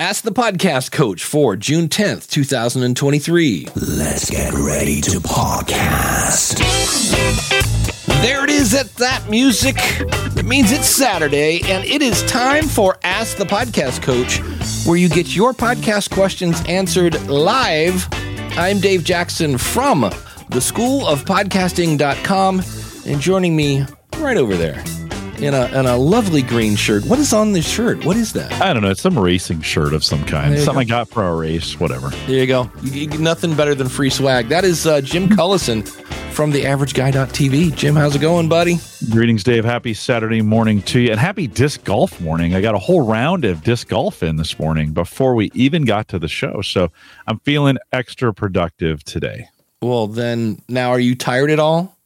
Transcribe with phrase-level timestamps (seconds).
[0.00, 3.68] Ask the Podcast Coach for June 10th, 2023.
[3.76, 6.56] Let's get ready to podcast.
[8.22, 9.76] There it is at that music.
[10.38, 14.38] It means it's Saturday, and it is time for Ask the Podcast Coach,
[14.86, 18.08] where you get your podcast questions answered live.
[18.56, 20.10] I'm Dave Jackson from
[20.48, 22.62] the School of Podcasting.com,
[23.04, 23.84] and joining me
[24.16, 24.82] right over there
[25.42, 27.04] in a, in a lovely green shirt.
[27.04, 28.04] What is on this shirt?
[28.04, 28.52] What is that?
[28.60, 28.90] I don't know.
[28.90, 30.58] It's some racing shirt of some kind.
[30.58, 30.94] Something go.
[30.94, 32.10] I got for our race, whatever.
[32.26, 32.70] There you go.
[32.82, 34.48] You, you nothing better than free swag.
[34.48, 35.88] That is uh, Jim Collison
[36.32, 37.74] from the AverageGuy.tv.
[37.74, 38.78] Jim, how's it going, buddy?
[39.10, 39.64] Greetings, Dave.
[39.64, 42.54] Happy Saturday morning to you, and happy disc golf morning.
[42.54, 46.08] I got a whole round of disc golf in this morning before we even got
[46.08, 46.90] to the show, so
[47.26, 49.48] I'm feeling extra productive today.
[49.82, 51.96] Well, then, now are you tired at all?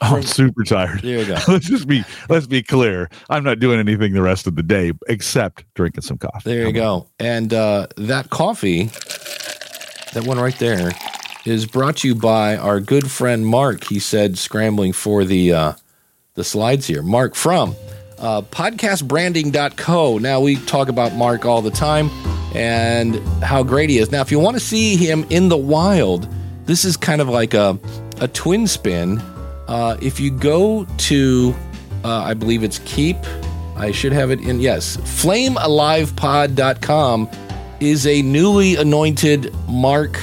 [0.00, 1.00] Oh, I'm super tired.
[1.02, 1.38] There you go.
[1.48, 3.10] let's just be let's be clear.
[3.30, 6.50] I'm not doing anything the rest of the day except drinking some coffee.
[6.50, 7.08] There you go.
[7.18, 8.84] And uh, that coffee,
[10.14, 10.92] that one right there,
[11.44, 13.84] is brought to you by our good friend Mark.
[13.84, 15.72] He said, scrambling for the uh,
[16.34, 17.02] the slides here.
[17.02, 17.76] Mark from
[18.22, 20.18] uh, podcastbranding.co.
[20.18, 22.08] Now, we talk about Mark all the time
[22.54, 24.10] and how great he is.
[24.10, 26.28] Now, if you want to see him in the wild,
[26.64, 27.78] this is kind of like a,
[28.20, 29.20] a twin spin.
[29.68, 31.54] Uh, if you go to,
[32.04, 33.16] uh, I believe it's Keep,
[33.76, 37.30] I should have it in, yes, flamealivepod.com
[37.80, 40.20] is a newly anointed Mark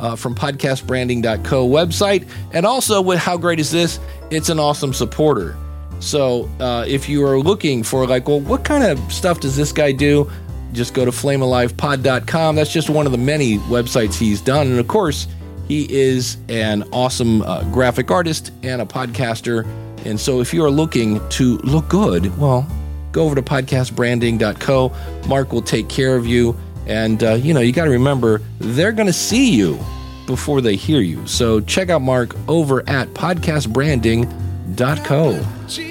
[0.00, 2.28] uh, from podcastbranding.co website.
[2.52, 4.00] And also, with how great is this?
[4.30, 5.56] It's an awesome supporter.
[6.00, 9.72] So uh, if you are looking for, like, well, what kind of stuff does this
[9.72, 10.30] guy do?
[10.72, 12.56] Just go to flamealivepod.com.
[12.56, 14.68] That's just one of the many websites he's done.
[14.68, 15.26] And of course,
[15.68, 19.66] he is an awesome uh, graphic artist and a podcaster.
[20.04, 22.66] And so if you are looking to look good, well,
[23.12, 24.92] go over to podcastbranding.co.
[25.28, 26.56] Mark will take care of you.
[26.86, 29.78] And, uh, you know, you got to remember, they're going to see you
[30.26, 31.26] before they hear you.
[31.26, 35.87] So check out Mark over at podcastbranding.co.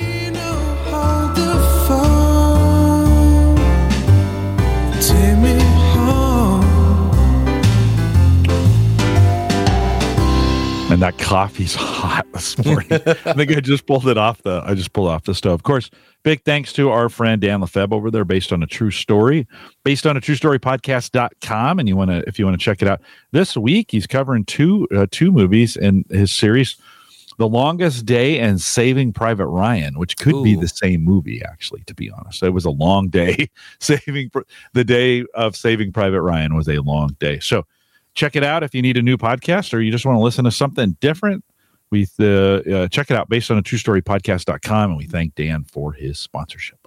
[10.90, 12.88] and that coffee's hot this morning.
[12.92, 15.53] I think I just pulled it off the I just pulled off the stove.
[15.53, 15.90] Of course,
[16.24, 19.48] big thanks to our friend Dan Lefebvre over there, based on a true story,
[19.84, 21.80] based on a true story podcast.com.
[21.80, 23.02] And you want to if you want to check it out.
[23.31, 26.78] This week he's covering two uh, two movies in his series.
[27.38, 31.94] The Longest Day and Saving Private Ryan, which could be the same movie, actually, to
[31.94, 32.42] be honest.
[32.42, 33.52] It was a long day.
[33.80, 34.31] Saving
[34.74, 37.38] the day of Saving Private Ryan was a long day.
[37.40, 37.68] So
[38.18, 40.44] check it out if you need a new podcast or you just want to listen
[40.44, 41.46] to something different.
[41.92, 44.90] We uh, uh, check it out based on a true story podcast.com.
[44.90, 46.80] And we thank Dan for his sponsorship.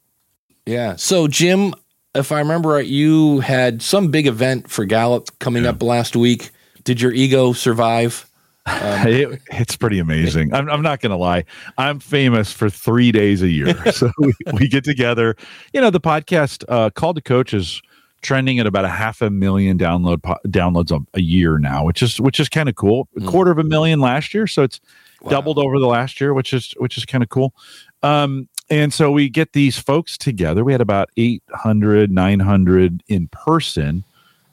[0.67, 0.97] Yeah.
[0.97, 1.73] So, Jim,
[2.15, 6.51] if I remember right, you had some big event for Gallup coming up last week.
[6.85, 8.27] Did your ego survive?
[8.67, 10.53] It- it's pretty amazing.
[10.53, 11.45] I'm, I'm not going to lie.
[11.79, 13.75] I'm famous for three days a year.
[13.93, 15.35] So we, we get together.
[15.73, 17.81] You know, the podcast uh, Called to Coach is
[18.23, 22.03] trending at about a half a million download po- downloads a, a year now, which
[22.03, 23.09] is which is kind of cool.
[23.17, 24.81] A quarter of a million last year, so it's
[25.29, 27.55] doubled over the last year, which is which is kind of cool.
[28.03, 30.65] Um, and so we get these folks together.
[30.65, 34.05] We had about 800, 900 in person,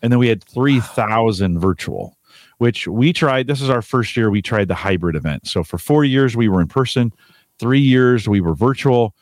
[0.02, 2.18] and then we had 3,000 virtual,
[2.58, 3.46] which we tried.
[3.46, 5.48] This is our first year we tried the hybrid event.
[5.48, 7.14] So for four years, we were in person,
[7.60, 9.14] three years, we were virtual.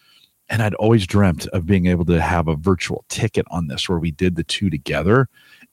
[0.49, 3.99] And I'd always dreamt of being able to have a virtual ticket on this where
[3.99, 5.27] we did the two together.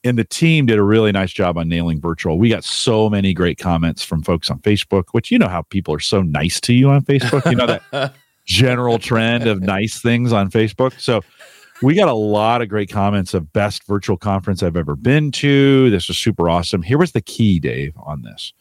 [0.05, 2.39] And the team did a really nice job on nailing virtual.
[2.39, 5.95] We got so many great comments from folks on Facebook, which you know how people
[5.95, 7.49] are so nice to you on Facebook.
[7.51, 8.15] You know that
[8.47, 10.99] general trend of nice things on Facebook.
[10.99, 11.21] So
[11.83, 15.91] we got a lot of great comments of best virtual conference I've ever been to.
[15.91, 16.83] This was super awesome.
[16.83, 18.53] Here was the key, Dave, on this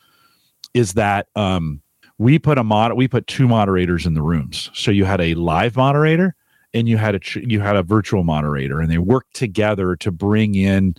[0.74, 1.82] is that um,
[2.22, 4.70] we put a mod we put two moderators in the rooms.
[4.76, 6.36] So you had a live moderator
[6.72, 10.54] and you had a you had a virtual moderator and they worked together to bring
[10.54, 10.94] in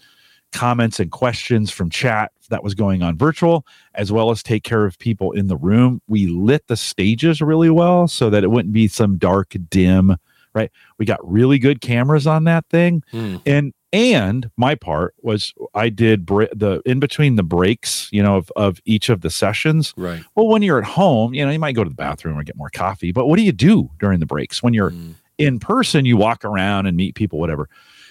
[0.50, 3.64] comments and questions from chat that was going on virtual
[3.94, 6.02] as well as take care of people in the room.
[6.08, 10.16] We lit the stages really well so that it wouldn't be some dark dim,
[10.54, 10.72] right?
[10.98, 13.36] We got really good cameras on that thing Hmm.
[13.46, 18.36] and and my part was I did bre- the in between the breaks, you know,
[18.36, 19.92] of, of each of the sessions.
[19.96, 20.22] Right.
[20.34, 22.56] Well, when you're at home, you know, you might go to the bathroom or get
[22.56, 24.62] more coffee, but what do you do during the breaks?
[24.62, 25.14] When you're Mm.
[25.38, 27.68] in person, you walk around and meet people, whatever.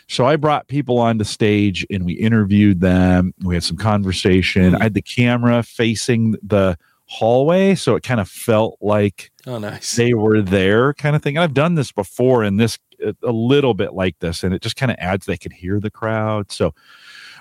[0.08, 3.34] So I brought people onto stage and we interviewed them.
[3.44, 4.76] We had some conversation.
[4.76, 9.96] I had the camera facing the hallway, so it kind of felt like Oh, nice.
[9.96, 11.38] they were there kind of thing.
[11.38, 14.62] And I've done this before in this a, a little bit like this, and it
[14.62, 15.26] just kind of adds.
[15.26, 16.74] They could hear the crowd, so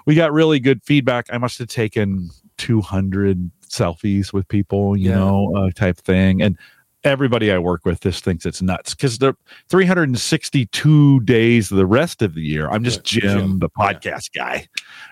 [0.06, 1.26] we got really good feedback.
[1.32, 5.16] I must have taken 200 selfies with people, you Yeah.
[5.16, 6.56] know, uh, type thing, and
[7.02, 9.34] everybody I work with just thinks it's nuts because the
[9.70, 13.58] 362 days of the rest of the year, I'm just Yeah, Jim, Jim.
[13.60, 13.92] the Yeah.
[13.92, 14.66] podcast guy,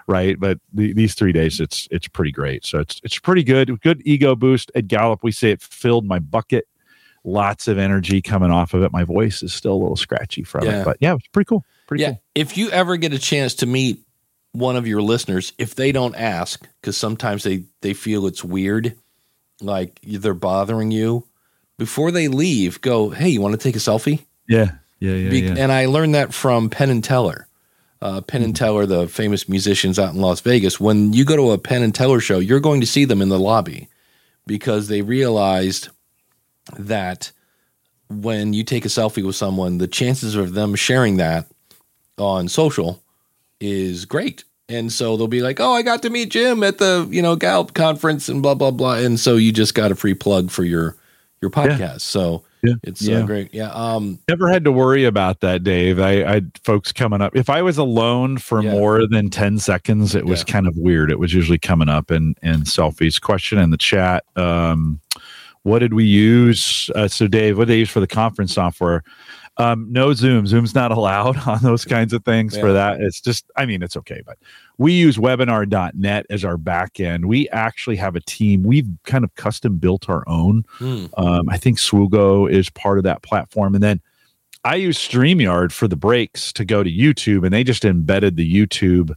[0.06, 0.38] right?
[0.38, 2.64] But the, these three days, it's it's pretty great.
[2.66, 3.80] So it's it's pretty good.
[3.80, 5.20] Good ego boost at Gallup.
[5.22, 6.66] We say it filled my bucket.
[7.24, 8.92] Lots of energy coming off of it.
[8.92, 10.80] My voice is still a little scratchy from Yeah.
[10.80, 11.64] it, but yeah, it's pretty cool.
[11.86, 12.10] Pretty yeah.
[12.10, 12.22] cool.
[12.34, 14.00] If you ever get a chance to meet
[14.52, 18.96] one of your listeners, if they don't ask, because sometimes they they feel it's weird,
[19.60, 21.26] like they're bothering you,
[21.78, 25.30] before they leave, go, "Hey, you want to take a selfie?" Yeah, yeah, yeah.
[25.30, 25.54] Be- yeah.
[25.58, 27.46] And I learned that from Penn and Teller.
[28.00, 30.78] Uh, Penn and Teller, the famous musicians out in Las Vegas.
[30.78, 33.28] When you go to a Penn and Teller show, you're going to see them in
[33.28, 33.88] the lobby
[34.46, 35.88] because they realized
[36.78, 37.30] that
[38.10, 41.46] when you take a selfie with someone, the chances of them sharing that
[42.16, 43.02] on social
[43.60, 44.44] is great.
[44.70, 47.36] And so they'll be like, "Oh, I got to meet Jim at the you know
[47.36, 50.62] Gallup conference and blah blah blah." And so you just got a free plug for
[50.62, 50.94] your
[51.40, 52.00] your podcast.
[52.02, 52.74] So Yeah.
[52.82, 53.18] it's Yeah.
[53.20, 53.54] Uh, great.
[53.54, 53.70] Yeah.
[53.70, 54.18] Um.
[54.28, 55.98] Never had to worry about that, Dave.
[56.00, 57.34] I, I folks coming up.
[57.34, 58.72] If I was alone for Yeah.
[58.72, 60.52] more than 10 seconds, it was Yeah.
[60.52, 61.10] kind of weird.
[61.10, 63.18] It was usually coming up in, in selfies.
[63.20, 64.24] Question in the chat.
[64.36, 65.00] Um,
[65.62, 66.90] what did we use?
[66.94, 69.02] Uh, so, Dave, what did they use for the conference software?
[69.58, 70.46] Um, no Zoom.
[70.46, 73.00] Zoom's not allowed on those kinds of things for that.
[73.00, 74.38] It's just, I mean, it's okay, but
[74.78, 77.26] we use webinar.net as our back end.
[77.26, 78.62] We actually have a team.
[78.62, 80.64] We've kind of custom built our own.
[80.78, 81.06] hmm.
[81.16, 83.74] Um, I think Swoogo is part of that platform.
[83.74, 84.00] And then
[84.64, 88.52] I use StreamYard for the breaks to go to YouTube, and they just embedded the
[88.52, 89.14] YouTube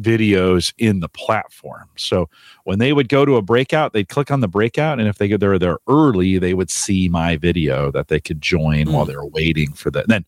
[0.00, 1.88] videos in the platform.
[1.96, 2.28] So
[2.64, 5.28] when they would go to a breakout, they'd click on the breakout, and if they
[5.28, 9.10] go there there early, they would see my video that they could join while Hmm.
[9.10, 10.08] they were waiting for that.
[10.08, 10.24] then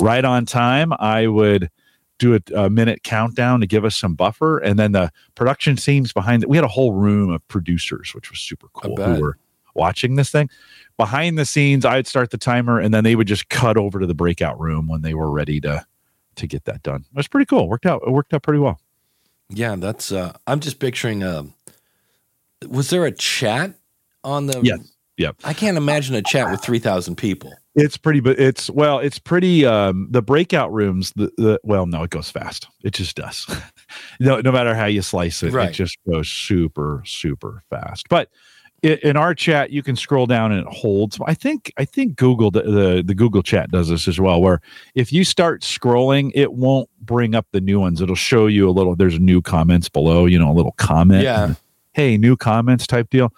[0.00, 1.70] right on time, I would
[2.18, 6.12] do a, a minute countdown to give us some buffer, and then the production teams
[6.12, 6.48] behind it.
[6.48, 9.38] We had a whole room of producers, which was super cool, who were
[9.74, 10.48] watching this thing.
[10.96, 14.06] Behind the scenes, I'd start the timer, and then they would just cut over to
[14.06, 15.84] the breakout room when they were ready to
[16.36, 17.04] to get that done.
[17.10, 17.68] It was pretty cool.
[17.68, 18.00] Worked out.
[18.06, 18.80] It worked out pretty well.
[19.50, 20.12] Yeah, that's.
[20.12, 21.22] uh I'm just picturing.
[21.22, 21.54] Um,
[22.68, 23.74] was there a chat
[24.24, 24.60] on the?
[24.62, 24.80] Yes.
[25.16, 25.36] Yep.
[25.42, 27.52] I can't imagine a chat with three thousand people.
[27.74, 29.64] It's pretty, but it's well, it's pretty.
[29.64, 32.68] Um, the breakout rooms, the, the well, no, it goes fast.
[32.84, 33.46] It just does.
[34.20, 35.70] no, no matter how you slice it, Right.
[35.70, 38.08] it just goes super, super fast.
[38.08, 38.30] But
[38.82, 41.18] in our chat, you can scroll down and it holds.
[41.26, 44.40] I think, I think Google the, the the Google chat does this as well.
[44.40, 44.60] Where
[44.94, 48.00] if you start scrolling, it won't bring up the new ones.
[48.00, 48.94] It'll show you a little.
[48.94, 50.26] There's new comments below.
[50.26, 51.24] You know, a little comment.
[51.24, 51.54] Yeah.
[51.92, 53.32] Hey, new comments type deal.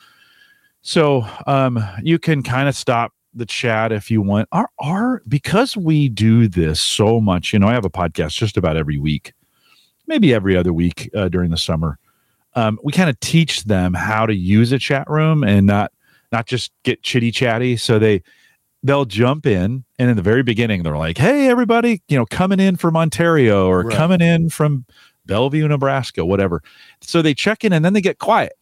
[0.83, 4.49] So um, you can kind of stop the chat if you want.
[4.53, 8.57] Our, our because we do this so much, you know, I have a podcast just
[8.57, 9.33] about every week,
[10.07, 11.99] maybe every other week uh, during the summer.
[12.55, 15.93] Um, we kind of teach them how to use a chat room and not
[16.33, 17.77] not just get chitty chatty.
[17.77, 18.23] So they
[18.83, 22.61] they'll jump in and in the very beginning they're like, "Hey, everybody, you know, coming
[22.61, 23.97] in from Ontario or Right.
[23.97, 24.85] coming in from
[25.27, 26.63] Bellevue, Nebraska, whatever."
[27.01, 28.55] So they check in and then they get quiet,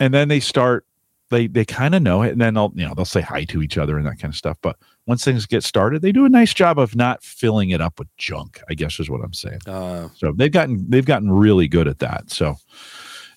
[0.00, 0.84] and then they start
[1.30, 3.60] they they kind of know it and then they'll you know they'll say hi to
[3.60, 4.76] each other and that kind of stuff but
[5.08, 8.06] once things get started they do a nice job of not filling it up with
[8.16, 11.88] junk i guess is what i'm saying Uh, so they've gotten they've gotten really good
[11.88, 12.54] at that so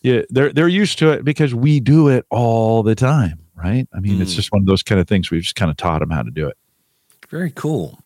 [0.02, 4.00] yeah they're they're used to it because we do it all the time right i
[4.00, 4.36] mean it's Mm.
[4.38, 6.32] just one of those kind of things we've just kind of taught them how to
[6.32, 6.58] do it
[7.30, 8.00] very cool.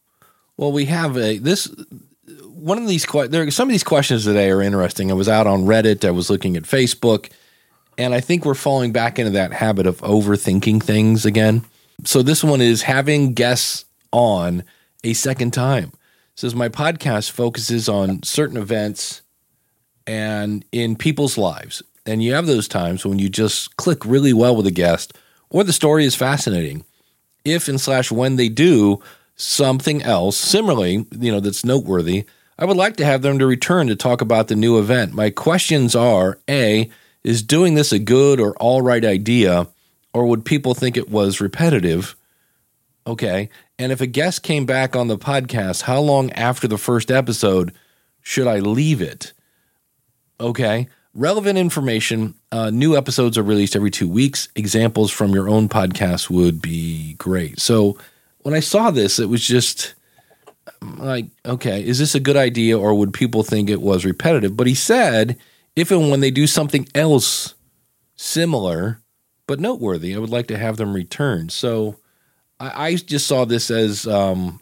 [0.57, 1.73] Well, we have a this.
[2.53, 5.09] One of these there some of these questions today are interesting.
[5.11, 6.03] I was out on Reddit.
[6.05, 7.29] I was looking at Facebook,
[7.97, 11.63] and I think we're falling back into that habit of overthinking things again.
[12.03, 14.63] So this one is having guests on
[15.05, 15.85] a second time.
[16.33, 19.21] It says my podcast focuses on certain events
[20.07, 21.81] and in people's lives.
[22.05, 25.17] And you have those times when you just click really well with a guest
[25.49, 26.83] or the story is fascinating.
[27.45, 29.01] If and slash when they do
[29.35, 32.25] something else similarly, you know, that's noteworthy,
[32.57, 35.13] I would like to have them to return to talk about the new event.
[35.13, 36.89] My questions are A,
[37.23, 39.67] is doing this a good or all right idea,
[40.13, 42.15] or would people think it was repetitive?
[43.07, 43.49] Okay.
[43.79, 47.73] And if a guest came back on the podcast, how long after the first episode
[48.21, 49.33] should I leave it?
[50.43, 50.87] Okay.
[51.13, 52.35] Relevant information.
[52.51, 54.49] Uh, new episodes are released every two weeks.
[54.55, 57.59] Examples from your own podcast would be great.
[57.59, 57.97] So
[58.39, 59.93] when I saw this, it was just
[60.81, 64.57] like, okay, is this a good idea or would people think it was repetitive?
[64.57, 65.37] But he said,
[65.75, 67.53] if and when they do something else
[68.15, 68.99] similar
[69.47, 71.49] but noteworthy, I would like to have them return.
[71.49, 71.97] So
[72.59, 74.61] I, I just saw this as um,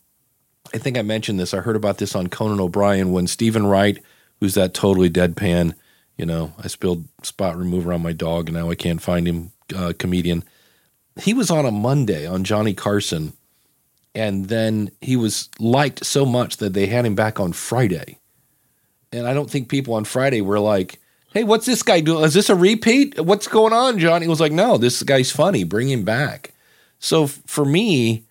[0.73, 1.53] I think I mentioned this.
[1.53, 3.97] I heard about this on Conan O'Brien when Steven Wright,
[4.41, 5.75] who's that totally deadpan,
[6.17, 9.51] you know, I spilled spot remover on my dog and now I can't find him,
[9.74, 10.43] uh, comedian.
[11.21, 13.33] He was on a Monday on Johnny Carson,
[14.13, 18.17] and then he was liked so much that they had him back on Friday.
[19.13, 21.00] And I don't think people on Friday were like,
[21.33, 22.24] "Hey, what's this guy doing?
[22.24, 23.19] Is this a repeat?
[23.19, 25.63] What's going on?" Johnny was like, "No, this guy's funny.
[25.63, 26.53] Bring him back."
[27.00, 28.24] So for me,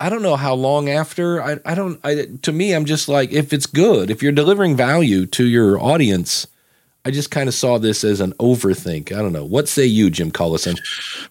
[0.00, 1.42] I don't know how long after.
[1.42, 2.00] I, I don't.
[2.04, 5.80] I, to me, I'm just like, if it's good, if you're delivering value to your
[5.80, 6.46] audience,
[7.04, 9.12] I just kind of saw this as an overthink.
[9.12, 9.44] I don't know.
[9.44, 10.78] What say you, Jim Collison?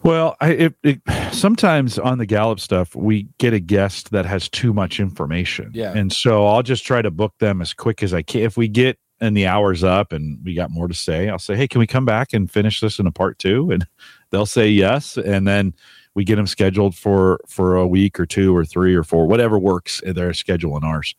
[0.03, 4.49] Well, I, it, it, sometimes on the Gallup stuff, we get a guest that has
[4.49, 5.71] too much information.
[5.73, 5.93] Yeah.
[5.93, 8.41] And so I'll just try to book them as quick as I can.
[8.41, 11.55] If we get and the hour's up and we got more to say, I'll say,
[11.55, 13.71] hey, can we come back and finish this in a part two?
[13.71, 13.87] And
[14.29, 15.17] they'll say yes.
[15.17, 15.73] And then
[16.17, 19.59] we get them scheduled for for a week or two or three or four, whatever
[19.59, 21.13] works in their schedule and ours.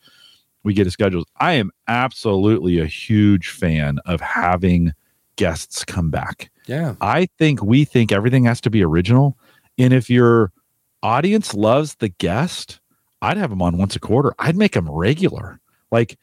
[0.65, 1.25] We get a schedule.
[1.37, 4.93] I am absolutely a huge fan of having
[5.37, 6.51] guests come back.
[6.67, 6.97] Yeah.
[7.01, 9.39] I think we think everything has to be original.
[9.79, 10.51] And if your
[11.05, 12.81] audience loves the guest,
[13.23, 14.35] I'd have them on once a quarter.
[14.41, 15.61] I'd make them regular.
[15.93, 16.19] Like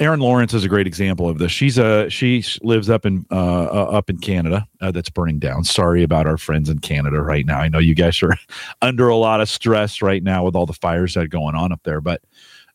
[0.00, 1.52] Erin Lawrence is a great example of this.
[1.52, 5.62] She's a she lives up in uh, uh, up in Canada uh, that's burning down.
[5.62, 7.60] Sorry about our friends in Canada right now.
[7.60, 8.34] I know you guys are
[8.82, 11.70] under a lot of stress right now with all the fires that are going on
[11.70, 12.22] up there, but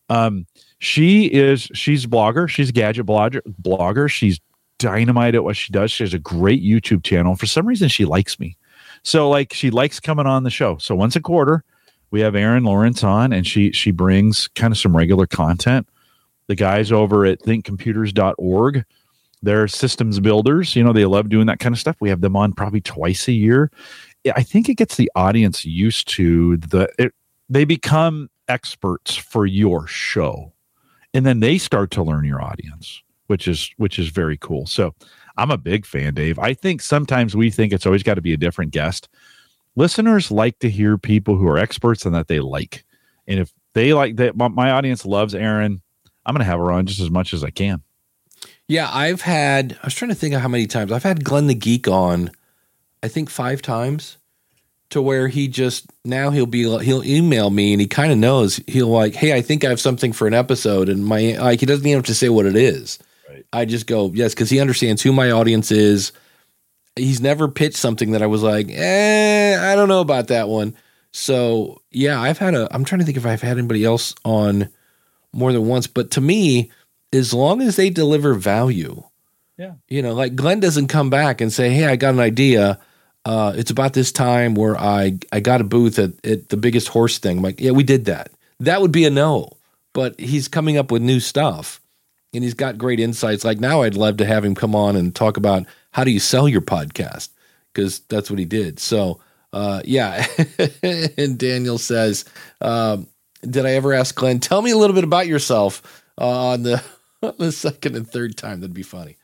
[0.09, 0.45] um,
[0.77, 2.47] she is she's a blogger.
[2.47, 3.41] She's a gadget blogger.
[3.59, 4.07] Blogger.
[4.07, 4.39] She's
[4.77, 5.89] dynamite at what she does.
[5.89, 7.35] She has a great YouTube channel.
[7.35, 8.55] For some reason, she likes me.
[9.01, 10.77] So like she likes coming on the show.
[10.77, 11.63] So once a quarter,
[12.11, 15.87] we have Erin Lawrence on, and she she brings kind of some regular content.
[16.47, 18.85] The guys over at thinkcomputers.org,
[19.41, 20.75] they're systems builders.
[20.75, 21.97] You know, they love doing that kind of stuff.
[21.99, 23.71] We have them on probably twice a year.
[24.35, 27.13] I think it gets the audience used to the it,
[27.49, 30.53] they become experts for your show.
[31.13, 34.65] And then they start to learn your audience, which is which is very cool.
[34.65, 34.93] So
[35.37, 36.39] I'm a big fan, Dave.
[36.39, 39.09] I think sometimes we think it's always got to be a different guest.
[39.75, 42.85] Listeners like to hear people who are experts and that they like.
[43.27, 45.81] And if they like that, my, my audience loves Erin.
[46.25, 47.81] I'm going to have her on just as much as I can.
[48.67, 49.77] Yeah, I've had.
[49.81, 52.31] I was trying to think of how many times I've had Glenn the Geek on.
[53.03, 54.17] I think five times,
[54.89, 58.59] to where he just now he'll be he'll email me and he kind of knows
[58.67, 61.65] he'll like, hey, I think I have something for an episode, and my like he
[61.65, 62.99] doesn't even have to say what it is.
[63.29, 63.45] Right.
[63.53, 66.11] I just go yes because he understands who my audience is.
[66.95, 70.75] He's never pitched something that I was like, eh, I don't know about that one.
[71.11, 72.73] So yeah, I've had a.
[72.73, 74.69] I'm trying to think if I've had anybody else on
[75.35, 76.71] more than once, but to me,
[77.13, 79.03] as long as they deliver value,
[79.57, 79.73] Yeah.
[79.87, 82.79] you know, like Glenn doesn't come back and say, "Hey, I got an idea.
[83.25, 86.87] Uh, it's about this time where I I got a booth at, at the biggest
[86.89, 88.31] horse thing." I'm like, yeah, we did that.
[88.59, 89.51] That would be a no.
[89.93, 91.79] But he's coming up with new stuff,
[92.33, 93.45] and he's got great insights.
[93.45, 96.19] Like now, I'd love to have him come on and talk about how do you
[96.19, 97.29] sell your podcast
[97.73, 98.79] because that's what he did.
[98.79, 99.21] So,
[99.53, 100.25] uh, yeah.
[100.83, 102.25] and Daniel says,
[102.61, 103.07] um,
[103.49, 104.39] "Did I ever ask Glenn?
[104.39, 106.83] Tell me a little bit about yourself uh, on the
[107.39, 108.59] the second and third time.
[108.61, 109.17] That'd be funny."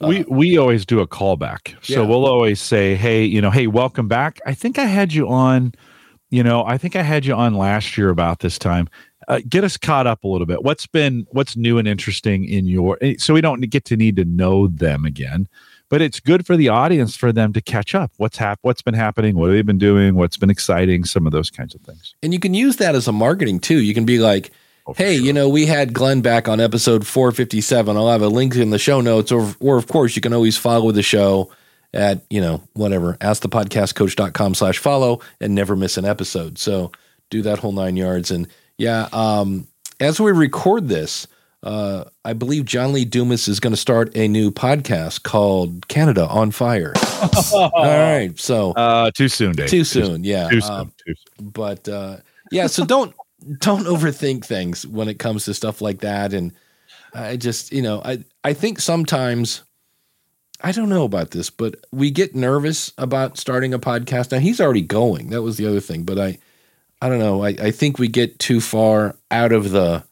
[0.00, 2.06] we we always do a callback so Yeah.
[2.08, 5.72] we'll always say hey you know hey welcome back i think i had you on
[6.30, 8.88] you know i think i had you on last year about this time
[9.26, 12.66] uh, get us caught up a little bit what's been what's new and interesting in
[12.66, 15.48] your eh, so we don't get to need to know them again
[15.90, 18.94] but it's good for the audience for them to catch up what's hap- what's been
[18.94, 22.14] happening what have they been doing what's been exciting some of those kinds of things
[22.22, 23.80] And you can use that as a marketing too.
[23.80, 24.50] You can be like,
[24.86, 25.26] Oh, hey, sure.
[25.26, 27.94] you know, we had Glenn back on episode 457.
[27.94, 30.56] I'll have a link in the show notes, or, or of course, you can always
[30.56, 31.50] follow the show
[31.92, 36.58] at, you know, whatever, askthepodcastcoach.com slash follow and never miss an episode.
[36.58, 36.90] So
[37.30, 38.30] do that whole nine yards.
[38.30, 39.66] And yeah, um,
[40.00, 41.26] as we record this,
[41.62, 46.26] uh, I believe John Lee Dumas is going to start a new podcast called Canada
[46.28, 46.92] on Fire.
[47.52, 48.30] All right.
[48.38, 50.22] So uh too soon dave too soon.
[50.24, 50.48] Yeah.
[50.48, 51.48] too soon, Um, too soon.
[51.50, 52.18] but uh,
[52.52, 53.14] yeah, so don't
[53.60, 56.32] don't overthink things when it comes to stuff like that.
[56.32, 56.52] And
[57.14, 59.62] I just, you know, I I think sometimes
[60.60, 64.32] I don't know about this, but we get nervous about starting a podcast.
[64.32, 65.30] Now he's already going.
[65.30, 66.38] That was the other thing, but I
[67.00, 67.44] I don't know.
[67.44, 70.02] I, I think we get too far out of the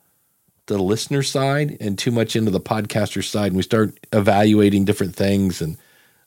[0.67, 5.15] the listener side and too much into the podcaster side, and we start evaluating different
[5.15, 5.77] things, and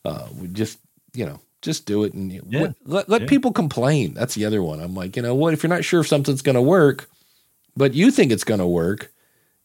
[0.06, 0.80] uh, we just
[1.14, 2.42] you know just do it and Yeah.
[2.62, 3.28] let let, let Yeah.
[3.28, 4.14] people complain.
[4.14, 4.80] That's the other one.
[4.80, 5.54] I'm like, you know what?
[5.54, 7.10] If you're not sure if something's going to work,
[7.76, 9.12] but you think it's going to work,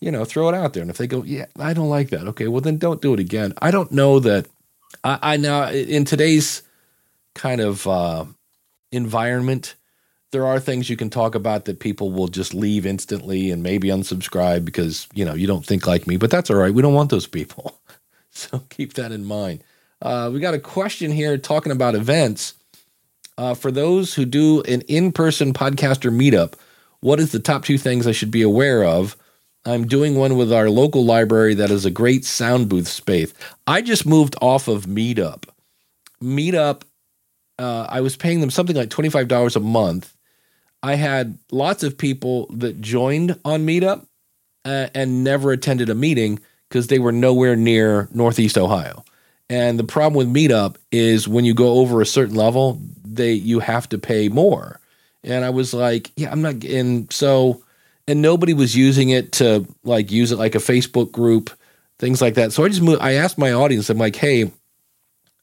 [0.01, 0.83] you know, throw it out there.
[0.83, 2.27] And if they go, yeah, I don't like that.
[2.29, 3.55] Okay, well then don't do it again.
[3.63, 4.47] I don't know that.
[5.05, 6.63] I, I now in today's
[7.35, 8.25] kind of uh,
[8.93, 9.75] environment,
[10.35, 13.89] there are things you can talk about that people will just leave instantly and maybe
[13.89, 16.17] unsubscribe because you know you don't think like me.
[16.17, 16.75] But that's all right.
[16.75, 17.81] We don't want those people,
[18.31, 19.65] so keep that in mind.
[20.03, 22.55] Uh, we got a question here talking about events.
[23.39, 26.55] Uh, for those who do an in-person podcaster meetup,
[27.01, 29.17] what is the top two things I should be aware of?
[29.67, 33.33] I'm doing one with our local library that is a great sound booth space.
[33.67, 35.45] I just moved off of Meetup.
[36.23, 36.83] Meetup,
[37.59, 40.14] uh, I was paying them something like $25 a month.
[40.85, 44.07] I had lots of people that joined on Meetup
[44.67, 49.03] uh, and never attended a meeting because they were nowhere near Northeast Ohio.
[49.49, 53.61] And the problem with Meetup is when you go over a certain level, they you
[53.61, 54.79] have to pay more.
[55.23, 56.63] And I was like, yeah, I'm not.
[56.65, 57.65] And so,
[58.07, 61.51] and nobody was using it to like use it like a Facebook group,
[61.99, 62.53] things like that.
[62.53, 63.01] So I just moved.
[63.01, 63.89] I asked my audience.
[63.89, 64.53] I'm like, hey,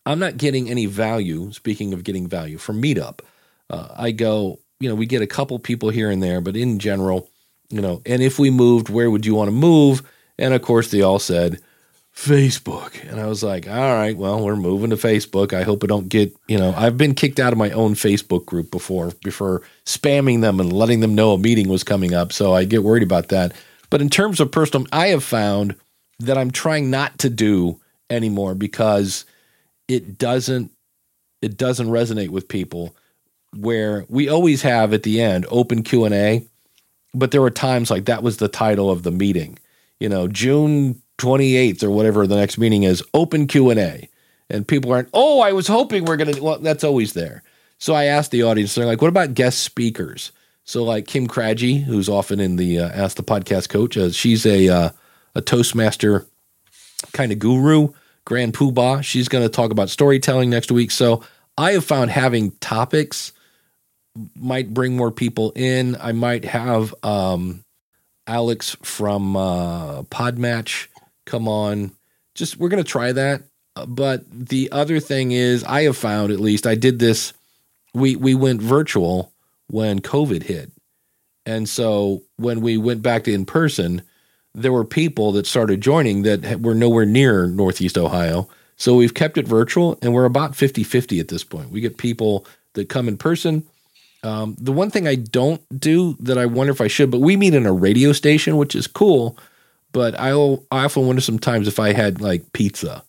[0.05, 1.51] I'm not getting any value.
[1.51, 3.21] Speaking of getting value from Meetup,
[3.71, 6.79] uh, I go, you know, we get a couple people here and there, but in
[6.79, 7.29] general,
[7.69, 10.01] you know, and if we moved, where would you want to move?
[10.37, 11.61] And of course, they all said
[12.15, 13.09] Facebook.
[13.09, 15.53] And I was like, all right, well, we're moving to Facebook.
[15.53, 18.45] I hope I don't get, you know, I've been kicked out of my own Facebook
[18.45, 22.33] group before, before spamming them and letting them know a meeting was coming up.
[22.33, 23.53] So I get worried about that.
[23.89, 25.75] But in terms of personal, I have found
[26.19, 29.25] that I'm trying not to do anymore because
[29.87, 30.71] it doesn't
[31.41, 32.95] it doesn't resonate with people
[33.55, 36.45] where we always have at the end open Q&A
[37.13, 39.57] but there were times like that was the title of the meeting
[39.99, 44.09] you know June 28th or whatever the next meeting is open Q&A
[44.49, 47.43] and people aren't oh I was hoping we're going to well that's always there
[47.77, 50.31] so I asked the audience they're like what about guest speakers
[50.63, 54.45] so like Kim Craggy who's often in the uh, ask the podcast coach uh, she's
[54.45, 54.89] a uh,
[55.35, 56.25] a toastmaster
[57.13, 57.89] kind of guru
[58.25, 59.03] Grand Poobah.
[59.03, 60.91] She's going to talk about storytelling next week.
[60.91, 61.23] So
[61.57, 63.33] I have found having topics
[64.35, 65.95] might bring more people in.
[65.99, 67.63] I might have um,
[68.27, 70.87] Alex from uh, Podmatch
[71.25, 71.91] come on.
[72.35, 73.43] Just we're to try that.
[73.75, 77.33] Uh, But the other thing is, I have found at least I did this.
[77.93, 79.31] We we went virtual
[79.67, 80.71] when COVID hit,
[81.45, 84.01] and so when we went back to in person,
[84.53, 88.47] there were people that started joining that were nowhere near Northeast Ohio.
[88.77, 91.69] So we've kept it virtual and we're about 50 50 at this point.
[91.69, 93.63] We get people that come in person.
[94.23, 97.35] Um, the one thing I don't do that I wonder if I should, but we
[97.35, 99.37] meet in a radio station, which is cool.
[99.93, 103.03] But I, I often wonder sometimes if I had like pizza,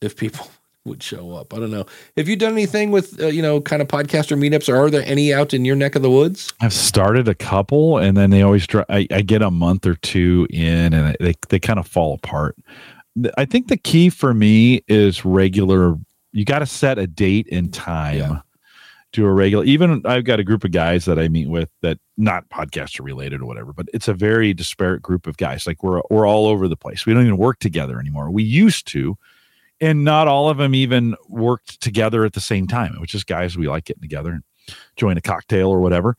[0.00, 0.48] if people
[0.84, 1.54] would show up.
[1.54, 1.86] I don't know.
[2.16, 5.04] Have you done anything with, uh, you know, kind of podcaster meetups or are there
[5.06, 6.52] any out in your neck of the woods?
[6.60, 9.94] I've started a couple, and then they always dry, I, I get a month or
[9.94, 12.56] two in, and they they kind of fall apart.
[13.36, 15.96] I think the key for me is regular.
[16.32, 18.18] You got to set a date and time.
[18.18, 18.40] Yeah.
[19.12, 19.64] Do a regular.
[19.64, 23.42] Even I've got a group of guys that I meet with that not podcaster related
[23.42, 25.66] or whatever, but it's a very disparate group of guys.
[25.66, 27.04] Like we're we're all over the place.
[27.04, 28.30] We don't even work together anymore.
[28.30, 29.18] We used to,
[29.82, 32.94] and not all of them even worked together at the same time.
[32.94, 34.42] It was just guys we like getting together and
[34.96, 36.16] join a cocktail or whatever.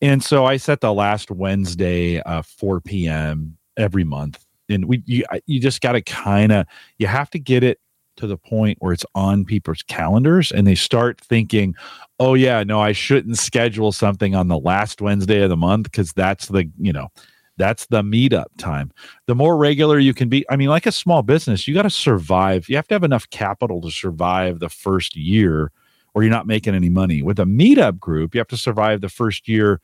[0.00, 3.56] And so I set the last Wednesday, uh, 4 p.m.
[3.76, 4.44] every month.
[4.68, 6.66] And we, you, you just got to kind of,
[6.98, 7.80] you have to get it
[8.16, 11.74] to the point where it's on people's calendars and they start thinking,
[12.18, 16.12] oh, yeah, no, I shouldn't schedule something on the last Wednesday of the month because
[16.12, 17.08] that's the, you know,
[17.56, 18.92] that's the meetup time.
[19.26, 21.90] The more regular you can be, I mean, like a small business, you got to
[21.90, 22.68] survive.
[22.68, 25.72] You have to have enough capital to survive the first year
[26.14, 27.22] or you're not making any money.
[27.22, 29.80] With a meetup group, you have to survive the first year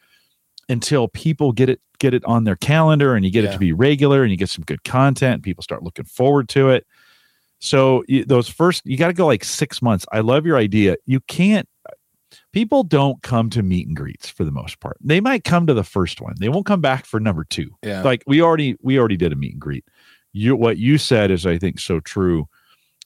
[0.68, 3.72] until people get it get it on their calendar and you get it to be
[3.72, 5.42] regular and you get some good content.
[5.42, 6.84] People start looking forward to it.
[7.60, 10.04] So those first, you got to go like six months.
[10.10, 10.96] I love your idea.
[11.06, 11.68] You can't.
[12.52, 14.98] People don't come to meet and greets for the most part.
[15.00, 16.34] They might come to the first one.
[16.38, 17.70] They won't come back for number two.
[17.82, 18.02] Yeah.
[18.02, 19.84] like we already we already did a meet and greet.
[20.32, 22.48] You what you said is i think so true.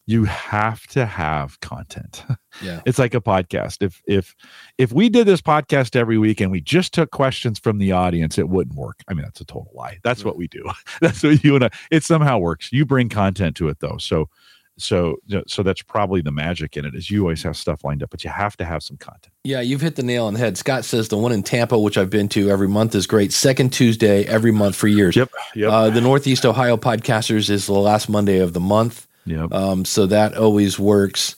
[0.08, 2.24] You have to have content.
[2.62, 2.80] Yeah.
[2.86, 3.82] it's like a podcast.
[3.82, 4.34] If if
[4.78, 8.38] if we did this podcast every week and we just took questions from the audience
[8.38, 9.02] it wouldn't work.
[9.08, 9.98] I mean that's a total lie.
[10.02, 10.30] That's mm-hmm.
[10.30, 10.64] what we do.
[11.02, 12.72] That's what you and I, it somehow works.
[12.72, 13.98] You bring content to it though.
[13.98, 14.30] So
[14.78, 18.10] so so that's probably the magic in it is you always have stuff lined up
[18.10, 20.58] but you have to have some content Yeah, you've hit the nail on the head.
[20.58, 23.32] Scott says the one in Tampa, which I've been to every month, is great.
[23.32, 25.16] Second Tuesday every month for years.
[25.16, 29.06] yep yep Uh, the Northeast Ohio Podcasters is the last Monday of the month.
[29.24, 31.36] yep Um, so that always works.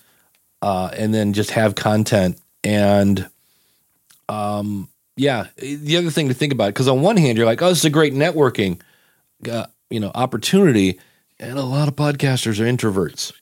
[0.60, 2.40] Uh, and then just have content.
[2.64, 3.28] And
[4.28, 7.68] um, yeah, the other thing to think about, because on one hand, you're like, oh,
[7.68, 8.80] this is a great networking
[9.50, 10.98] uh, you know, opportunity.
[11.40, 13.32] And a lot of podcasters are introverts.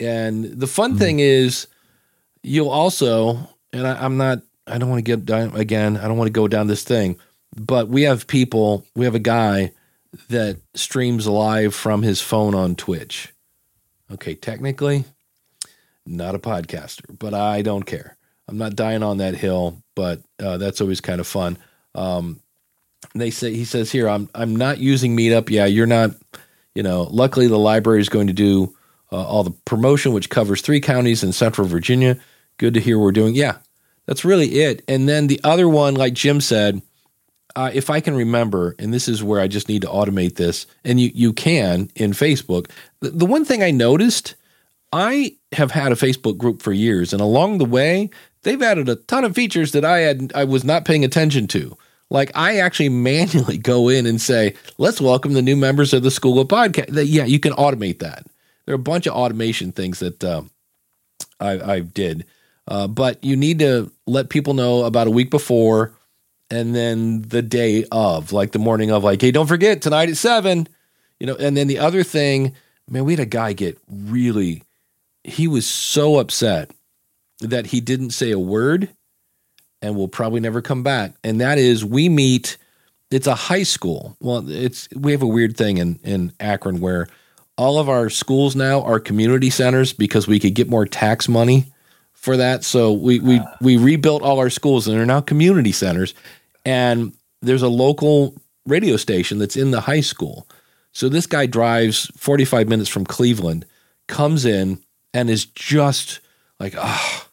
[0.00, 1.66] And the fun thing is,
[2.42, 5.96] you'll also, and I, I'm not, I don't want to get down again.
[5.96, 7.16] I don't want to go down this thing,
[7.56, 8.86] but we have people.
[8.94, 9.72] We have a guy
[10.28, 13.32] that streams live from his phone on Twitch.
[14.10, 15.04] Okay, technically,
[16.06, 18.16] not a podcaster, but I don't care.
[18.48, 21.58] I'm not dying on that hill, but uh, that's always kind of fun.
[21.94, 22.40] Um,
[23.14, 25.50] they say he says here, I'm I'm not using Meetup.
[25.50, 26.12] Yeah, you're not.
[26.78, 28.72] You know, luckily the library is going to do
[29.10, 32.16] uh, all the promotion, which covers three counties in Central Virginia.
[32.56, 33.34] Good to hear we're doing.
[33.34, 33.56] Yeah,
[34.06, 34.84] that's really it.
[34.86, 36.80] And then the other one, like Jim said,
[37.56, 40.68] uh, if I can remember, and this is where I just need to automate this,
[40.84, 42.70] and you you can in Facebook.
[43.00, 44.36] The, the one thing I noticed,
[44.92, 48.08] I have had a Facebook group for years, and along the way,
[48.44, 51.76] they've added a ton of features that I had I was not paying attention to.
[52.10, 56.10] Like I actually manually go in and say, "Let's welcome the new members of the
[56.10, 58.26] School of Podcast." That- Yeah, you can automate that.
[58.64, 60.50] There are a bunch of automation things that um,
[61.40, 62.24] I, I did,
[62.66, 65.92] uh, but you need to let people know about a week before,
[66.50, 70.16] and then the day of, like the morning of, like, "Hey, don't forget tonight at
[70.16, 70.68] 7.
[71.20, 72.54] You know, and then the other thing,
[72.88, 74.62] man, we had a guy get really.
[75.24, 76.70] He was so upset
[77.40, 78.88] that he didn't say a word
[79.82, 81.14] and will probably never come back.
[81.22, 82.56] And that is we meet
[83.10, 84.16] it's a high school.
[84.20, 87.08] Well, it's we have a weird thing in in Akron where
[87.56, 91.72] all of our schools now are community centers because we could get more tax money
[92.12, 92.64] for that.
[92.64, 96.14] So we we we rebuilt all our schools and they're now community centers.
[96.64, 98.34] And there's a local
[98.66, 100.46] radio station that's in the high school.
[100.92, 103.64] So this guy drives 45 minutes from Cleveland,
[104.08, 104.82] comes in
[105.14, 106.20] and is just
[106.58, 107.28] like, ah,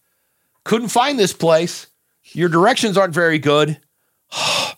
[0.63, 1.87] couldn't find this place.
[2.35, 3.79] Your directions aren't very good.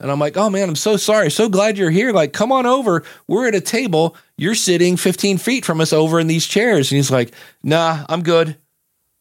[0.00, 1.30] And I'm like, oh man, I'm so sorry.
[1.30, 2.10] So glad you're here.
[2.12, 3.04] Like, come on over.
[3.28, 4.16] We're at a table.
[4.36, 6.90] You're sitting 15 feet from us over in these chairs.
[6.90, 8.56] And he's like, nah, I'm good.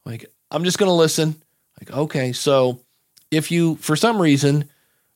[0.07, 1.35] Like, I'm just going to listen.
[1.79, 2.33] Like, okay.
[2.33, 2.79] So
[3.29, 4.67] if you, for some reason,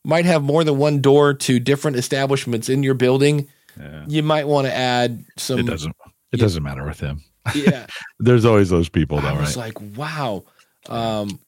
[0.04, 4.06] might have more than one door to different establishments in your building, Yeah.
[4.08, 5.58] you might want to add some.
[5.58, 5.96] It doesn't.
[6.32, 7.24] It doesn't matter with him.
[7.56, 7.88] Yeah.
[8.20, 9.74] There's always those people, though, I was right?
[9.76, 10.44] like, wow.
[10.90, 11.40] Um,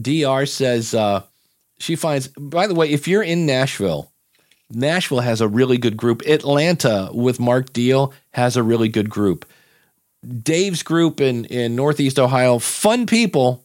[0.00, 1.22] Dr says uh,
[1.78, 2.28] she finds.
[2.28, 4.10] By the way, if you're in Nashville,
[4.70, 6.22] Nashville has a really good group.
[6.26, 9.46] Atlanta with Mark Deal has a really good group.
[10.42, 13.64] Dave's group in in Northeast Ohio, fun people,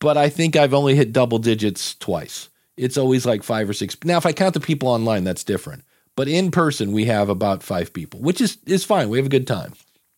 [0.00, 2.48] but I think I've only hit double digits twice.
[2.76, 3.96] It's always like five or six.
[4.04, 5.84] Now, if I count the people online, that's different.
[6.16, 9.08] But in person, we have about five people, which is is fine.
[9.08, 9.74] We have a good time.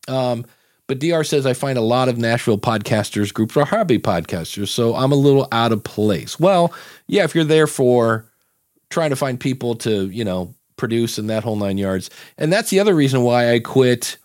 [0.09, 0.47] Um,
[0.87, 4.95] but DR says I find a lot of Nashville podcasters groups are hobby podcasters, so
[4.95, 6.39] I'm a little out of place.
[6.39, 6.73] Well,
[7.07, 8.27] yeah, if you're there for
[8.91, 12.11] trying to find people to, you know, produce and that whole nine yards.
[12.39, 14.17] And that's the other reason why I quit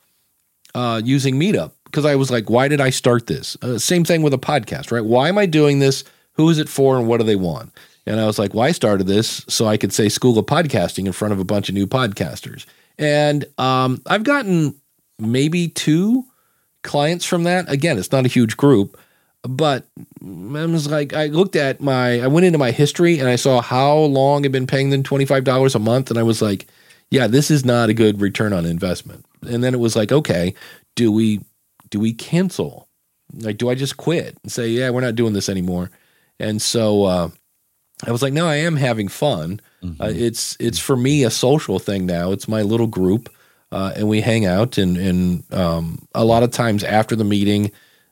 [0.76, 3.58] uh, using Meetup because I was like, why did I start this?
[3.62, 5.04] Uh, same thing with a podcast, right?
[5.04, 6.04] Why am I doing this?
[6.34, 7.74] Who is it for and what do they want?
[8.06, 11.12] And I was like, I started this so I could say School of Podcasting in
[11.12, 12.66] front of a bunch of new podcasters.
[12.98, 14.76] And um, I've gotten
[15.20, 16.26] maybe two
[16.84, 17.70] clients from that.
[17.72, 18.98] Again, it's not a huge group,
[19.44, 19.86] but
[20.22, 23.62] I was like, I looked at my, I went into my history and I saw
[23.62, 26.10] how long I've been paying them $25 a month.
[26.10, 26.68] And I was like,
[27.12, 29.26] yeah, this is not a good return on investment.
[29.42, 30.54] And then it was like, okay,
[30.96, 31.42] do we,
[31.90, 32.88] do we cancel?
[33.34, 35.92] Like, do I just quit and say, yeah, we're not doing this anymore?
[36.40, 37.30] And so, uh,
[38.08, 39.60] I was like, no, I am having fun.
[40.00, 42.32] Uh, it's it's for me a social thing now.
[42.32, 43.30] It's my little group,
[43.72, 44.78] uh, and we hang out.
[44.78, 47.72] And and um, a lot of times after the meeting,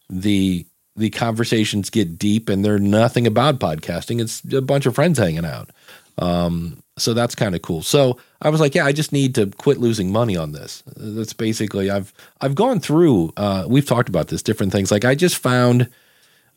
[0.10, 0.66] the
[0.96, 4.22] the conversations get deep, and they're nothing about podcasting.
[4.22, 5.70] It's a bunch of friends hanging out.
[6.18, 7.84] Um, so that's kind of cool.
[7.84, 10.84] So I was like, yeah, I just need to quit losing money on this.
[10.96, 13.34] That's basically I've I've gone through.
[13.38, 14.92] Uh, we've talked about this different things.
[14.92, 15.90] Like I just found.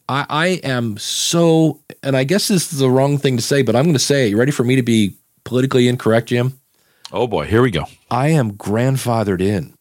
[0.08, 3.76] I, I am so, and I guess this is the wrong thing to say, but
[3.76, 6.59] I'm going to say, you ready for me to be politically incorrect, Jim?
[7.12, 7.84] Oh boy, here we go.
[8.10, 9.74] I am grandfathered in.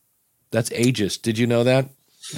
[0.52, 1.22] That's ageist.
[1.22, 1.89] Did you know that?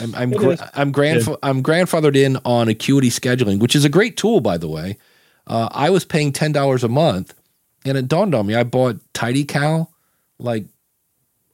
[0.02, 4.18] I'm I'm, gra- I'm grand I'm grandfathered in on Acuity scheduling, which is a great
[4.18, 4.98] tool, by the way.
[5.48, 7.34] Uh, I was paying ten dollars a month,
[7.86, 9.88] and it dawned on me I bought TidyCal
[10.40, 10.66] like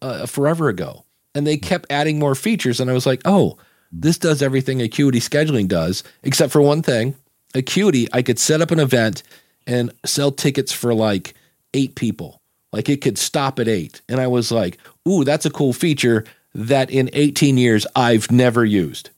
[0.01, 3.57] uh, forever ago, and they kept adding more features, and I was like, oh,
[3.91, 7.15] this does everything Acuity scheduling does, except for one thing.
[7.55, 9.23] Acuity, I could set up an event
[9.65, 11.33] and sell tickets for like
[11.73, 12.36] eight people.
[12.71, 14.01] Like it could stop at eight.
[14.09, 14.77] And I was like,
[15.07, 19.09] ooh, that's a cool feature that in 18 years I've never used.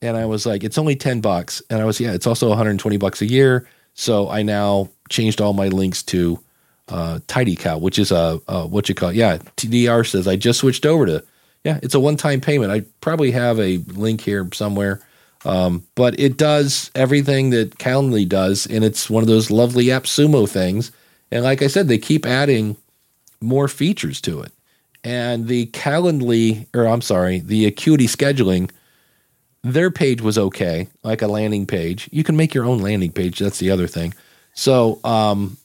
[0.00, 1.62] And I was like, it's only 10 bucks.
[1.70, 3.68] And I was, yeah, it's also 120 bucks a year.
[3.94, 6.38] So I now changed all my links to
[6.88, 9.16] uh, TidyCal, which is a, a what you call, it?
[9.16, 11.24] yeah, TDR says I just switched over to,
[11.64, 12.72] yeah, it's a one time payment.
[12.72, 15.02] I probably have a link here somewhere.
[15.44, 20.48] Um, but it does everything that Calendly does, and it's one of those lovely AppSumo
[20.48, 20.90] things.
[21.30, 22.76] And like I said, they keep adding
[23.40, 24.52] more features to it.
[25.04, 28.70] And the Calendly, or I'm sorry, the Acuity scheduling,
[29.62, 32.08] their page was okay, like a landing page.
[32.12, 33.38] You can make your own landing page.
[33.38, 34.14] That's the other thing.
[34.54, 35.56] So um,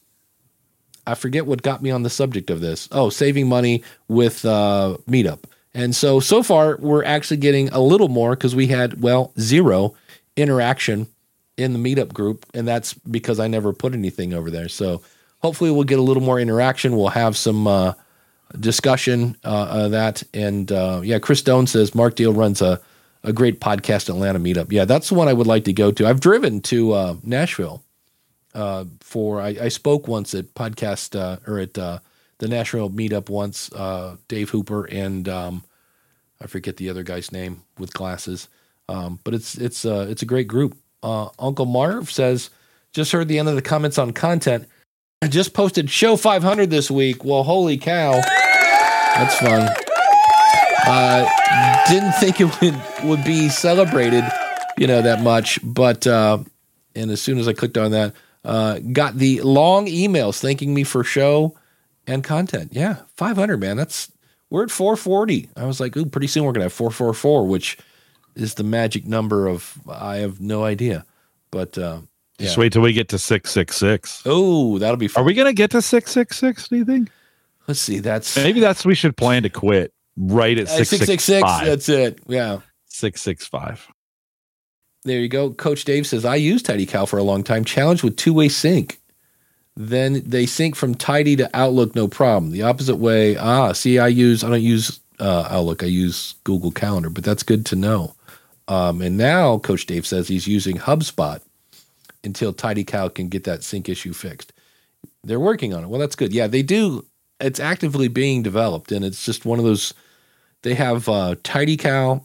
[1.06, 2.88] I forget what got me on the subject of this.
[2.92, 5.44] Oh, saving money with uh, Meetup.
[5.74, 9.94] And so, so far, we're actually getting a little more because we had, well, zero
[10.36, 11.08] interaction
[11.56, 12.46] in the Meetup group.
[12.54, 14.68] And that's because I never put anything over there.
[14.68, 15.02] So
[15.44, 16.96] hopefully, we'll get a little more interaction.
[16.96, 17.92] We'll have some uh,
[18.58, 20.22] discussion uh, of that.
[20.32, 22.80] And uh, yeah, Chris Stone says Mark Deal runs a,
[23.22, 24.72] a great podcast Atlanta Meetup.
[24.72, 26.06] Yeah, that's the one I would like to go to.
[26.06, 27.82] I've driven to uh, Nashville
[28.54, 31.98] uh, for I, I spoke once at podcast uh, or at uh,
[32.38, 33.70] the Nashville meetup once.
[33.70, 35.62] Uh, Dave Hooper and um,
[36.40, 38.48] I forget the other guy's name with glasses,
[38.88, 40.74] um, but it's it's uh, it's a great group.
[41.02, 42.48] Uh, Uncle Marv says
[42.92, 44.66] just heard the end of the comments on content.
[45.22, 47.24] I just posted show 500 this week.
[47.24, 49.68] Well, holy cow, that's fun.
[50.86, 51.28] Uh,
[51.88, 54.24] didn't think it would would be celebrated,
[54.76, 56.38] you know, that much, but uh,
[56.94, 58.12] and as soon as I clicked on that,
[58.44, 61.56] uh, got the long emails thanking me for show
[62.06, 62.72] and content.
[62.74, 63.78] Yeah, 500, man.
[63.78, 64.12] That's
[64.50, 65.48] we're at 440.
[65.56, 67.78] I was like, ooh, pretty soon we're gonna have 444, which
[68.34, 71.06] is the magic number of I have no idea,
[71.50, 71.78] but
[72.34, 72.46] uh, yeah.
[72.46, 74.22] Just wait till we get to 666.
[74.26, 75.22] Oh, that'll be Fun.
[75.22, 77.08] Are we going to get to 666, do you think?
[77.68, 78.00] Let's see.
[78.00, 81.42] That's Maybe that's we should plan to quit right at uh, 666.
[81.64, 82.18] That's it.
[82.26, 82.58] Yeah.
[82.86, 83.88] 665.
[85.04, 85.50] There you go.
[85.50, 88.98] Coach Dave says, I used TidyCal for a long time, challenged with two way sync.
[89.76, 92.52] Then they sync from Tidy to Outlook, no problem.
[92.52, 96.70] The opposite way, ah, see, I use, I don't use uh, Outlook, I use Google
[96.70, 98.14] Calendar, but that's good to know.
[98.66, 101.40] Um, and now Coach Dave says he's using HubSpot
[102.24, 104.52] until TidyCal can get that sync issue fixed.
[105.22, 105.88] They're working on it.
[105.88, 106.32] Well, that's good.
[106.32, 107.06] Yeah, they do.
[107.40, 109.94] It's actively being developed, and it's just one of those.
[110.62, 112.22] They have uh, cow.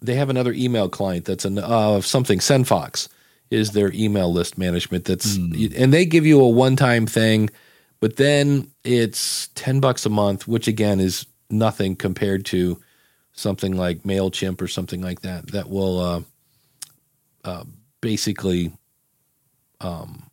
[0.00, 2.38] They have another email client that's an uh, something.
[2.38, 3.08] SendFox
[3.50, 5.04] is their email list management.
[5.04, 7.50] That's and they give you a one-time thing,
[8.00, 12.80] but then it's ten bucks a month, which again is nothing compared to
[13.32, 15.48] something like Mailchimp or something like that.
[15.52, 16.22] That will uh,
[17.44, 17.64] uh,
[18.00, 18.72] basically
[19.80, 20.30] um,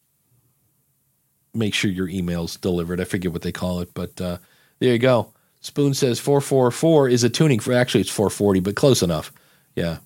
[1.53, 2.99] make sure your email's delivered.
[2.99, 4.37] I forget what they call it, but uh,
[4.79, 5.33] there you go.
[5.61, 9.31] Spoon says 444 is a tuning for actually it's 440, but close enough.
[9.75, 9.97] Yeah.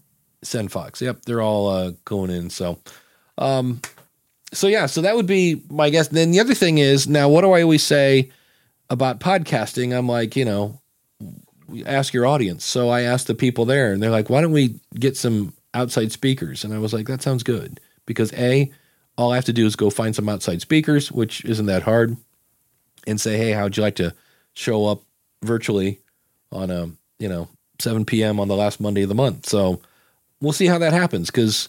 [0.41, 1.01] Send Fox.
[1.01, 2.49] Yep, they're all uh, going in.
[2.49, 2.79] So,
[3.37, 3.81] um,
[4.53, 6.07] so yeah, so that would be my guess.
[6.07, 8.31] Then the other thing is now, what do I always say
[8.89, 9.95] about podcasting?
[9.95, 10.79] I'm like, you know,
[11.85, 12.63] ask your audience.
[12.63, 16.11] So I asked the people there, and they're like, why don't we get some outside
[16.11, 16.63] speakers?
[16.63, 18.71] And I was like, that sounds good because a,
[19.19, 22.15] all I have to do is go find some outside speakers, which isn't that hard,
[23.05, 24.15] and say, hey, how'd you like to
[24.53, 25.01] show up
[25.43, 25.99] virtually
[26.53, 28.39] on a you know 7 p.m.
[28.39, 29.45] on the last Monday of the month?
[29.45, 29.81] So
[30.39, 31.67] we'll see how that happens because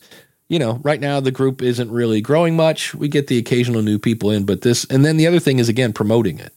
[0.49, 2.95] you know right now the group isn't really growing much.
[2.95, 5.69] We get the occasional new people in, but this and then the other thing is
[5.69, 6.57] again promoting it.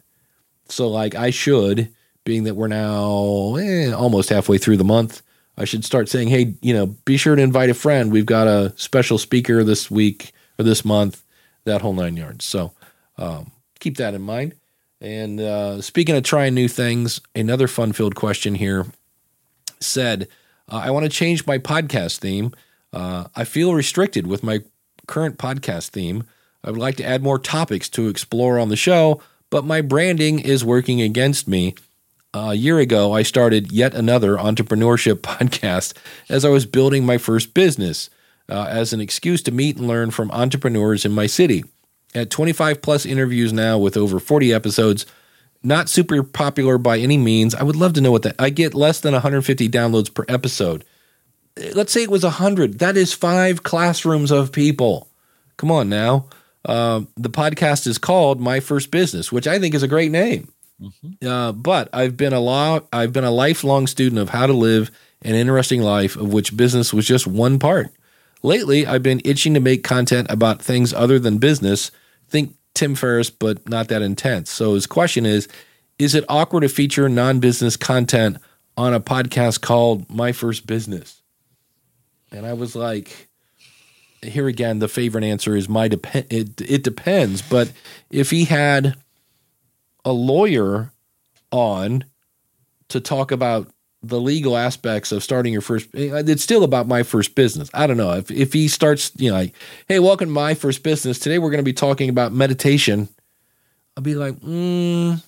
[0.70, 1.92] So like I should,
[2.24, 5.24] being that we're now eh, almost halfway through the month,
[5.58, 8.12] I should start saying, hey, you know, be sure to invite a friend.
[8.12, 11.24] We've got a special speaker this week or this month,
[11.66, 12.46] that whole nine yards.
[12.46, 12.74] So
[13.18, 14.56] um, keep that in mind.
[15.02, 18.86] And uh, speaking of trying new things, another fun-filled question here
[19.80, 20.28] said,
[20.72, 22.54] uh, I want to change my podcast theme.
[22.94, 24.62] Uh, I feel restricted with my
[25.08, 26.24] current podcast theme.
[26.63, 30.39] I would like to add more topics to explore on the show, but my branding
[30.39, 31.76] is working against me.
[32.34, 35.94] a year ago, I started yet another entrepreneurship podcast
[36.30, 38.10] as I was building my first business
[38.54, 41.66] uh, as an excuse to meet and learn from entrepreneurs in my city.
[42.13, 45.08] At 25 plus interviews now with over 40 episodes,
[45.63, 47.56] not super popular by any means.
[47.56, 48.36] I would love to know what that.
[48.38, 50.84] I get less than 150 downloads per episode.
[51.60, 52.78] Uh, Let's say it was 100.
[52.80, 55.08] That is five classrooms of people.
[55.58, 56.28] Come on now.
[56.63, 60.50] Uh, the podcast is called My First Business, which I think is a great name.
[61.26, 64.92] Uh, but I've been a law, I've been a lifelong student of how to live
[65.22, 67.92] an interesting life, of which business was just one part.
[68.44, 71.92] Lately, I've been itching to make content about things other than business.
[72.28, 74.52] Think Tim Ferriss, but not that intense.
[74.52, 75.48] So his question is:
[75.98, 78.38] Is it awkward to feature non-business content
[78.76, 81.22] on a podcast called My First Business?
[82.32, 83.30] And I was like,
[84.24, 86.26] here again, the favorite answer is my depend.
[86.30, 87.72] It it depends, but
[88.10, 88.96] if he had
[90.06, 90.92] a lawyer
[91.52, 92.06] on
[92.90, 93.73] to talk about
[94.04, 97.70] the legal aspects of starting your first it's still about my first business.
[97.74, 98.12] I don't know.
[98.12, 99.56] If, if he starts you know like
[99.88, 101.18] hey welcome to my first business.
[101.18, 103.08] Today we're going to be talking about meditation.
[103.96, 105.24] I'll be like mm,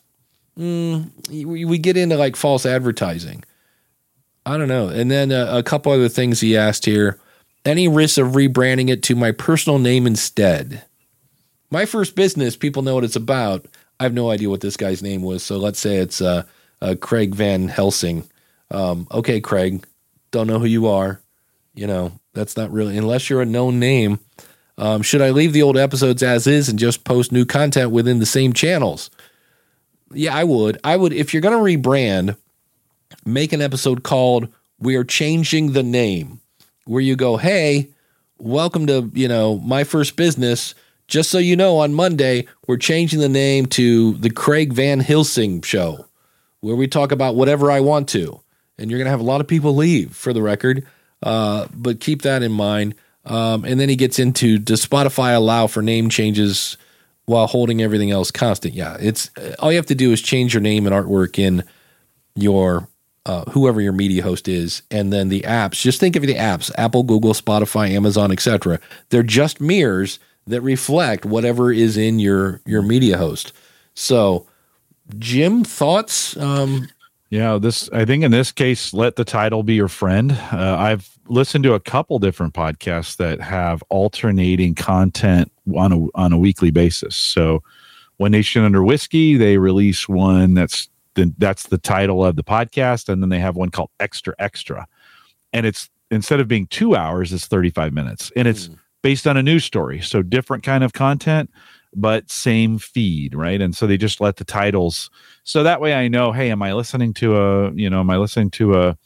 [0.59, 3.43] mm, we, get into like false advertising.
[4.45, 4.89] I don't know.
[4.89, 7.19] And then uh, a couple other things he asked here.
[7.63, 10.83] Any risk of rebranding it to my personal name instead?
[11.71, 13.65] My first business people know what it's about.
[13.99, 16.43] I have no idea what this guy's name was so let's say it's uh,
[16.81, 18.27] uh, craig van helsing
[18.75, 19.85] um, okay, Craig,
[20.31, 21.21] don't know who you are.
[21.73, 24.19] You know, that's not really, unless you're a known name.
[24.77, 28.19] Um, should I leave the old episodes as is and just post new content within
[28.19, 29.09] the same channels?
[30.11, 30.77] Yeah, I would.
[30.83, 32.35] I would, if you're going to rebrand,
[33.25, 36.41] make an episode called We Are Changing the Name,
[36.83, 37.89] where you go, hey,
[38.38, 40.75] welcome to, you know, my first business.
[41.07, 45.61] Just so you know, on Monday, we're changing the name to the Craig Van Helsing
[45.61, 46.07] Show,
[46.59, 48.41] where we talk about whatever I want to
[48.77, 50.85] and you're going to have a lot of people leave for the record.
[51.23, 52.95] Uh, but keep that in mind.
[53.25, 56.77] Um, and then he gets into does Spotify allow for name changes
[57.25, 58.73] while holding everything else constant?
[58.73, 61.63] Yeah, it's all you have to do is change your name and artwork in
[62.35, 62.88] your
[63.25, 65.81] uh, whoever your media host is, and then the apps.
[65.81, 68.79] Just think of the apps: Apple, Google, Spotify, Amazon, etc.
[69.09, 73.51] They're just mirrors that reflect whatever is in your your media host.
[73.95, 74.45] So,
[75.17, 76.38] Jim, thoughts?
[76.38, 76.89] Um,
[77.29, 80.31] Yeah, this I think in this case, let the title be your friend.
[80.31, 86.33] Uh, I've listened to a couple different podcasts that have alternating content on a on
[86.33, 87.15] a weekly basis.
[87.15, 87.63] So,
[88.17, 93.09] One Nation Under Whiskey, they release one that's the, that's the title of the podcast,
[93.09, 94.88] and then they have one called Extra Extra,
[95.51, 98.69] and it's instead of being two hours, it's thirty five minutes, and it's
[99.01, 99.99] based on a news story.
[99.99, 101.49] So different kind of content,
[101.95, 103.62] but same feed, right?
[103.62, 105.10] And so they just let the titles
[105.43, 108.17] so that way I know, hey, am I listening to a, you know, am I
[108.17, 108.97] listening to a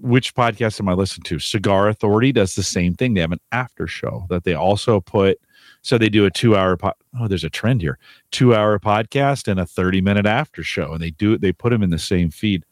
[0.00, 1.38] which podcast am I listening to?
[1.38, 3.14] Cigar Authority does the same thing.
[3.14, 5.38] They have an after show that they also put
[5.82, 7.98] so they do a 2-hour po- oh, there's a trend here.
[8.32, 11.90] 2-hour podcast and a 30-minute after show and they do it, they put them in
[11.90, 12.64] the same feed.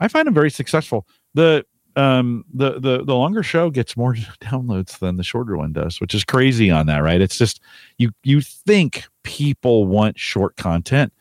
[0.00, 1.06] I find them very successful.
[1.34, 1.64] The
[1.96, 6.14] um the the the longer show gets more downloads than the shorter one does which
[6.14, 7.20] is crazy on that right?
[7.20, 7.60] It's just
[7.98, 11.12] you you think people want short content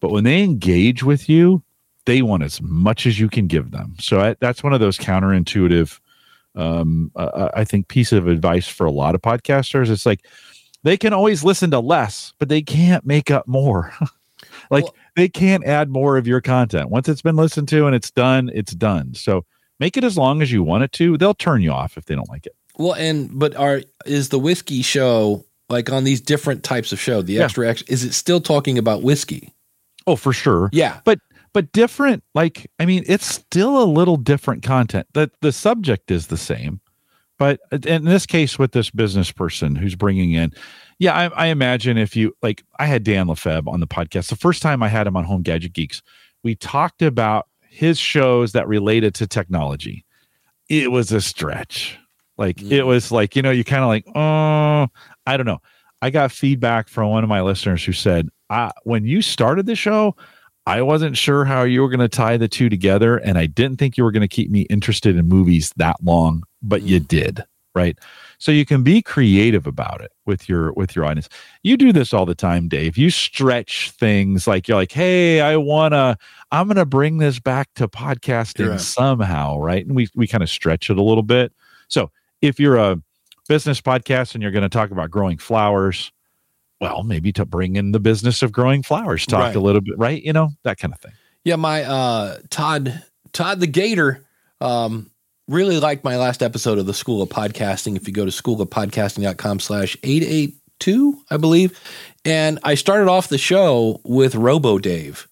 [0.00, 1.62] but when they engage with you
[2.06, 3.94] they want as much as you can give them.
[4.00, 6.00] So I, that's one of those counterintuitive
[6.54, 9.88] um uh, i think piece of advice for a lot of podcasters.
[9.90, 10.26] It's like
[10.82, 13.92] they can always listen to less but they can't make up more.
[14.70, 16.90] Like Well- they can't add more of your content.
[16.90, 19.14] Once it's been listened to and it's done it's done.
[19.14, 19.44] So
[19.82, 22.14] make it as long as you want it to they'll turn you off if they
[22.14, 26.62] don't like it Well, and but are is the whiskey show like on these different
[26.64, 27.44] types of show, the Yeah.
[27.44, 29.52] extra extra is it still talking about whiskey?
[30.06, 31.00] oh for sure Yeah.
[31.04, 31.18] but
[31.52, 36.26] but different like i mean it's still a little different content the the subject is
[36.28, 36.80] the same
[37.38, 40.52] but in this case with this business person who's bringing in
[40.98, 44.36] yeah I, I imagine if you like i had dan lefebvre on the podcast the
[44.46, 46.02] first time i had him on home gadget geeks
[46.42, 50.04] we talked about his shows that related to technology
[50.68, 51.98] it was a stretch
[52.38, 52.86] like it Mm.
[52.86, 54.86] was like you know you kind of like oh
[55.26, 55.60] i don't know
[56.02, 59.74] i got feedback from one of my listeners who said I, when you started the
[59.76, 60.14] show
[60.64, 63.78] I wasn't sure how you were going to tie the two together, and I didn't
[63.78, 67.42] think you were going to keep me interested in movies that long, but you did,
[67.74, 67.98] right?
[68.42, 71.28] So you can be creative about it with your with your audience.
[71.62, 72.98] You do this all the time, Dave.
[72.98, 76.18] You stretch things like you're like, "Hey, I wanna,
[76.50, 78.80] I'm gonna bring this back to podcasting Right.
[78.80, 79.86] somehow," right?
[79.86, 81.52] And we we kind of stretch it a little bit.
[81.86, 83.00] So if you're a
[83.48, 86.10] business podcast and you're going to talk about growing flowers,
[86.80, 89.54] well, maybe to bring in the business of growing flowers, talk Right.
[89.56, 90.20] a little bit, right?
[90.20, 91.12] You know, that kind of thing.
[91.44, 94.24] Yeah, my uh Todd Todd the Gator
[94.60, 95.11] um
[95.48, 97.96] really liked my last episode of the School of Podcasting.
[97.96, 101.78] If you go to schoolofpodcasting.com slash eight eight two, I believe.
[102.24, 105.28] And I started off the show with Robo Dave,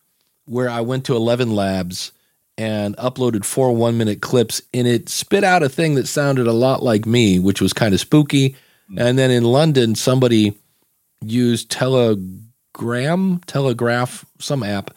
[0.47, 2.13] where I went to Eleven Labs
[2.59, 6.53] and uploaded four one minute clips and it spit out a thing that sounded a
[6.53, 8.57] lot like me, which was kind of spooky.
[8.97, 10.59] And then in London, somebody
[11.25, 14.91] used Telegram, Telegraph, some app,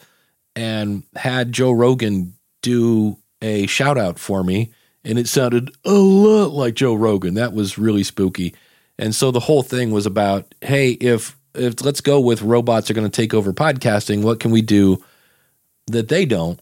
[0.56, 4.72] and had Joe Rogan do a shout out for me.
[5.04, 7.34] And it sounded a lot like Joe Rogan.
[7.34, 8.54] That was really spooky.
[8.98, 12.94] And so the whole thing was about, hey, if if let's go with robots are
[12.94, 15.02] going to take over podcasting, what can we do
[15.86, 16.58] that they don't?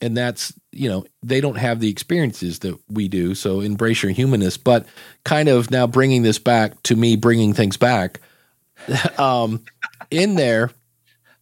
[0.00, 3.34] And that's, you know, they don't have the experiences that we do.
[3.34, 4.86] So embrace your humanness, but
[5.24, 8.20] kind of now bringing this back to me bringing things back.
[9.18, 9.62] um
[10.10, 10.70] in there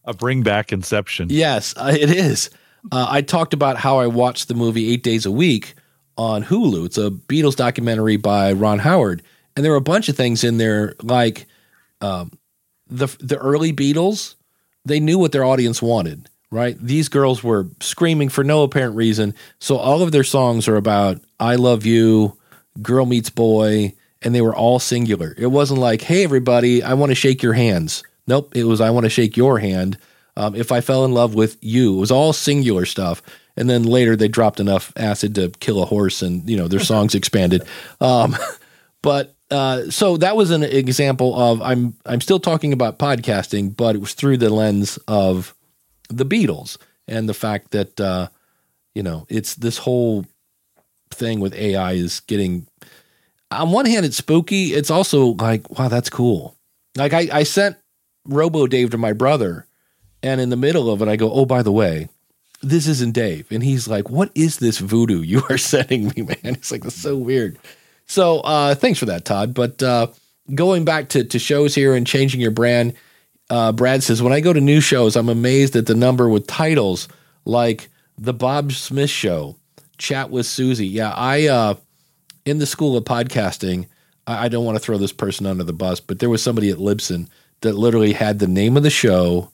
[0.05, 1.29] A bring back Inception.
[1.31, 2.51] Yes, uh, it is.
[2.91, 5.75] uh, I talked about how I watched the movie Eight Days a Week
[6.19, 6.85] on Hulu.
[6.85, 9.23] It's a Beatles documentary by Ron Howard,
[9.57, 11.47] and there were a bunch of things in there like
[12.01, 12.33] um,
[12.89, 14.35] the the early Beatles.
[14.85, 16.77] They knew what their audience wanted, right?
[16.79, 21.21] These girls were screaming for no apparent reason, so all of their songs are about
[21.39, 22.37] "I love you,"
[22.83, 25.35] "Girl meets boy," and they were all singular.
[25.39, 28.91] It wasn't like, "Hey, everybody, I want to shake your hands." Nope, it was, "I
[28.91, 29.97] want to shake your hand."
[30.37, 33.23] Um, if I fell in love with you, it was all singular stuff.
[33.59, 36.81] And then later they dropped enough acid to kill a horse, and you know their
[36.81, 37.65] songs expanded.
[38.01, 38.37] Um,
[39.03, 43.97] but uh, so that was an example of I'm I'm still talking about podcasting, but
[43.97, 45.55] it was through the lens of
[46.09, 48.29] the Beatles and the fact that uh,
[48.95, 50.25] you know it's this whole
[51.11, 52.67] thing with AI is getting.
[53.51, 54.75] On one hand, it's spooky.
[54.75, 56.55] It's also like, wow, that's cool.
[56.97, 57.77] Like I, I sent
[58.27, 59.67] Robo Dave to my brother,
[60.23, 62.09] and in the middle of it, I go, oh, by the way,
[62.63, 63.51] this isn't Dave.
[63.51, 66.37] And he's like, what is this voodoo you are sending me, man?
[66.45, 67.59] It's like, that's so weird.
[68.07, 69.55] So uh, thanks for that, Todd.
[69.55, 70.09] But uh,
[70.55, 72.95] going back to, to shows here and changing your brand,
[73.51, 76.47] uh, Brad says, when I go to new shows, I'm amazed at the number with
[76.47, 77.09] titles
[77.45, 77.89] like
[78.19, 79.57] The Bob Smith Show,
[79.97, 80.87] Chat with Susie.
[80.87, 81.75] Yeah, I, uh,
[82.45, 83.87] in the school of podcasting,
[84.27, 86.71] I, I don't want to throw this person under the bus, but there was somebody
[86.71, 87.29] at Libsyn
[87.61, 89.51] that literally had the name of the show,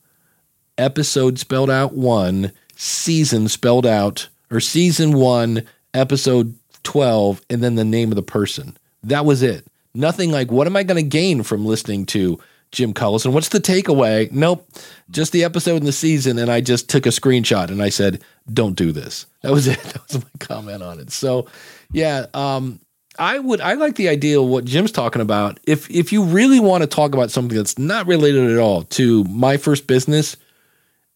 [0.76, 7.84] episode spelled out one, season spelled out, or season one, episode 12, and then the
[7.84, 8.76] name of the person.
[9.02, 9.66] That was it.
[9.94, 12.38] Nothing like, what am I going to gain from listening to
[12.72, 13.32] Jim Collison?
[13.32, 14.30] What's the takeaway?
[14.32, 14.68] Nope.
[15.10, 16.38] Just the episode and the season.
[16.38, 18.22] And I just took a screenshot and I said,
[18.52, 19.26] don't do this.
[19.42, 19.78] That was it.
[19.80, 21.10] That was my comment on it.
[21.10, 21.46] So,
[21.92, 22.80] yeah, um,
[23.18, 25.60] I would I like the idea of what Jim's talking about.
[25.66, 29.22] If if you really want to talk about something that's not related at all to
[29.24, 30.36] my first business,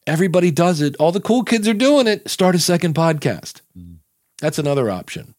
[0.08, 0.96] everybody does it.
[0.96, 2.28] All the cool kids are doing it.
[2.28, 3.60] Start a second podcast.
[3.78, 3.98] Mm.
[4.40, 5.34] That's another option.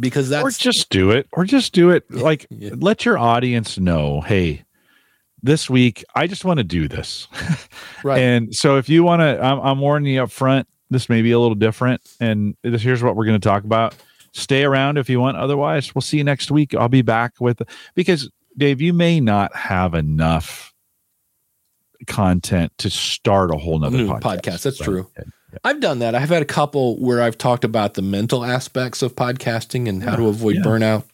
[0.00, 4.20] Because that's or just do it or just do it like let your audience know
[4.20, 4.62] hey
[5.42, 7.26] this week i just want to do this
[8.04, 8.20] right.
[8.20, 11.32] and so if you want to I'm, I'm warning you up front this may be
[11.32, 13.96] a little different and this, here's what we're going to talk about
[14.32, 17.60] stay around if you want otherwise we'll see you next week i'll be back with
[17.96, 20.67] because dave you may not have enough
[22.06, 24.62] content to start a whole nother podcast, podcast.
[24.62, 24.84] That's right?
[24.84, 25.10] true.
[25.16, 25.24] Yeah.
[25.64, 26.14] I've done that.
[26.14, 30.14] I've had a couple where I've talked about the mental aspects of podcasting and how
[30.14, 30.62] to avoid yeah.
[30.62, 31.04] burnout.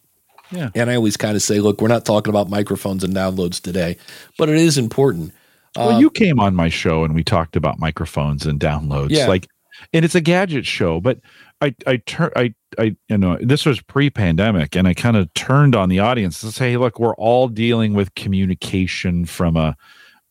[0.50, 0.70] Yeah.
[0.74, 3.96] And I always kind of say, look, we're not talking about microphones and downloads today,
[4.36, 5.32] but it is important.
[5.76, 9.10] Well, Um, you came on my show and we talked about microphones and downloads.
[9.10, 9.28] Yeah.
[9.28, 9.48] Like,
[9.92, 11.20] and it's a gadget show, but
[11.60, 15.74] I, I turn, I, I, you know, this was pre-pandemic, and I kind of turned
[15.74, 19.76] on the audience to say, hey, look, we're all dealing with communication from a,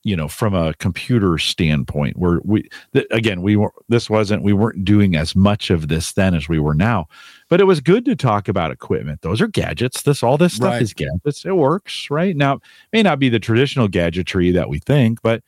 [0.04, 2.18] you know, from a computer standpoint.
[2.18, 6.12] Where we, th- again, we were, this wasn't, we weren't doing as much of this
[6.14, 7.08] then as we were now,
[7.50, 9.22] but it was good to talk about equipment.
[9.22, 10.02] Those are gadgets.
[10.02, 10.82] This, all this stuff Right.
[10.82, 11.46] is gadgets.
[11.46, 12.36] It works, right?
[12.36, 15.42] Now, it may not be the traditional gadgetry that we think, but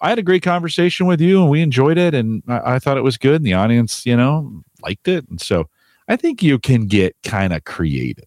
[0.00, 2.14] I had a great conversation with you and we enjoyed it.
[2.14, 3.36] And I, I thought it was good.
[3.36, 5.28] And the audience, you know, liked it.
[5.28, 5.68] And so
[6.08, 8.24] I think you can get kind of creative.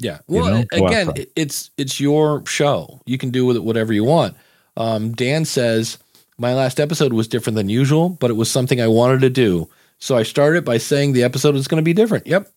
[0.00, 0.18] Yeah.
[0.28, 3.00] you Well, know, again, it's it's your show.
[3.06, 4.36] You can do with it whatever you want.
[4.78, 5.98] Um, Dan says
[6.38, 9.68] my last episode was different than usual, but it was something I wanted to do.
[9.98, 12.26] So I started by saying the episode is going to be different.
[12.26, 12.50] Yep.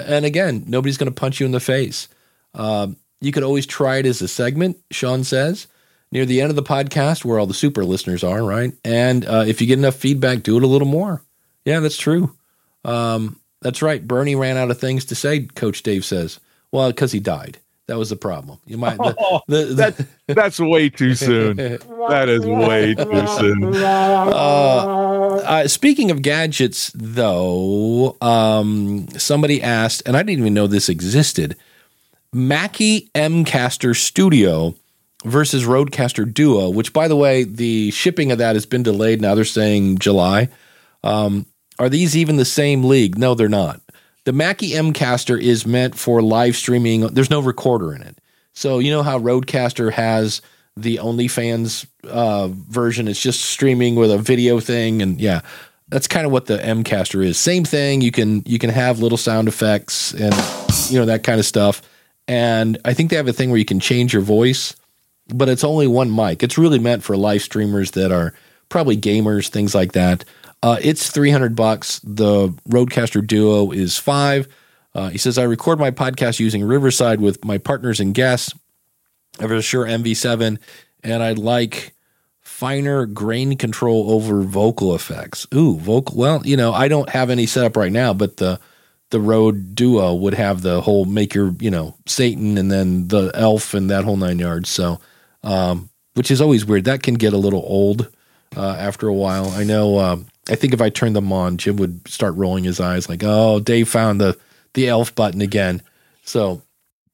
[0.00, 2.08] And again, nobody's going to punch you in the face.
[2.54, 4.78] Um, you could always try it as a segment.
[4.90, 5.68] Sean says
[6.10, 8.72] near the end of the podcast, where all the super listeners are, right?
[8.84, 11.22] And uh, if you get enough feedback, do it a little more.
[11.64, 12.34] Yeah, that's true.
[12.84, 14.06] Um, that's right.
[14.06, 15.46] Bernie ran out of things to say.
[15.46, 16.40] Coach Dave says,
[16.72, 17.58] "Well, because he died.
[17.90, 18.60] That was the problem.
[18.66, 18.98] You might.
[19.00, 21.56] Oh, the, the, that, that's way too soon.
[21.56, 23.74] That is way too soon.
[23.74, 31.56] Uh, speaking of gadgets, though, um, somebody asked, and I didn't even know this existed
[32.32, 34.76] Mackie Mcaster Studio
[35.24, 39.20] versus RodeCaster Duo, which, by the way, the shipping of that has been delayed.
[39.20, 40.48] Now they're saying July.
[41.02, 41.44] Um,
[41.80, 43.18] are these even the same league?
[43.18, 43.80] No, they're not.
[44.30, 47.00] The Mackie Mcaster is meant for live streaming.
[47.08, 48.16] There's no recorder in it.
[48.52, 50.40] So, you know how RodeCaster has
[50.76, 53.08] the OnlyFans uh, version?
[53.08, 55.02] It's just streaming with a video thing.
[55.02, 55.40] And yeah,
[55.88, 57.38] that's kind of what the Mcaster is.
[57.38, 58.02] Same thing.
[58.02, 60.32] You can you can have little sound effects and
[60.92, 61.82] you know that kind of stuff.
[62.28, 64.76] And I think they have a thing where you can change your voice,
[65.26, 66.44] but it's only one mic.
[66.44, 68.32] It's really meant for live streamers that are
[68.68, 70.24] probably gamers, things like that.
[70.62, 72.00] Uh, it's 300 bucks.
[72.04, 74.48] The RodeCaster Duo is five.
[74.94, 78.52] Uh, he says, I record my podcast using Riverside with my partners and guests.
[79.38, 80.58] I have a Shure MV7,
[81.02, 81.94] and I'd like
[82.40, 85.46] finer grain control over vocal effects.
[85.54, 86.16] Ooh, vocal.
[86.16, 88.60] Well, you know, I don't have any setup right now, but the
[89.10, 93.30] the Rode Duo would have the whole make your you know Satan and then the
[93.34, 94.68] elf and that whole nine yards.
[94.68, 95.00] So,
[95.42, 96.84] um, which is always weird.
[96.84, 98.10] That can get a little old
[98.56, 99.48] uh, after a while.
[99.50, 99.98] I know.
[99.98, 103.22] Um, I think if I turned them on, Jim would start rolling his eyes like,
[103.24, 104.38] "Oh, Dave found the
[104.74, 105.82] the elf button again."
[106.24, 106.62] So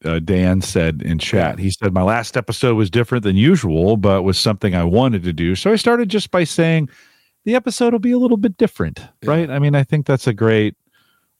[0.05, 1.59] uh, Dan said in chat.
[1.59, 5.33] He said, My last episode was different than usual, but was something I wanted to
[5.33, 5.55] do.
[5.55, 6.89] So I started just by saying
[7.45, 9.31] the episode will be a little bit different, Yeah.
[9.31, 9.51] right?
[9.51, 10.75] I mean, I think that's a great.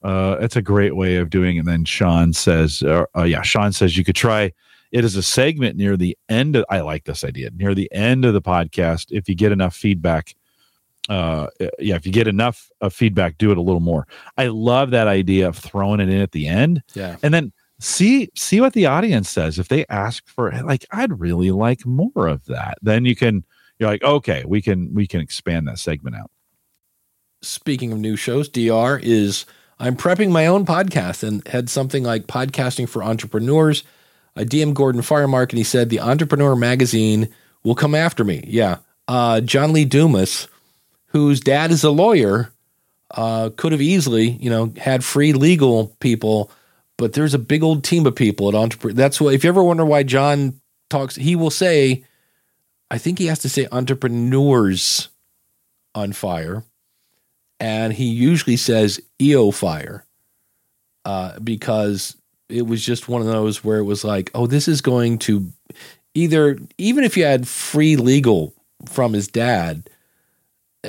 [0.03, 1.61] Uh, it's a great way of doing it.
[1.61, 4.53] And then Sean says, uh, uh, yeah, Sean says you could try
[4.93, 6.55] it as a segment near the end.
[6.55, 9.07] Of, I like this idea near the end of the podcast.
[9.11, 10.35] If you get enough feedback,
[11.09, 11.47] uh,
[11.79, 14.07] yeah, if you get enough uh, feedback, do it a little more.
[14.37, 18.31] I love that idea of throwing it in at the end yeah, and then see
[18.35, 22.43] see what the audience says if they ask for like i'd really like more of
[22.47, 23.45] that then you can
[23.79, 26.31] you're like okay we can we can expand that segment out
[27.43, 29.47] speaking of new shows, DR is
[29.79, 33.85] I'm prepping my own podcast and had something like podcasting for entrepreneurs.
[34.35, 37.29] I DM Gordon Firemark and he said the Entrepreneur magazine
[37.63, 38.45] will come after me.
[38.47, 38.79] Yeah.
[39.09, 40.49] Uh, John Lee Dumas,
[41.07, 42.53] whose dad is a lawyer,
[43.13, 46.51] uh, could have easily, you know, had free legal people,
[46.97, 48.95] but there's a big old team of people at Entrepreneur.
[48.95, 52.05] That's what, if you ever wonder why John talks, he will say,
[52.91, 55.09] I think he has to say entrepreneurs
[55.95, 56.63] on fire
[57.59, 60.05] and he usually says EO fire
[61.05, 62.17] uh, because
[62.49, 65.51] it was just one of those where it was like, oh, this is going to
[66.15, 68.55] either, even if you had free legal
[68.89, 69.89] from his dad,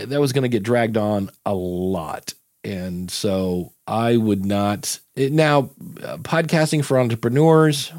[0.06, 2.34] that was going to get dragged on a lot.
[2.64, 5.00] And so I would not.
[5.16, 5.72] It, now,
[6.04, 7.92] uh, podcasting for entrepreneurs,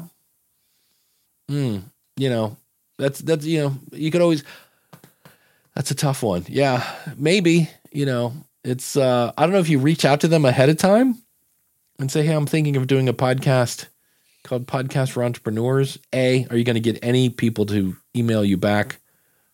[1.49, 1.81] mm,
[2.17, 2.57] you know,
[2.97, 4.43] that's, that's, you know, you could always,
[5.75, 6.45] that's a tough one.
[6.47, 6.85] Yeah,
[7.17, 8.33] maybe, you know,
[8.63, 11.17] it's uh I don't know if you reach out to them ahead of time
[11.97, 13.87] and say, "Hey, I'm thinking of doing a podcast
[14.43, 18.57] called Podcast for Entrepreneurs." A, are you going to get any people to email you
[18.57, 18.99] back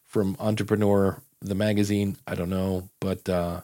[0.05, 2.17] from Entrepreneur the magazine?
[2.27, 3.61] I don't know, but uh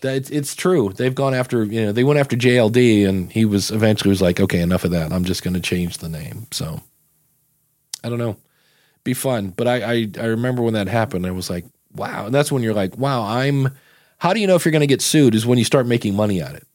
[0.00, 0.92] that it's, it's true.
[0.92, 4.38] They've gone after, you know, they went after JLD and he was eventually was like,
[4.38, 5.12] "Okay, enough of that.
[5.12, 6.80] I'm just going to change the name." So
[8.02, 8.36] I don't know.
[9.02, 11.26] Be fun, but I, I I remember when that happened.
[11.26, 13.70] I was like, "Wow." And that's when you're like, "Wow, I'm
[14.18, 16.14] how do you know if you're going to get sued is when you start making
[16.14, 16.66] money at it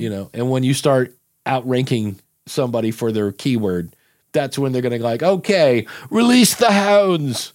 [0.00, 1.16] you know and when you start
[1.46, 3.94] outranking somebody for their keyword
[4.32, 7.52] that's when they're going to like okay release the hounds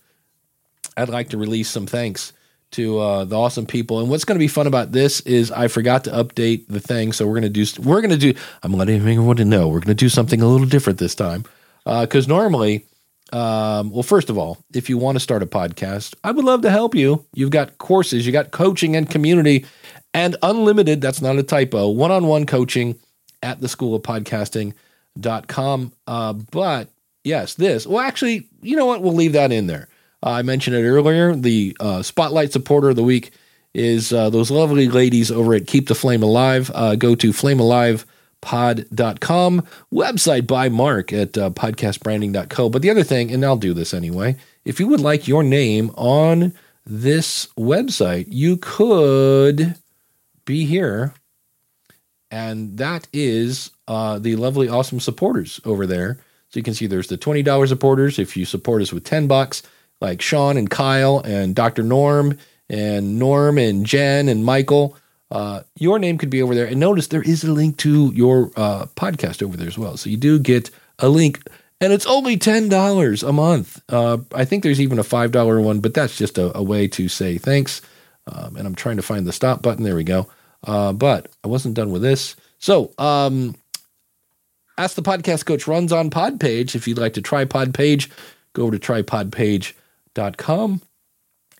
[0.97, 2.33] i'd like to release some thanks
[2.71, 5.67] to uh, the awesome people and what's going to be fun about this is i
[5.67, 8.33] forgot to update the thing so we're going to do we're going to do
[8.63, 11.43] i'm letting everyone know we're going to do something a little different this time
[11.85, 12.85] because normally
[13.33, 16.61] um, well, first of all, if you want to start a podcast, I would love
[16.61, 17.25] to help you.
[17.33, 19.65] You've got courses, you got coaching and community
[20.15, 22.97] and unlimited, that's not a typo, one on one coaching
[23.43, 25.91] at the school of podcasting.com.
[26.07, 26.87] Uh, but
[27.25, 29.01] yes, this, well, actually, you know what?
[29.01, 29.89] We'll leave that in there.
[30.25, 31.35] Uh, I mentioned it earlier.
[31.35, 33.31] The uh, spotlight supporter of the week
[33.75, 36.71] is uh, those lovely ladies over at Keep the Flame Alive.
[36.73, 42.69] Uh, go to flamealive.com, website by Mark at uh, podcastbranding.co.
[42.69, 45.91] But the other thing, and I'll do this anyway, if you would like your name
[45.95, 46.53] on
[46.85, 49.75] this website, you could
[50.45, 51.13] be here.
[52.31, 56.17] And that is uh, the lovely, awesome supporters over there.
[56.49, 58.17] So you can see there's the $20 supporters.
[58.17, 59.61] If you support us with 10 bucks,
[60.01, 61.83] like Sean and Kyle and Dr.
[61.83, 62.37] Norm
[62.69, 64.97] and Norm and Jen and Michael,
[65.31, 66.65] uh, your name could be over there.
[66.65, 69.97] And notice there is a link to your uh, podcast over there as well.
[69.97, 70.69] So you do get
[70.99, 71.41] a link,
[71.81, 73.81] and it's only $10 a month.
[73.89, 77.07] Uh, I think there's even a $5 one, but that's just a, a way to
[77.09, 77.81] say thanks.
[78.27, 79.83] Um, and I'm trying to find the stop button.
[79.83, 80.27] There we go.
[80.63, 82.35] Uh, but I wasn't done with this.
[82.57, 83.55] So, um,
[84.77, 86.75] Ask the Podcast Coach runs on Podpage.
[86.75, 88.11] If you'd like to try Podpage,
[88.53, 88.79] go over to
[90.15, 90.81] trypodpage.com.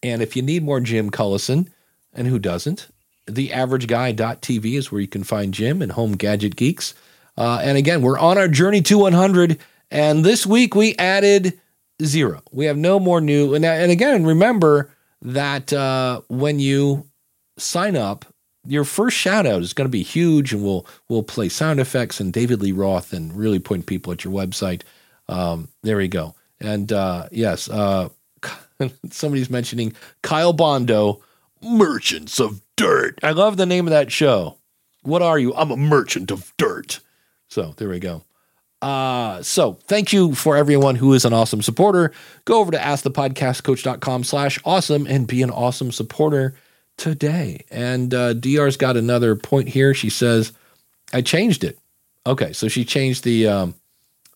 [0.04, 1.70] And if you need more Jim Collison,
[2.14, 2.88] and who doesn't,
[3.28, 6.94] theaverageguy.tv is where you can find Jim and Home Gadget Geeks.
[7.38, 9.60] Uh, and again, we're on our journey to 100.
[9.92, 11.60] And this week we added
[12.02, 12.42] zero.
[12.52, 13.54] We have no more new.
[13.54, 14.92] And, and again, remember
[15.22, 17.10] that uh, when you
[17.58, 18.26] sign up,
[18.68, 22.20] your first shout out is going to be huge, and we'll we'll play sound effects
[22.20, 24.82] and David Lee Roth and really point people at your website.
[25.30, 26.34] Um, there we go.
[26.60, 28.10] And uh, yes, uh,
[29.10, 31.22] somebody's mentioning Kyle Bondo,
[31.62, 33.20] Merchants of Dirt.
[33.24, 34.58] I love the name of that show.
[35.04, 35.54] What are you?
[35.54, 37.00] I'm a merchant of dirt.
[37.48, 38.24] So there we go.
[38.82, 42.12] Uh, so thank you for everyone who is an awesome supporter.
[42.44, 46.56] Go over to askthepodcastcoach.com slash awesome and be an awesome supporter
[46.98, 47.64] today.
[47.72, 49.94] And uh, DR's got another point here.
[49.94, 50.52] She says,
[51.14, 51.78] I changed it.
[52.28, 53.76] Okay, so she changed the um,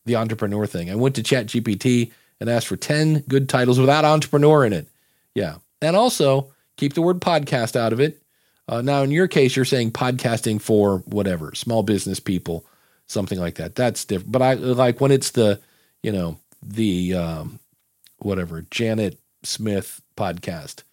[0.05, 0.91] the entrepreneur thing.
[0.91, 4.87] I went to Chat GPT and ask for 10 good titles without entrepreneur in it.
[5.35, 5.55] Yeah.
[5.81, 8.21] And also keep the word podcast out of it.
[8.67, 12.65] Uh, now, in your case, you're saying podcasting for whatever, small business people,
[13.07, 13.75] something like that.
[13.75, 14.31] That's different.
[14.31, 15.59] But I like when it's the,
[16.03, 17.59] you know, the um,
[18.19, 20.83] whatever, Janet Smith podcast,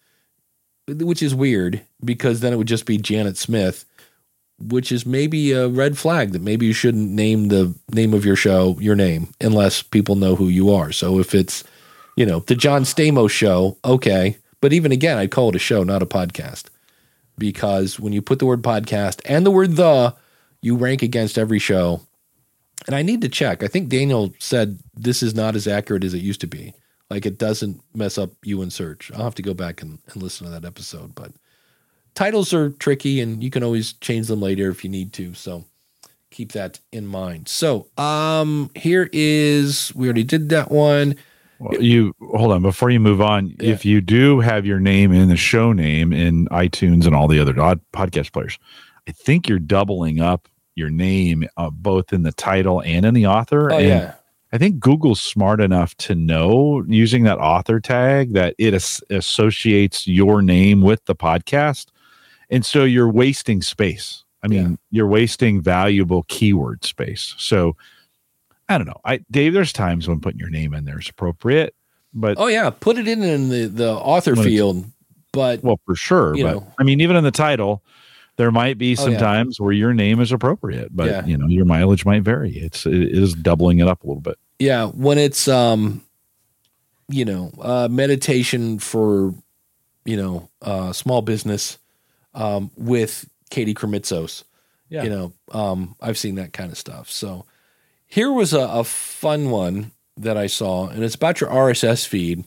[0.87, 3.85] which is weird because then it would just be Janet Smith,
[4.59, 8.35] which is maybe a red flag that maybe you shouldn't name the name of your
[8.35, 10.91] show your name unless people know who you are.
[10.91, 11.63] So if it's,
[12.15, 14.37] you know, the John Stamos show, okay.
[14.59, 16.65] But even again, I'd call it a show, not a podcast
[17.37, 20.15] because when you put the word podcast and the word the,
[20.61, 22.01] you rank against every show.
[22.87, 23.63] And I need to check.
[23.63, 26.73] I think Daniel said this is not as accurate as it used to be.
[27.09, 29.11] Like it doesn't mess up you in search.
[29.13, 31.15] I'll have to go back and, and listen to that episode.
[31.15, 31.31] But
[32.17, 35.35] titles are tricky and you can always change them later if you need to.
[35.35, 35.65] So
[36.31, 37.47] keep that in mind.
[37.47, 41.15] So um here is we already did that one.
[41.59, 43.55] Well, you hold on before you move on.
[43.59, 43.71] Yeah.
[43.71, 47.39] If you do have your name in the show name in iTunes and all the
[47.39, 48.57] other odd podcast players,
[49.07, 53.27] I think you're doubling up your name uh, both in the title and in the
[53.27, 53.71] author.
[53.71, 54.15] Oh and yeah.
[54.51, 60.07] I think Google's smart enough to know using that author tag that it as- associates
[60.07, 61.87] your name with the podcast.
[62.49, 64.23] And so you're wasting space.
[64.43, 64.75] I mean, Yeah.
[64.91, 67.33] you're wasting valuable keyword space.
[67.37, 67.75] So
[68.69, 68.99] I don't know.
[69.05, 71.73] I Dave, there's times when putting your name in there is appropriate,
[72.13, 74.85] but Oh yeah, put it in in the the author field.
[75.33, 76.33] But well, for sure.
[76.33, 76.67] But know.
[76.79, 77.83] I mean, even in the title,
[78.37, 79.19] there might be Oh, some yeah.
[79.19, 81.25] times where your name is appropriate, but Yeah.
[81.25, 82.51] you know, your mileage might vary.
[82.57, 84.37] It's it is doubling it up a little bit.
[84.59, 86.01] yeah, when it's um
[87.09, 89.33] you know, uh meditation for
[90.05, 91.77] you know, uh small business
[92.37, 94.43] um with Katie Kremitzos.
[94.89, 95.03] Yeah.
[95.03, 97.11] You know, um I've seen that kind of stuff.
[97.11, 97.45] So
[98.05, 102.45] here was a, a fun one that I saw, and it's about your RSS feed.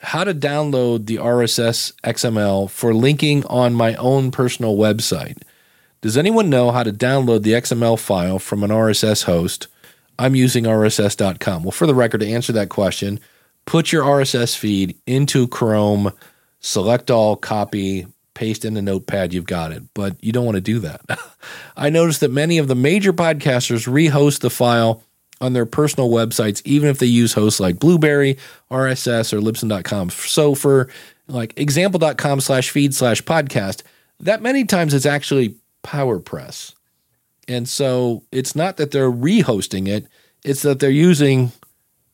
[0.00, 5.42] How to download the RSS XML for linking on my own personal website.
[6.00, 9.68] Does anyone know how to download the XML file from an RSS host?
[10.18, 11.62] I'm using RSS.com.
[11.62, 13.18] Well, for the record, to answer that question,
[13.64, 16.12] put your RSS feed into Chrome,
[16.60, 19.82] select all, copy, paste in the notepad, you've got it.
[19.94, 21.00] But you don't want to do that.
[21.76, 25.02] I noticed that many of the major podcasters rehost the file
[25.40, 28.38] on their personal websites, even if they use hosts like Blubrry,
[28.70, 30.10] RSS, or Libsyn.com.
[30.10, 30.88] So for
[31.28, 33.82] like example.com slash feed slash podcast,
[34.20, 36.74] that many times it's actually PowerPress.
[37.48, 40.06] And so it's not that they're rehosting it,
[40.44, 41.52] it's that they're using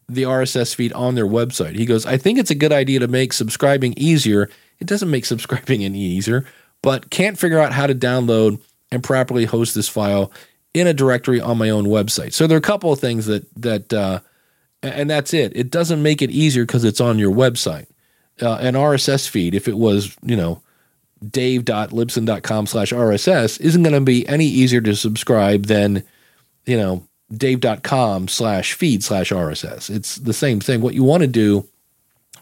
[0.08, 1.76] the RSS feed on their website.
[1.76, 4.50] He goes, I think it's a good idea to make subscribing easier.
[4.80, 6.44] It doesn't make subscribing any easier,
[6.82, 8.60] but can't figure out how to download
[8.90, 10.32] and properly host this file
[10.74, 12.32] in a directory on my own website.
[12.32, 14.20] So there are a couple of things that that uh,
[14.82, 15.52] and that's it.
[15.54, 17.86] It doesn't make it easier because it's on your website.
[18.40, 20.62] Uh, an RSS feed, if it was, you know,
[21.28, 26.02] dave.libsyn.com slash RSS, isn't going to be any easier to subscribe than,
[26.64, 29.94] you know, dave.com slash feed slash RSS.
[29.94, 30.80] It's the same thing.
[30.80, 31.68] What you want to do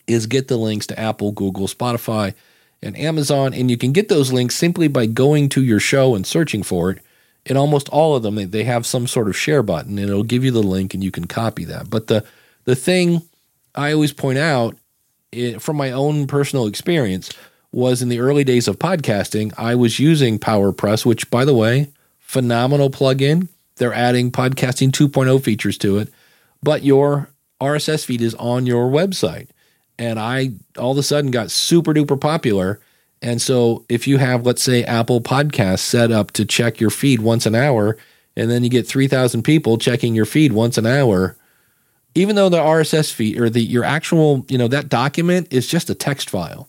[0.08, 2.34] is get the links to Apple, Google, Spotify,
[2.82, 3.54] and Amazon.
[3.54, 6.90] And you can get those links simply by going to your show and searching for
[6.90, 6.98] it.
[7.46, 10.44] In almost all of them, they, have some sort of share button and it'll give
[10.44, 11.88] you the link and you can copy that.
[11.88, 12.24] But the,
[12.64, 13.22] the thing
[13.74, 14.76] I always point out
[15.32, 17.30] it, from my own personal experience
[17.72, 21.90] was in the early days of podcasting, I was using PowerPress, which, by the way,
[22.18, 23.48] phenomenal plugin.
[23.76, 26.12] They're adding podcasting 2.0 features to it,
[26.62, 27.30] but your
[27.60, 29.48] RSS feed is on your website.
[29.98, 32.80] And I all of a sudden got super duper popular.
[33.20, 37.20] And so if you have, let's say, Apple Podcasts set up to check your feed
[37.20, 37.96] once an hour,
[38.36, 41.36] and then you get 3,000 people checking your feed once an hour,
[42.14, 45.90] even though the RSS feed or the your actual, you know, that document is just
[45.90, 46.68] a text file.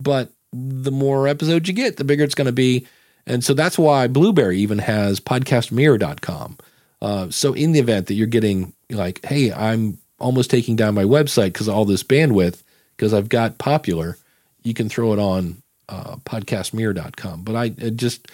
[0.00, 2.86] But the more episodes you get, the bigger it's going to be.
[3.26, 6.58] And so that's why Blubrry even has podcastmirror.com.
[7.02, 11.04] Uh, so in the event that you're getting like, hey, I'm almost taking down my
[11.04, 12.62] website because of all this bandwidth,
[13.00, 14.18] because I've got popular,
[14.62, 17.44] you can throw it on uh, podcastmirror.com.
[17.44, 18.28] But I just,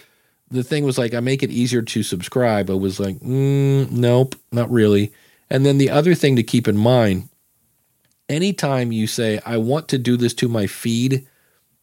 [0.50, 2.68] the thing was like, I make it easier to subscribe.
[2.68, 5.12] I was like, mm, nope, not really.
[5.48, 7.28] And then the other thing to keep in mind,
[8.28, 11.28] anytime you say, I want to do this to my feed,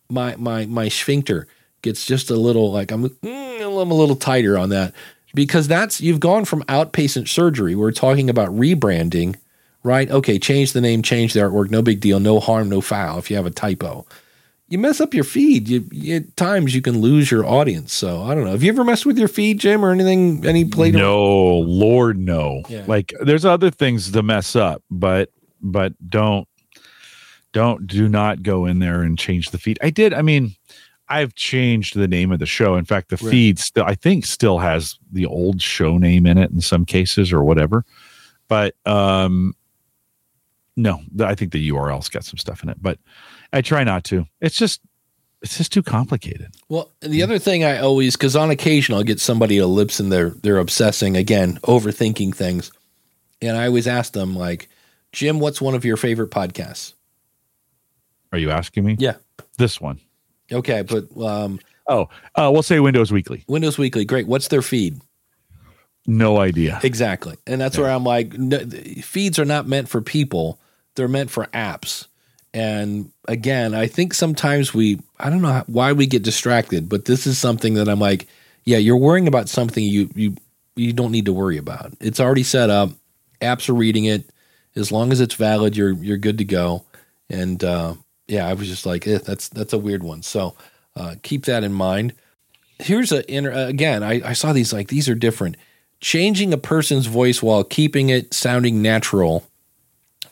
[0.10, 1.48] my my my sphincter
[1.82, 4.94] gets just a little like I'm, mm, I'm a little tighter on that.
[5.34, 7.76] because that's you've gone from outpatient surgery.
[7.76, 9.38] We're talking about rebranding,
[9.84, 10.10] right?
[10.10, 13.20] Okay, change the name, change the artwork, no big deal, no harm, no foul.
[13.20, 14.06] If you have a typo,
[14.70, 15.68] you mess up your feed.
[15.68, 17.94] You, you at times you can lose your audience.
[17.94, 18.52] So I don't know.
[18.52, 20.46] Have you ever messed with your feed, Jim, or anything?
[20.46, 20.94] Any played?
[20.96, 22.64] No, Lord, no.
[22.70, 22.86] Yeah.
[22.88, 25.30] Like there's other things to mess up, but
[25.62, 26.48] but don't
[27.52, 29.78] don't do not go in there and change the feed.
[29.82, 30.14] I did.
[30.14, 30.56] I mean,
[31.08, 32.76] I've changed the name of the show.
[32.76, 33.32] In fact, the Right.
[33.32, 37.32] feed still I think still has the old show name in it in some cases
[37.32, 37.86] or whatever.
[38.48, 39.54] But um
[40.76, 43.00] no, I think the URL's got some stuff in it, but
[43.52, 44.26] I try not to.
[44.42, 44.82] It's just
[45.42, 46.54] it's just too complicated.
[46.70, 50.30] Well, the other thing I always, because on occasion I'll get somebody to Libsyn they're
[50.30, 52.72] they're obsessing again, overthinking things,
[53.42, 54.70] and I always ask them like,
[55.12, 56.94] Jim, what's one of your favorite podcasts?
[58.32, 58.96] Are you asking me?
[59.00, 59.16] Yeah.
[59.58, 60.00] This one.
[60.52, 63.44] Okay, but um, Oh, uh, we'll say Windows Weekly.
[63.48, 64.26] Windows Weekly, great.
[64.28, 65.02] What's their feed?
[66.08, 66.80] No idea.
[66.84, 68.60] Exactly, and that's where I'm like, no,
[69.02, 70.60] feeds are not meant for people;
[70.96, 72.08] they're meant for apps.
[72.54, 77.26] And again, I think sometimes we, I don't know why we get distracted, but this
[77.26, 78.28] is something that I'm like,
[78.66, 80.36] yeah, you're worrying about something you you
[80.76, 81.94] you don't need to worry about.
[82.00, 82.92] It's already set up.
[83.42, 84.30] Apps are reading it.
[84.76, 86.84] As long as it's valid, you're you're good to go.
[87.30, 87.96] And uh,
[88.28, 90.24] yeah, I was just like, eh, that's that's a weird one.
[90.24, 90.56] So
[90.96, 92.14] uh, keep that in mind.
[92.80, 94.04] Here's a inter- uh, again.
[94.04, 95.58] I, I saw these like these are different.
[96.00, 99.48] Changing a person's voice while keeping it sounding natural,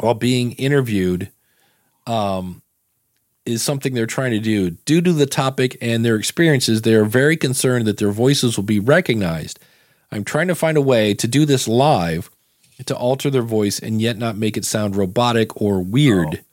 [0.01, 1.31] while being interviewed,
[2.07, 2.61] um,
[3.45, 4.71] is something they're trying to do.
[4.71, 8.63] Due to the topic and their experiences, they are very concerned that their voices will
[8.63, 9.59] be recognized.
[10.11, 12.29] I'm trying to find a way to do this live
[12.85, 16.43] to alter their voice and yet not make it sound robotic or weird.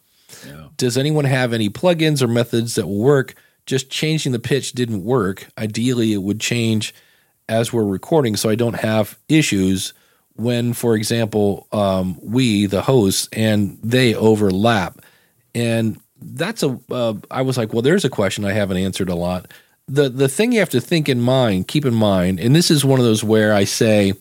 [0.77, 3.35] Does anyone have any plugins or methods that will work?
[3.67, 5.49] Just changing the pitch didn't work.
[5.59, 6.95] Ideally, it would change
[7.49, 9.93] as we're recording so I don't have issues
[10.39, 15.01] when, for example, um, we, the hosts, and they overlap.
[15.53, 16.79] And that's a.
[16.89, 19.51] Uh, I was like, well, there's a question I haven't answered a lot.
[19.89, 22.85] The the thing you have to think in mind, keep in mind, and this is
[22.85, 24.13] one of those where I say,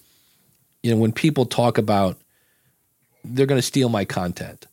[0.81, 2.17] you know, when people talk about
[3.23, 4.65] they're going to steal my content,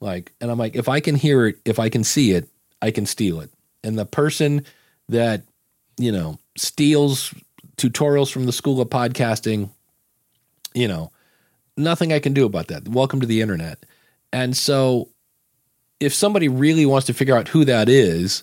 [0.00, 2.48] like, and I'm like, if I can hear it, if I can see it,
[2.80, 3.50] I can steal it.
[3.82, 4.64] And the person
[5.08, 5.42] that
[5.98, 7.34] you know steals
[7.76, 9.70] tutorials from the school of podcasting,
[10.74, 11.10] you know,
[11.76, 12.88] nothing I can do about that.
[12.88, 13.84] Welcome to the internet.
[14.32, 15.08] And so
[16.00, 18.42] if somebody really wants to figure out who that is,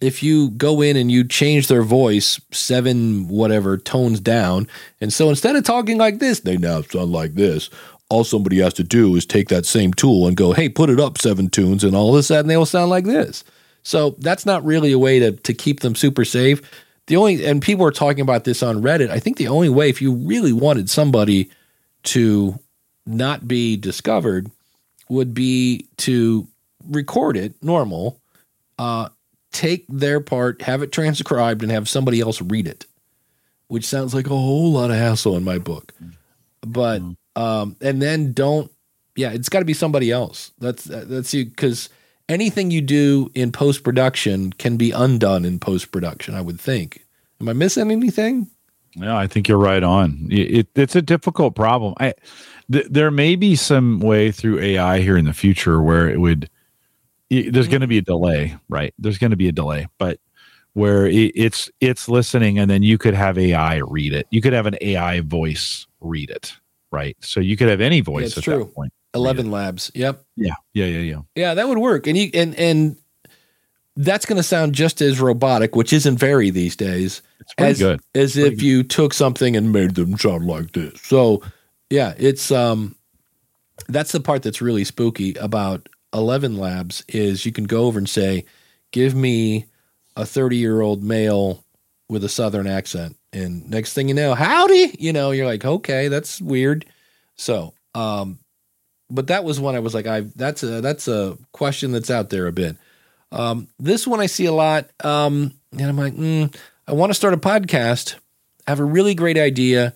[0.00, 4.68] if you go in and you change their voice seven whatever tones down,
[5.00, 7.70] and so instead of talking like this, they now sound like this.
[8.08, 11.00] All somebody has to do is take that same tool and go, "Hey, put it
[11.00, 13.42] up seven tunes," and all of a sudden they will sound like this.
[13.82, 16.60] So that's not really a way to to keep them super safe.
[17.06, 19.10] The only and people are talking about this on Reddit.
[19.10, 21.50] I think the only way, if you really wanted somebody
[22.06, 22.58] to
[23.04, 24.50] not be discovered,
[25.08, 26.48] would be to
[26.88, 28.20] record it normal,
[28.78, 29.08] uh,
[29.52, 32.86] take their part, have it transcribed, and have somebody else read it,
[33.68, 35.92] which sounds like a whole lot of hassle in my book.
[36.62, 37.02] But
[37.36, 38.70] um, and then don't,
[39.14, 40.52] yeah, it's got to be somebody else.
[40.58, 41.88] That's that's you because
[42.28, 46.34] anything you do in post production can be undone in post production.
[46.34, 47.04] I would think.
[47.40, 48.50] Am I missing anything?
[48.96, 50.28] Yeah, I think you're right on.
[50.30, 51.94] It, it- it's a difficult problem.
[52.00, 52.14] I
[52.72, 56.48] th- there may be some way through AI here in the future where it would.
[57.32, 58.94] i there's going to be a delay, right?
[58.98, 60.18] There's going to be a delay, but
[60.72, 64.26] where it, it's it's listening, and then you could have AI read it.
[64.30, 66.54] You could have an AI voice read it,
[66.90, 67.16] right?
[67.20, 68.58] So you could have any voice it's at true.
[68.64, 68.92] that point.
[69.14, 69.90] Eleven Labs.
[69.94, 70.22] Yep.
[70.36, 71.20] Yeah, yeah, yeah, yeah.
[71.34, 72.06] Yeah, that would work.
[72.06, 72.96] And you and and
[73.96, 77.78] that's going to sound just as robotic, which isn't very these days, It's pretty as
[77.78, 78.00] good.
[78.14, 81.00] as if you took something and made them sound like this.
[81.02, 81.42] So,
[81.90, 82.94] yeah, it's um
[83.88, 88.08] that's the part that's really spooky about 11 labs is you can go over and
[88.08, 88.44] say,
[88.90, 89.66] "Give me
[90.16, 91.62] a 30-year-old male
[92.08, 96.08] with a southern accent." And next thing you know, howdy, you know, you're like, "Okay,
[96.08, 96.84] that's weird."
[97.36, 98.38] So, um
[99.08, 102.30] but that was when I was like, I that's a that's a question that's out
[102.30, 102.76] there a bit.
[103.32, 106.54] Um, this one I see a lot, um, and I'm like, mm,
[106.86, 108.14] I want to start a podcast.
[108.66, 109.94] I have a really great idea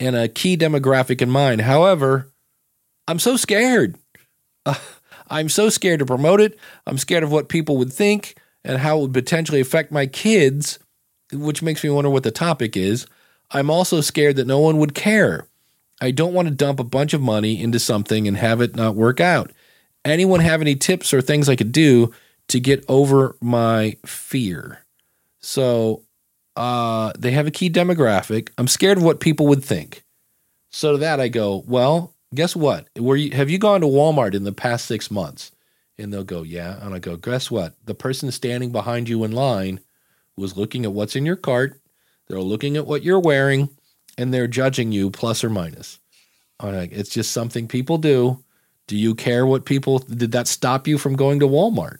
[0.00, 1.60] and a key demographic in mind.
[1.60, 2.28] However,
[3.06, 3.96] I'm so scared.
[4.66, 4.74] Uh,
[5.30, 6.58] I'm so scared to promote it.
[6.86, 10.78] I'm scared of what people would think and how it would potentially affect my kids,
[11.32, 13.06] which makes me wonder what the topic is.
[13.50, 15.46] I'm also scared that no one would care.
[16.02, 18.94] I don't want to dump a bunch of money into something and have it not
[18.94, 19.52] work out.
[20.04, 22.12] Anyone have any tips or things I could do
[22.48, 24.84] to get over my fear?
[25.40, 26.04] So
[26.56, 28.50] uh, they have a key demographic.
[28.58, 30.04] I'm scared of what people would think.
[30.70, 32.88] So to that I go, well, guess what?
[32.98, 35.52] Were you have you gone to Walmart in the past six months?
[35.98, 36.84] And they'll go, yeah.
[36.84, 37.74] And I go, guess what?
[37.84, 39.80] The person standing behind you in line
[40.36, 41.80] was looking at what's in your cart.
[42.26, 43.68] They're looking at what you're wearing,
[44.16, 45.98] and they're judging you plus or minus.
[46.62, 48.42] Like, it's just something people do.
[48.86, 51.98] Do you care what people did that stop you from going to Walmart?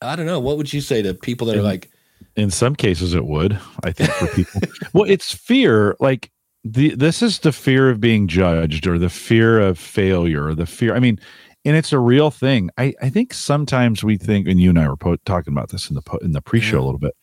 [0.00, 0.38] I don't know.
[0.40, 1.90] What would you say to people that are like,
[2.36, 4.60] in some cases it would i think for people.
[4.92, 6.30] Well it's fear like
[6.64, 10.66] the this is the fear of being judged or the fear of failure or the
[10.66, 11.18] fear i mean
[11.64, 12.70] and it's a real thing.
[12.78, 15.88] I i think sometimes we think and you and i were po- talking about this
[15.88, 16.82] in the po- in the pre-show Yeah.
[16.82, 17.14] a little bit.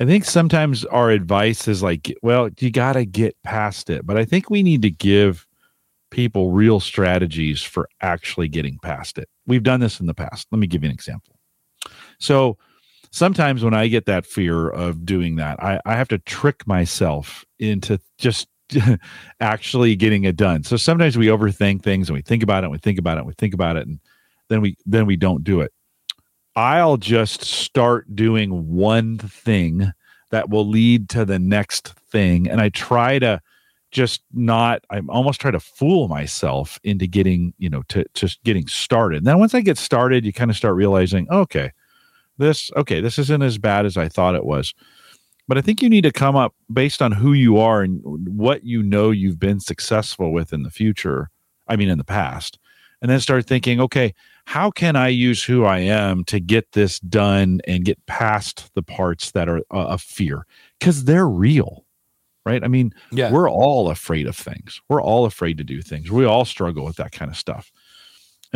[0.00, 4.16] I think sometimes our advice is like well you got to get past it but
[4.16, 5.46] i think we need to give
[6.10, 9.28] people real strategies for actually getting past it.
[9.46, 10.46] We've done this in the past.
[10.52, 11.35] Let me give you an example
[12.18, 12.58] so
[13.10, 17.44] sometimes when I get that fear of doing that, I, I have to trick myself
[17.58, 18.48] into just
[19.40, 20.64] actually getting it done.
[20.64, 23.20] So sometimes we overthink things and we think about it, and we think about it,
[23.20, 24.00] and we think about it, and
[24.48, 25.72] then we then we don't do it.
[26.56, 29.92] I'll just start doing one thing
[30.30, 32.48] that will lead to the next thing.
[32.48, 33.40] And I try to
[33.90, 38.66] just not, I almost try to fool myself into getting, you know, to just getting
[38.66, 39.18] started.
[39.18, 41.72] And then once I get started, you kind of start realizing, okay,
[42.38, 44.74] this okay this isn't as bad as i thought it was
[45.48, 48.64] but i think you need to come up based on who you are and what
[48.64, 51.30] you know you've been successful with in the future
[51.68, 52.58] i mean in the past
[53.02, 54.14] and then start thinking okay
[54.46, 58.82] how can i use who i am to get this done and get past the
[58.82, 60.46] parts that are uh, of fear?
[60.78, 61.84] Because they're real
[62.46, 62.62] right?
[62.62, 64.80] I mean yeah, we're all afraid of things.
[64.88, 66.10] We're all afraid to do things.
[66.10, 67.72] We all struggle with that kind of stuff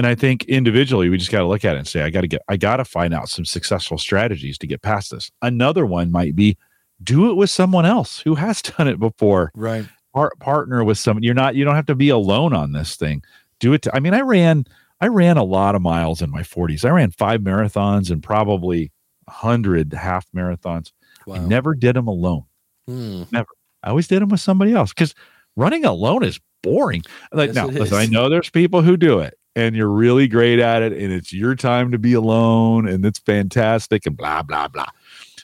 [0.01, 2.23] and i think individually we just got to look at it and say i got
[2.23, 5.31] to get i got to find out some successful strategies to get past this.
[5.43, 6.57] Another one might be
[7.03, 9.51] do it with someone else who has done it before.
[9.55, 9.85] Right.
[10.15, 13.23] Par- partner with someone you're not you don't have to be alone on this thing.
[13.59, 14.65] Do it to, i mean i ran
[15.03, 18.91] i ran a lot of miles in my 40s i ran five marathons and probably
[19.27, 20.93] 100 half marathons.
[21.27, 21.35] Wow.
[21.35, 22.45] i never did them alone.
[22.87, 23.25] Hmm.
[23.35, 23.45] I
[23.91, 25.15] always did them with somebody else because
[25.57, 27.03] running alone is boring.
[27.33, 30.59] Like Yes, now, listen, I know there's people who do it and you're really great
[30.59, 34.69] at it and it's your time to be alone and it's fantastic and blah blah
[34.69, 34.87] blah.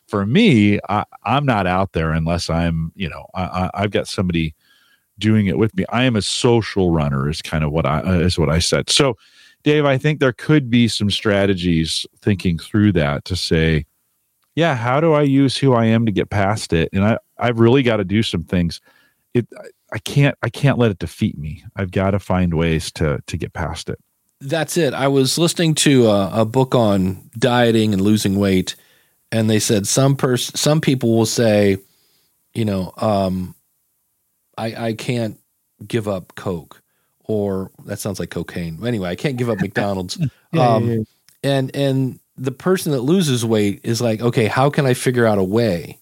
[0.09, 4.07] For me, I, I'm not out there unless I'm, you know, I, I, I've got
[4.07, 4.55] somebody
[5.19, 5.85] doing it with me.
[5.89, 8.91] I am a social runner, is kind of what I uh, is what I said.
[8.91, 9.17] So,
[9.65, 13.85] Dave, I think there could be some strategies thinking through that to say,
[14.55, 16.89] yeah, how do I use who I am to get past it?
[16.93, 18.81] And I, I've really got to do some things.
[19.35, 19.47] It,
[19.97, 21.65] I- can't, I can't let it defeat me.
[21.75, 23.99] I've got to find ways to to get past it.
[24.41, 24.93] That's it.
[24.93, 28.77] I was listening to a, a book on dieting and losing weight,
[29.33, 31.79] and they said some person, some people will say,
[32.55, 33.55] you know, um,
[34.59, 35.39] I I can't
[35.87, 36.83] give up Coke,
[37.25, 38.87] or that sounds like cocaine.
[38.87, 40.19] Anyway, I can't give up McDonald's.
[40.59, 41.07] um,
[41.43, 45.39] and and the person that loses weight is like, okay, how can I figure out
[45.39, 45.99] a way?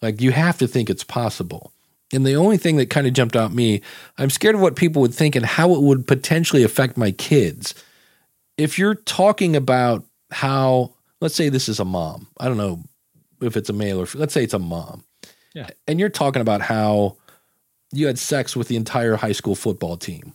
[0.00, 1.72] Like you have to think it's possible.
[2.12, 3.80] And the only thing that kind of jumped out at me,
[4.18, 7.74] I'm scared of what people would think and how it would potentially affect my kids.
[8.58, 12.82] If you're talking about how, let's say this is a mom, I don't know
[13.40, 15.04] if it's a male or let's say it's a mom,
[15.54, 15.70] Yeah.
[15.88, 17.16] and you're talking about how
[17.92, 20.34] you had sex with the entire high school football team,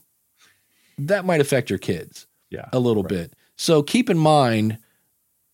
[0.97, 2.69] that might affect your kids Yeah.
[2.73, 3.33] a little bit.
[3.55, 4.77] So keep in mind,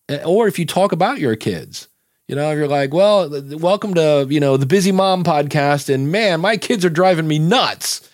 [0.08, 1.88] eh, or if you talk about your kids,
[2.28, 6.10] you know, if you're like, well, welcome to, you know, the Busy Mom podcast, and
[6.10, 8.08] man, my kids are driving me nuts.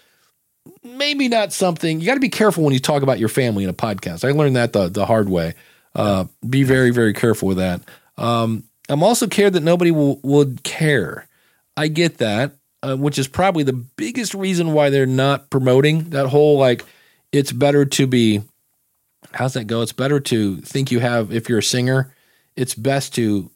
[0.83, 3.71] Maybe not something you got to be careful when you talk about your family in
[3.71, 4.29] a podcast.
[4.29, 5.55] I learned that the, the hard way.
[5.95, 7.83] Uh, be very, very careful with that.
[8.17, 11.29] Um, I'm also scared that nobody will, would care.
[11.77, 16.29] I get that, uh, which is probably the biggest reason why they're not promoting that
[16.29, 16.85] whole like,
[17.33, 18.43] it's better to be
[19.33, 19.83] how's that go?
[19.83, 22.13] It's better to think you have, if you're a singer,
[22.57, 23.51] it's best to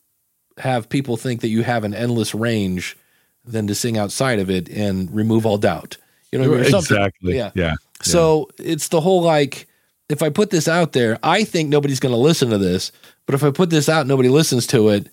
[0.58, 2.96] have people think that you have an endless range
[3.44, 5.96] than to sing outside of it and remove all doubt.
[6.32, 6.74] You know, what I mean?
[6.74, 7.36] Exactly.
[7.36, 7.50] Yeah.
[7.54, 7.74] Yeah.
[8.02, 9.66] So it's the whole like,
[10.08, 12.92] if I put this out there, I think nobody's going to listen to this.
[13.26, 15.08] But if I put this out, nobody listens to it.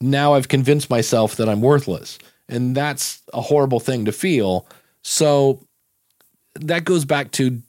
[0.00, 2.18] Now I've convinced myself that I'm worthless.
[2.48, 4.66] And that's a horrible thing to feel.
[5.02, 5.60] So
[6.54, 7.60] that goes back to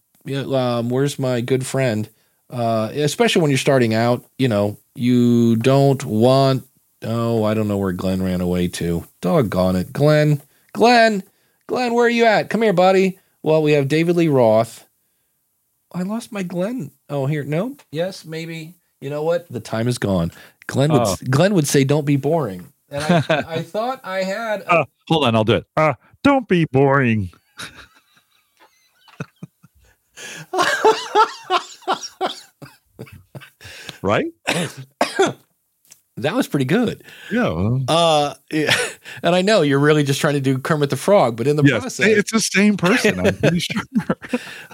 [0.54, 2.08] um, where's my good friend?
[2.50, 6.68] Uh, especially when you're starting out, you know, you don't want.
[7.04, 9.06] Oh, I don't know where Glenn ran away to.
[9.22, 10.42] Doggone it, Glenn,
[10.74, 11.24] Glenn,
[11.68, 12.50] Glenn, where are you at?
[12.50, 13.20] Come here, buddy.
[13.42, 14.86] Well, we have David Lee Roth.
[15.94, 16.92] I lost my Glenn.
[17.10, 18.76] Oh, here, no, yes, maybe.
[19.02, 19.48] You know what?
[19.50, 20.32] The time is gone.
[20.68, 21.16] Glenn would Oh.
[21.30, 24.64] Glenn would say, "Don't be boring." and I, I thought I had.
[24.68, 25.66] Uh, hold on, I'll do it.
[25.78, 25.94] Uh,
[26.24, 27.32] don't be boring.
[34.02, 34.28] right?
[36.24, 37.04] That was pretty good.
[37.32, 37.50] Yeah.
[37.50, 38.76] well, Uh, yeah.
[39.24, 41.64] and I know you're really just trying to do Kermit the Frog, but in the
[41.64, 43.20] yes, process, it's the same person.
[43.26, 43.82] I'm pretty sure.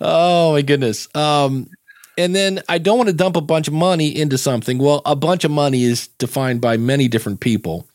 [0.02, 1.08] Oh my goodness.
[1.16, 1.70] Um,
[2.18, 4.78] and then I don't want to dump a bunch of money into something.
[4.78, 7.88] Well, a bunch of money is defined by many different people.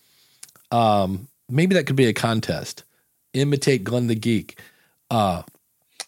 [0.71, 2.85] Um, maybe that could be a contest.
[3.33, 4.59] Imitate Glenn the Geek.
[5.11, 5.43] Uh,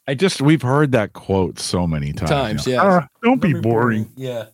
[0.07, 2.30] I just we've heard that quote so many times.
[2.30, 2.82] Times, yeah.
[2.82, 4.11] "Ah, don't be boring.
[4.16, 4.47] Yeah.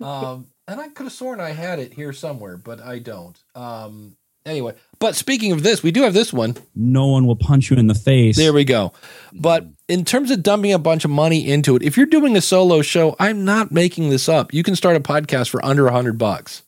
[0.00, 3.38] Um, and I could have sworn I had it here somewhere, but I don't.
[3.54, 6.56] Um, anyway, but speaking of this, we do have this one.
[6.74, 8.36] No one will punch you in the face.
[8.36, 8.92] There we go.
[9.32, 12.40] But in terms of dumping a bunch of money into it, if you're doing a
[12.40, 14.52] solo show, I'm not making this up.
[14.52, 16.62] You can start a podcast for under a hundred bucks.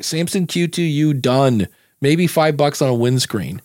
[0.00, 1.68] Samson Q2U done.
[2.00, 3.60] Maybe five bucks on a windscreen.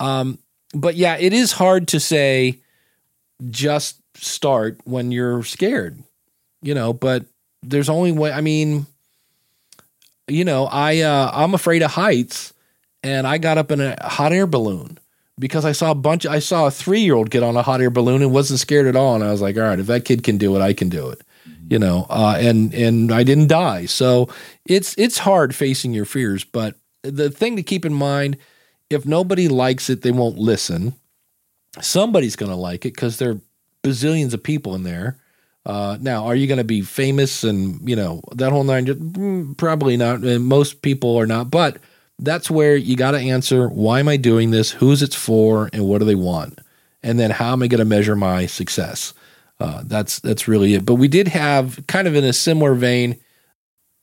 [0.00, 0.38] Um,
[0.74, 2.58] but yeah, it is hard to say
[3.50, 6.02] just start when you're scared,
[6.60, 7.26] you know, but
[7.62, 8.86] there's only way I mean,
[10.26, 12.52] you know, I uh I'm afraid of heights
[13.02, 14.98] and I got up in a hot air balloon
[15.38, 18.22] because I saw a bunch I saw a 3-year-old get on a hot air balloon
[18.22, 20.38] and wasn't scared at all and I was like, all right, if that kid can
[20.38, 21.22] do it, I can do it.
[21.70, 23.86] You know, uh and and I didn't die.
[23.86, 24.28] So
[24.64, 28.36] it's it's hard facing your fears, but the thing to keep in mind
[28.90, 30.94] if nobody likes it, they won't listen.
[31.80, 33.40] Somebody's going to like it because there are
[33.82, 35.18] bazillions of people in there.
[35.68, 38.86] Uh, now, are you going to be famous and you know that whole nine?
[38.86, 40.20] Mm, Probably not.
[40.20, 41.50] And most people are not.
[41.50, 41.76] But
[42.18, 44.70] that's where you got to answer: Why am I doing this?
[44.70, 45.68] Who's it's for?
[45.74, 46.58] And what do they want?
[47.02, 49.12] And then how am I going to measure my success?
[49.60, 50.86] Uh, that's that's really it.
[50.86, 53.20] But we did have kind of in a similar vein.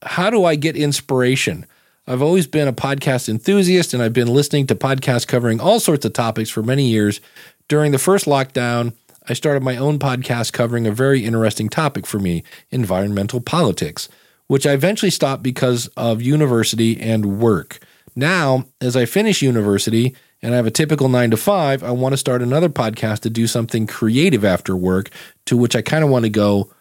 [0.03, 1.65] How do I get inspiration?
[2.07, 6.05] I've always been a podcast enthusiast and I've been listening to podcasts covering all sorts
[6.05, 7.19] of topics for many years.
[7.67, 8.93] During the first lockdown,
[9.27, 14.07] I started my own podcast covering a very interesting topic for me environmental politics,
[14.47, 17.79] which I eventually stopped because of university and work.
[18.15, 22.13] Now, as I finish university and I have a typical nine to five, I want
[22.13, 25.09] to start another podcast to do something creative after work,
[25.45, 26.71] to which I kind of want to go,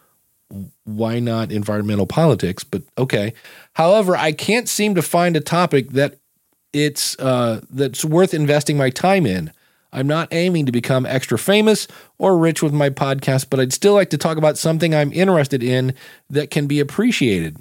[0.83, 2.63] why not environmental politics?
[2.63, 3.33] But okay.
[3.73, 6.19] However, I can't seem to find a topic that
[6.73, 9.51] it's uh, that's worth investing my time in.
[9.95, 11.87] I'm not aiming to become extra famous
[12.17, 15.63] or rich with my podcast, but I'd still like to talk about something I'm interested
[15.63, 15.93] in
[16.29, 17.57] that can be appreciated.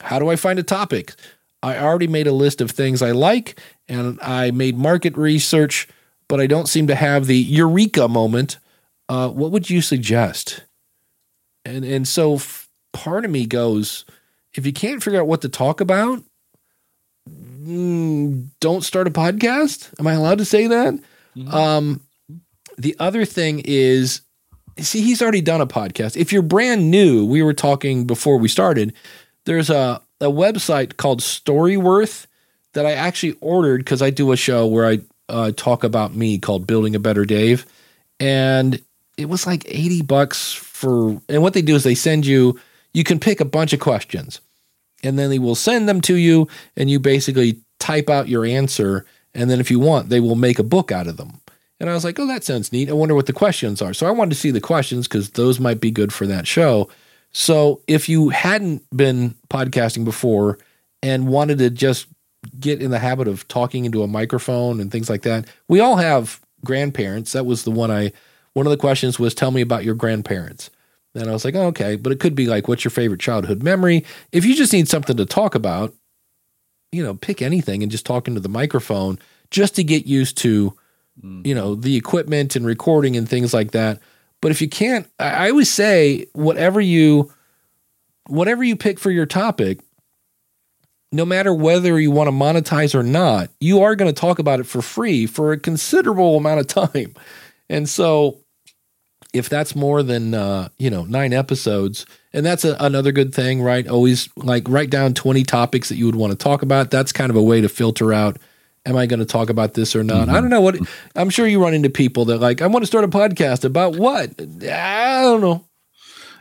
[0.00, 1.14] How do I find a topic?
[1.62, 3.58] I already made a list of things I like
[3.88, 5.88] and I made market research,
[6.28, 8.58] but I don't seem to have the eureka moment.
[9.08, 10.64] Uh, what would you suggest?
[11.64, 14.04] And and so f- part of me goes,
[14.54, 16.22] if you can't figure out what to talk about,
[17.28, 19.98] mm, don't start a podcast.
[19.98, 20.94] Am I allowed to say that?
[21.46, 22.00] Um,
[22.76, 24.22] the other thing is,
[24.78, 26.16] see, he's already done a podcast.
[26.16, 28.92] If you're brand new, we were talking before we started.
[29.44, 32.26] There's a a website called Storyworth
[32.72, 36.38] that I actually ordered because I do a show where I uh, talk about me
[36.38, 37.66] called Building a Better Dave,
[38.18, 38.80] and
[39.16, 41.20] it was like eighty bucks for.
[41.28, 42.58] And what they do is they send you.
[42.94, 44.40] You can pick a bunch of questions,
[45.02, 49.06] and then they will send them to you, and you basically type out your answer,
[49.38, 51.40] and then if you want, they will make a book out of them.
[51.80, 52.90] And I was like, oh, that sounds neat.
[52.90, 53.94] I wonder what the questions are.
[53.94, 56.90] So I wanted to see the questions because those might be good for that show.
[57.30, 60.58] So if you hadn't been podcasting before
[61.04, 62.08] and wanted to just
[62.58, 65.96] get in the habit of talking into a microphone and things like that, we all
[65.96, 67.32] have grandparents.
[67.32, 68.10] That was the one I,
[68.54, 70.70] one of the questions was, tell me about your grandparents.
[71.14, 73.62] And I was like, oh, okay, but it could be like, what's your favorite childhood
[73.62, 74.04] memory?
[74.32, 75.94] If you just need something to talk about,
[76.92, 79.18] you know, pick anything and just talk into the microphone
[79.50, 80.76] just to get used to,
[81.22, 81.46] mm.
[81.46, 84.00] you know, the equipment and recording and things like that.
[84.40, 87.32] But if you can't, I I always say whatever you,
[88.26, 89.80] whatever you pick for your topic,
[91.10, 94.60] no matter whether you want to monetize or not, you are going to talk about
[94.60, 97.14] it for free for a considerable amount of time.
[97.68, 98.38] And so
[99.32, 103.62] if that's more than uh, you know nine episodes and that's a, another good thing
[103.62, 103.86] right?
[103.88, 106.90] Always like write down 20 topics that you would want to talk about.
[106.90, 108.38] That's kind of a way to filter out
[108.86, 110.28] am i going to talk about this or not?
[110.28, 110.76] I don't know what
[111.14, 113.96] i'm sure you run into people that like i want to start a podcast about
[113.96, 114.30] what?
[114.40, 115.64] I don't know.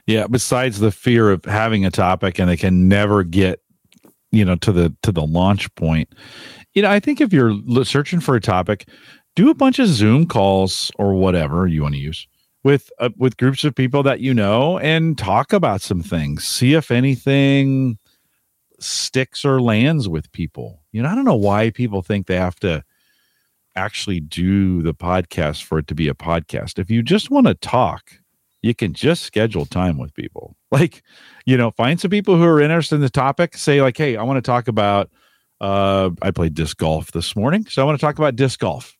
[0.07, 3.61] Yeah, besides the fear of having a topic and they can never get,
[4.31, 6.15] you know, to the to the launch point.
[6.73, 8.87] You know, I think if you're searching for a topic,
[9.35, 12.25] do a bunch of Zoom calls or whatever you want to use
[12.63, 16.45] with uh, with groups of people that you know and talk about some things.
[16.45, 17.97] See if anything
[18.79, 20.81] sticks or lands with people.
[20.91, 22.83] You know, I don't know why people think they have to
[23.75, 26.79] actually do the podcast for it to be a podcast.
[26.79, 28.11] If you just want to talk,
[28.61, 30.55] you can just schedule time with people.
[30.69, 31.01] Like,
[31.45, 33.55] you know, find some people who are interested in the topic.
[33.55, 35.09] Say, like, hey, I want to talk about.
[35.61, 38.96] Uh, I played disc golf this morning, so I want to talk about disc golf.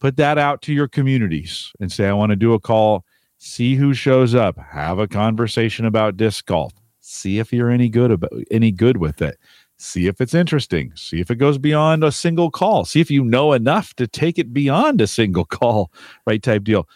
[0.00, 3.04] Put that out to your communities and say, I want to do a call.
[3.38, 4.58] See who shows up.
[4.58, 6.72] Have a conversation about disc golf.
[7.00, 9.38] See if you're any good about any good with it.
[9.78, 10.92] See if it's interesting.
[10.94, 12.84] See if it goes beyond a single call.
[12.84, 15.90] See if you know enough to take it beyond a single call,
[16.26, 16.42] right?
[16.42, 16.88] Type deal.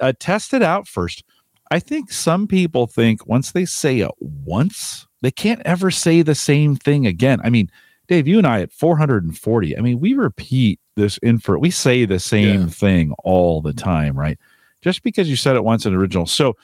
[0.00, 1.24] Uh, test it out first
[1.72, 6.34] I think some people think once they say it once, they can't ever say the
[6.34, 7.40] same thing again.
[7.42, 7.70] I mean,
[8.08, 12.18] Dave, you and I at 440, I mean, we repeat this info, we say the
[12.18, 12.66] same Yeah.
[12.66, 14.38] thing all the time, right?
[14.82, 16.26] Just because you said it once in original.
[16.26, 16.56] So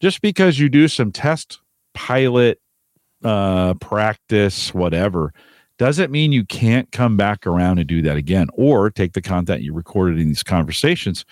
[0.00, 1.60] just because you do some test
[1.94, 2.58] pilot
[3.24, 5.32] uh practice, whatever,
[5.78, 9.62] doesn't mean you can't come back around and do that again or take the content
[9.62, 11.24] you recorded in these conversations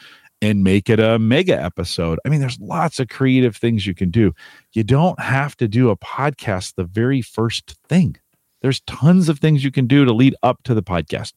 [0.42, 2.18] and make it a mega episode.
[2.24, 4.32] I mean, there's lots of creative things you can do.
[4.72, 8.16] You don't have to do a podcast the very first thing.
[8.62, 11.32] There's tons of things you can do to lead up to the podcast.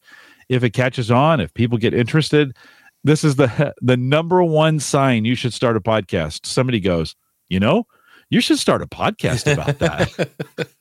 [0.53, 2.55] If it catches on, if people get interested,
[3.03, 6.45] this is the the number one sign you should start a podcast.
[6.45, 7.15] Somebody goes,
[7.49, 7.85] "You know,
[8.29, 10.29] you should start a podcast about that."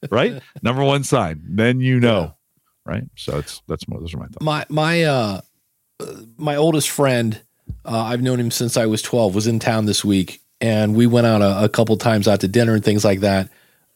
[0.11, 0.43] right?
[0.63, 1.43] Number one sign.
[1.45, 2.37] Then you know.
[2.85, 3.05] Right?
[3.17, 4.41] So it's that's more those are my thoughts.
[4.45, 5.41] my my uh
[6.01, 7.41] uh, my oldest friend
[7.85, 11.07] uh, i've known him since i was 12 was in town this week and we
[11.07, 13.49] went out a, a couple times out to dinner and things like that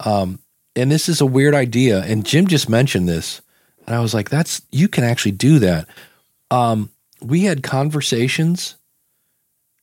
[0.04, 0.38] um
[0.76, 3.40] and this is a weird idea and jim just mentioned this
[3.86, 5.86] and i was like that's you can actually do that
[6.50, 8.76] um we had conversations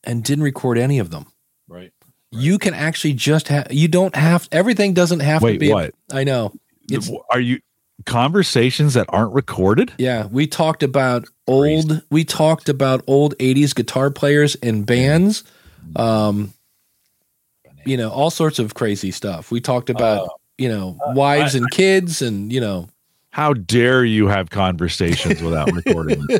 [0.03, 1.25] and didn't record any of them
[1.67, 1.91] Right.
[2.31, 5.93] you can actually just have you don't have everything doesn't have to Wait, be what?
[6.11, 6.53] i know
[6.91, 7.59] it's Are you
[8.05, 9.93] conversations that aren't recorded?
[9.97, 12.01] Yeah, we talked about old.
[12.09, 15.45] We talked about old '80s guitar players and bands.
[15.95, 16.53] Um,
[17.85, 19.49] you know, all sorts of crazy stuff.
[19.51, 20.27] We talked about
[20.57, 22.89] you know wives and kids, and you know,
[23.33, 26.23] How dare you have conversations without recording?
[26.27, 26.39] them?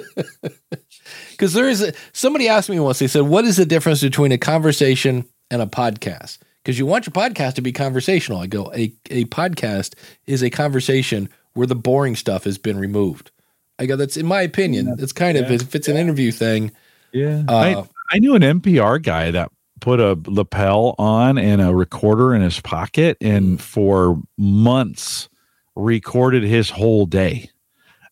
[1.31, 2.99] because there is a, somebody asked me once.
[2.99, 7.07] They said, "What is the difference between a conversation and a podcast?" Because you want
[7.07, 8.37] your podcast to be conversational.
[8.37, 9.95] I go, a a podcast
[10.27, 13.31] is a conversation where the boring stuff has been removed.
[13.79, 14.95] I go, that's in my opinion.
[14.99, 16.71] It's kind of if it's an interview thing.
[17.11, 17.41] Yeah.
[17.49, 22.35] Uh, I, I knew an NPR guy that put a lapel on and a recorder
[22.35, 25.27] in his pocket and for months
[25.75, 27.49] recorded his whole day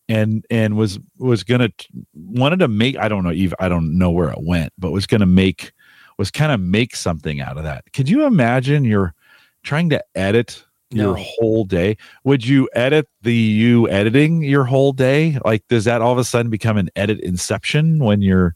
[0.10, 1.70] and and was was gonna
[2.14, 5.06] wanted to make i don't know even i don't know where it went but was
[5.06, 5.72] gonna make
[6.22, 7.84] was kind of make something out of that.
[7.94, 9.16] Could you imagine you're
[9.64, 11.98] trying to edit your whole day?
[12.26, 15.40] Would you edit the you editing your whole day?
[15.44, 18.56] Like does that all of a sudden become an edit inception when you're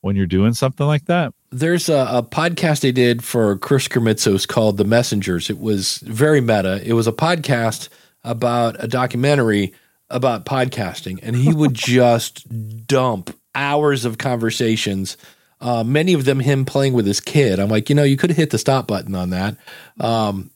[0.00, 1.32] when you're doing something like that?
[1.50, 5.48] There's a, a podcast they did for Chris Krimitsos called The Messengers.
[5.48, 6.82] It was very meta.
[6.84, 7.88] It was a podcast
[8.26, 9.72] about a documentary
[10.10, 15.16] about podcasting, and he would just dump hours of conversations.
[15.60, 17.58] Uh, many of them him playing with his kid.
[17.58, 19.56] I'm like, you know, you could have hit the stop button on that.
[19.98, 20.50] Um,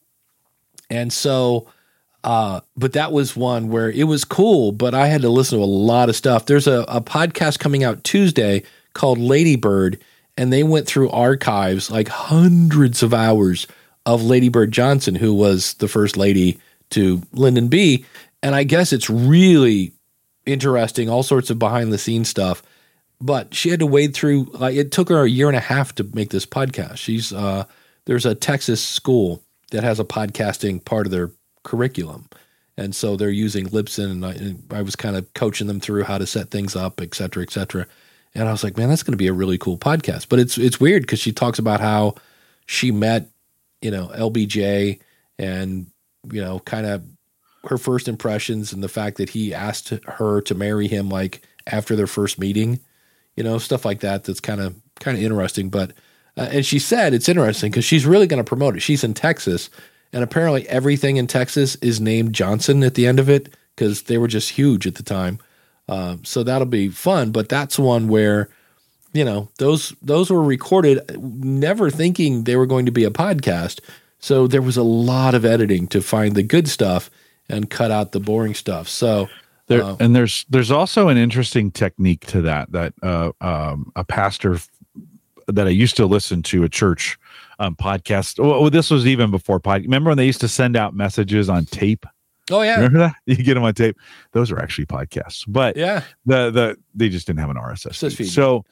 [0.90, 1.70] and so,
[2.22, 5.64] uh, but that was one where it was cool, but I had to listen to
[5.64, 6.44] a lot of stuff.
[6.44, 8.62] There's a, a podcast coming out Tuesday
[8.92, 9.98] called Ladybird,
[10.36, 13.66] and they went through archives like hundreds of hours
[14.04, 16.60] of Ladybird Johnson, who was the first lady
[16.90, 18.04] to Lyndon B.
[18.42, 19.92] And I guess it's really
[20.46, 22.62] interesting, all sorts of behind the scenes stuff.
[23.20, 25.94] But she had to wade through like it took her a year and a half
[25.96, 26.96] to make this podcast.
[26.96, 27.64] She's uh
[28.06, 29.42] there's a Texas school
[29.72, 31.30] that has a podcasting part of their
[31.62, 32.28] curriculum.
[32.76, 36.04] And so they're using Libsyn and I, and I was kind of coaching them through
[36.04, 37.86] how to set things up, et cetera, et cetera.
[38.34, 40.28] And I was like, man, that's going to be a really cool podcast.
[40.30, 42.14] But it's it's weird because she talks about how
[42.66, 43.28] she met,
[43.82, 45.00] you know, LBJ
[45.38, 45.89] and
[46.30, 47.02] you know, kind of
[47.64, 51.94] her first impressions and the fact that he asked her to marry him like after
[51.94, 52.80] their first meeting,
[53.36, 54.24] you know, stuff like that.
[54.24, 55.68] That's kind of kind of interesting.
[55.68, 55.92] But
[56.36, 58.80] uh, and she said it's interesting because she's really going to promote it.
[58.80, 59.68] She's in Texas,
[60.12, 64.18] and apparently everything in Texas is named Johnson at the end of it because they
[64.18, 65.38] were just huge at the time.
[65.88, 67.32] Uh, so that'll be fun.
[67.32, 68.48] But that's one where
[69.12, 73.80] you know those those were recorded never thinking they were going to be a podcast
[74.20, 77.10] so there was a lot of editing to find the good stuff
[77.48, 79.28] and cut out the boring stuff so
[79.66, 84.04] There, uh, and there's there's also an interesting technique to that that uh, um, a
[84.04, 84.58] pastor
[85.46, 87.18] that I used to listen to a church
[87.58, 88.42] um, podcast.
[88.42, 89.82] Well, this was even before pod.
[89.82, 92.06] Remember when they used to send out messages on tape?
[92.50, 93.14] Oh yeah, Remember that?
[93.26, 93.96] You get them on tape.
[94.32, 96.02] Those are actually podcasts, but yeah.
[96.26, 98.28] the the they just didn't have an RSS feed.
[98.28, 98.64] So,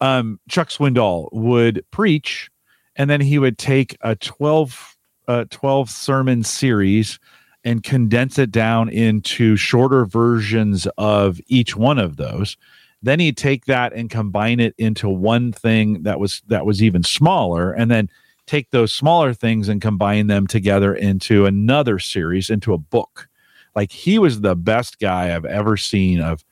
[0.00, 2.50] um, Chuck Swindoll would preach,
[2.98, 4.96] and then he would take a 12,
[5.28, 7.18] uh, 12 sermon series
[7.64, 12.56] and condense it down into shorter versions of each one of those.
[13.02, 17.04] Then he'd take that and combine it into one thing that was that was even
[17.04, 18.08] smaller, and then
[18.46, 23.28] take those smaller things and combine them together into another series, into a book.
[23.76, 26.44] Like he was the best guy I've ever seen of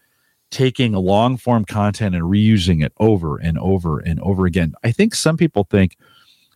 [0.51, 4.75] taking long form content and reusing it over and over and over again.
[4.85, 5.97] I think some people think,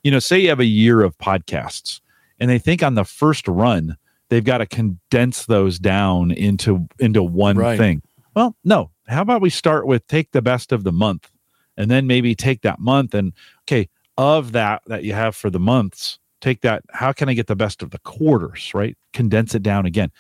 [0.03, 2.01] you know, say you have a year of podcasts
[2.39, 3.97] and they think on the first run
[4.29, 7.79] they've got to condense those down into into one Right.
[7.79, 8.03] thing.
[8.35, 8.91] Well, no.
[9.09, 11.31] How about we start with take the best of the month
[11.77, 13.33] and then maybe take that month and
[13.65, 17.47] okay, of that that you have for the months, take that how can I get
[17.49, 18.97] the best of the quarters, right?
[19.13, 20.11] Condense it down again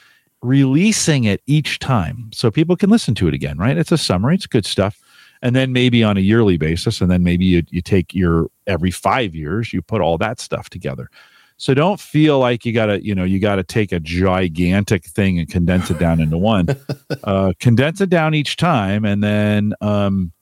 [0.42, 3.76] releasing it each time so people can listen to it again, right?
[3.76, 4.98] It's a summary, it's good stuff.
[5.42, 8.90] And then maybe on a yearly basis, and then maybe you, you take your every
[8.90, 11.08] five years, you put all that stuff together.
[11.56, 15.48] So don't feel like you gotta, you know, you gotta take a gigantic thing and
[15.48, 16.68] condense it down into one.
[17.24, 20.32] uh, condense it down each time, and then um,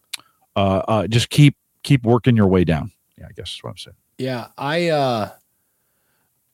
[0.54, 2.92] uh, uh, just keep keep working your way down.
[3.16, 3.96] Yeah, I guess is what I'm saying.
[4.18, 5.30] Yeah, I uh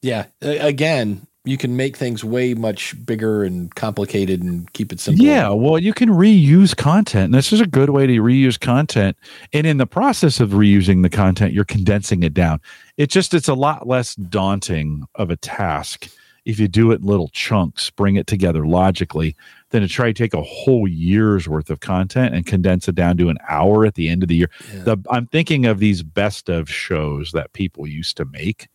[0.04, 5.24] yeah, again, you can make things way much bigger and complicated and keep it simple.
[5.24, 7.26] Yeah, well, you can reuse content.
[7.26, 9.16] And this is a good way to reuse content.
[9.52, 12.60] And in the process of reusing the content, you're condensing it down.
[12.96, 16.08] It just it's a lot less daunting of a task
[16.44, 19.34] if you do it in little chunks, bring it together logically,
[19.70, 23.16] than to try to take a whole year's worth of content and condense it down
[23.16, 24.50] to an hour at the end of the year.
[24.72, 24.82] Yeah.
[24.82, 28.68] The I'm thinking of these best of shows that people used to make.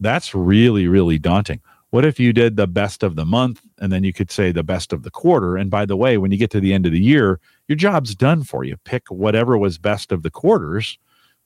[0.00, 1.60] That's really, really daunting.
[1.92, 4.62] What if you did the best of the month and then you could say the
[4.62, 5.58] best of the quarter?
[5.58, 7.38] And by the way, when you get to the end of the year,
[7.68, 8.78] your job's done for you.
[8.78, 10.98] Pick whatever was best of the quarters,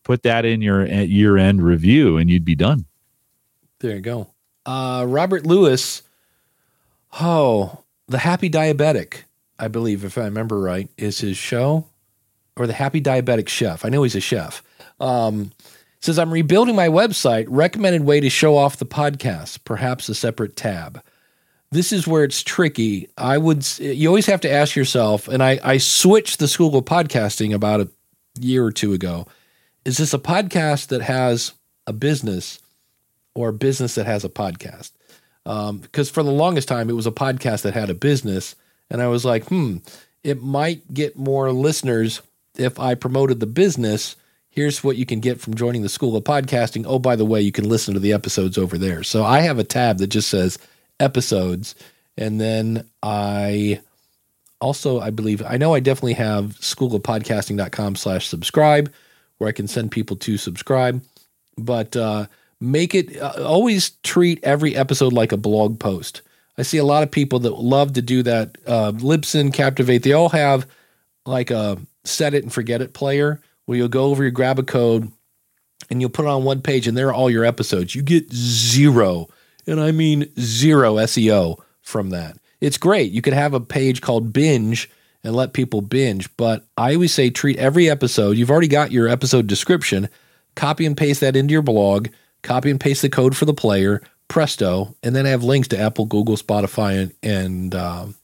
[0.04, 2.86] put that in your year end review, and you'd be done.
[3.80, 4.28] There you go.
[4.64, 6.02] Uh, Robert Lewis.
[7.20, 9.22] Oh, the Happy Diabetic,
[9.58, 11.86] I believe, if I remember right, is his show,
[12.56, 13.84] or the Happy Diabetic Chef.
[13.84, 14.62] I know he's a chef.
[15.00, 15.50] Um,
[16.06, 17.46] says I'm rebuilding my website.
[17.48, 21.02] Recommended way to show off the podcast, perhaps a separate tab.
[21.70, 23.08] This is where it's tricky.
[23.18, 26.84] I would you always have to ask yourself, and I I switched the school of
[26.84, 27.88] podcasting about a
[28.40, 29.26] year or two ago.
[29.84, 31.52] Is this a podcast that has
[31.86, 32.60] a business?
[33.36, 34.92] or a business that has a podcast.
[35.44, 38.56] Because for the longest time, it was a podcast that had a business.
[38.90, 39.76] And I was like, hmm,
[40.24, 42.22] it might get more listeners
[42.56, 44.16] if I promoted the business.
[44.56, 46.86] Here's what you can get from joining the School of Podcasting.
[46.88, 49.02] Oh, by the way, you can listen to the episodes over there.
[49.02, 50.58] So I have a tab that just says
[50.98, 51.74] episodes.
[52.16, 53.82] And then I
[54.58, 58.90] also, I believe, I know I definitely have school of schoolofpodcasting.com slash subscribe
[59.36, 61.02] where I can send people to subscribe.
[61.58, 62.24] But uh,
[62.58, 66.22] make it uh, always treat every episode like a blog post.
[66.56, 68.56] I see a lot of people that love to do that.
[68.66, 70.66] Uh, Libsyn, Captivate, they all have
[71.26, 74.62] like a set it and forget it player where you'll go over, you grab a
[74.62, 75.12] code,
[75.90, 77.94] and you'll put it on one page, and there are all your episodes.
[77.94, 79.28] You get zero,
[79.66, 82.38] and I mean zero SEO from that.
[82.60, 83.12] It's great.
[83.12, 84.90] You could have a page called binge
[85.22, 88.36] and let people binge, but I always say treat every episode.
[88.36, 90.08] You've already got your episode description,
[90.54, 92.08] copy and paste that into your blog,
[92.42, 96.06] copy and paste the code for the player, presto, and then have links to Apple,
[96.06, 98.14] Google, Spotify, and, and um,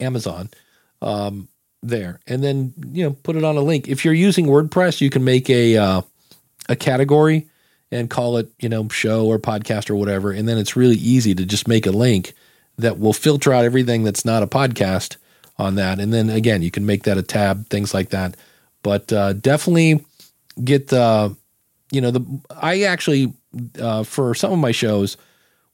[0.00, 0.48] Amazon
[1.02, 1.48] um,
[1.82, 3.88] there, and then you know put it on a link.
[3.88, 6.02] If you're using WordPress, you can make a uh,
[6.68, 7.48] a category
[7.90, 11.34] and call it you know show or podcast or whatever, and then it's really easy
[11.34, 12.34] to just make a link
[12.78, 15.16] that will filter out everything that's not a podcast
[15.58, 18.36] on that, and then again you can make that a tab, things like that.
[18.82, 20.04] But uh, definitely
[20.62, 21.36] get the
[21.90, 23.32] you know the I actually
[23.80, 25.16] uh, for some of my shows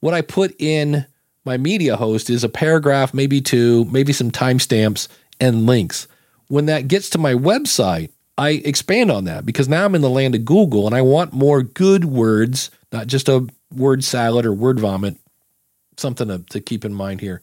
[0.00, 1.06] what I put in
[1.44, 5.08] my media host is a paragraph, maybe two, maybe some timestamps
[5.40, 6.08] and links.
[6.48, 10.08] When that gets to my website, I expand on that because now I'm in the
[10.08, 14.52] land of Google and I want more good words, not just a word salad or
[14.52, 15.16] word vomit.
[15.96, 17.42] Something to, to keep in mind here.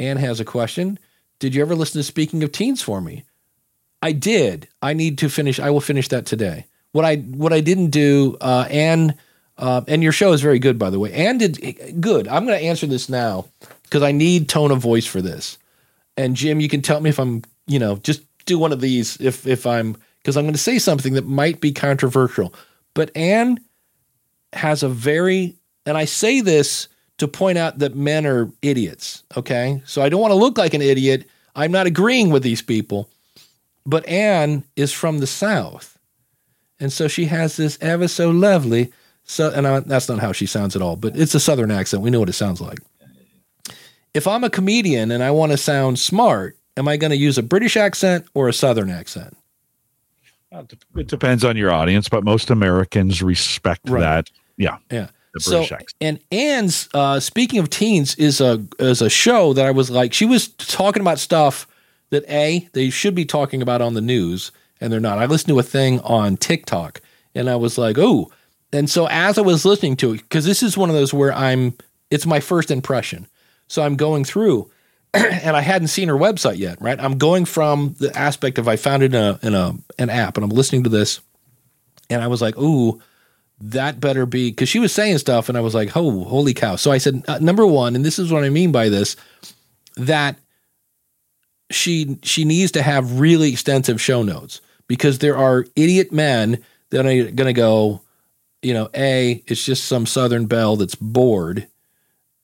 [0.00, 0.98] Anne has a question.
[1.38, 3.24] Did you ever listen to Speaking of Teens for me?
[4.02, 4.68] I did.
[4.82, 5.60] I need to finish.
[5.60, 6.66] I will finish that today.
[6.92, 9.14] What I what I didn't do, uh, Anne,
[9.56, 11.12] uh, and your show is very good, by the way.
[11.12, 12.26] Anne did good.
[12.26, 13.46] I'm going to answer this now
[13.84, 15.58] because I need tone of voice for this.
[16.16, 19.16] And Jim, you can tell me if I'm, you know, just do one of these
[19.20, 22.54] if if I'm because I'm going to say something that might be controversial.
[22.94, 23.60] But Anne
[24.52, 25.56] has a very,
[25.86, 26.88] and I say this
[27.18, 29.22] to point out that men are idiots.
[29.36, 29.82] Okay.
[29.84, 31.28] So I don't want to look like an idiot.
[31.54, 33.08] I'm not agreeing with these people.
[33.86, 35.98] But Anne is from the South.
[36.78, 38.92] And so she has this ever so lovely,
[39.24, 42.02] so, and I, that's not how she sounds at all, but it's a Southern accent.
[42.02, 42.78] We know what it sounds like.
[44.14, 47.38] If I'm a comedian and I want to sound smart, am I going to use
[47.38, 49.36] a British accent or a Southern accent?
[50.96, 54.00] It depends on your audience, but most Americans respect Right.
[54.00, 54.30] that.
[54.56, 54.78] Yeah.
[54.90, 55.08] Yeah.
[55.32, 55.94] The So, British accent.
[56.00, 60.12] and Anne's uh, speaking of teens is a is a show that I was like
[60.12, 61.68] she was talking about stuff
[62.10, 64.50] that a they should be talking about on the news
[64.80, 65.18] and they're not.
[65.18, 67.00] I listened to a thing on TikTok
[67.36, 68.32] and I was like, oh,
[68.72, 71.32] and so as I was listening to it because this is one of those where
[71.32, 71.74] I'm
[72.10, 73.28] it's my first impression,
[73.70, 74.70] so I'm going through.
[75.12, 77.00] And I hadn't seen her website yet, right?
[77.00, 80.36] I'm going from the aspect of I found it in a in a an app,
[80.36, 81.20] and I'm listening to this,
[82.08, 83.00] and I was like, "Ooh,
[83.60, 86.76] that better be because she was saying stuff and i was like oh holy cow
[86.76, 89.16] so i said uh, number one and this is what i mean by this
[89.96, 90.36] that
[91.70, 97.04] she she needs to have really extensive show notes because there are idiot men that
[97.04, 98.00] are going to go
[98.62, 101.68] you know a it's just some southern belle that's bored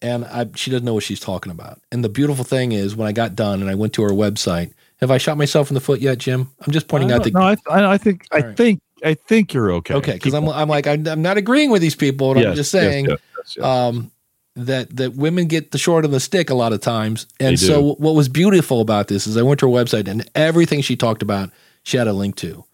[0.02, 3.08] and I, she doesn't know what she's talking about and the beautiful thing is when
[3.08, 5.80] i got done and i went to her website have i shot myself in the
[5.80, 7.56] foot yet jim i'm just pointing out the no, I,
[7.92, 8.56] I think I right.
[8.56, 9.94] think I think you're okay.
[9.94, 10.48] Okay, because I'm.
[10.48, 13.56] I'm like I'm, I'm not agreeing with these people, and I'm just saying yes, yes,
[13.58, 13.64] yes.
[13.64, 14.10] um,
[14.56, 17.26] that that women get the short of the stick a lot of times.
[17.38, 20.80] And so what was beautiful about this is I went to her website and everything
[20.80, 21.50] she talked about
[21.82, 22.64] she had a link to.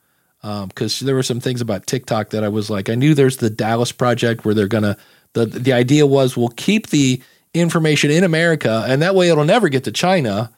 [0.43, 3.51] Because there were some things about TikTok that I was like, I knew there's the
[3.51, 4.97] Dallas project where they're gonna
[5.35, 7.21] the the idea was we'll keep the
[7.55, 10.51] information in America and that way it'll never get to China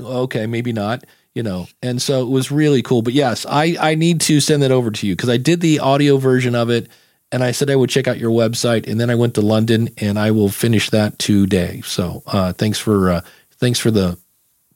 [0.00, 1.04] okay, maybe not,
[1.34, 1.66] you know.
[1.82, 3.02] And so it was really cool.
[3.02, 5.80] But yes, I I need to send that over to you because I did the
[5.80, 6.88] audio version of it,
[7.32, 9.88] and I said I would check out your website, and then I went to London,
[9.98, 11.82] and I will finish that today.
[11.84, 13.20] So uh, thanks for uh,
[13.52, 14.18] thanks for the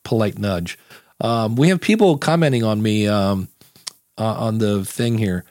[0.02, 0.78] polite nudge.
[1.20, 3.48] Um, we have people commenting on me um,
[4.16, 5.44] uh, on the thing here.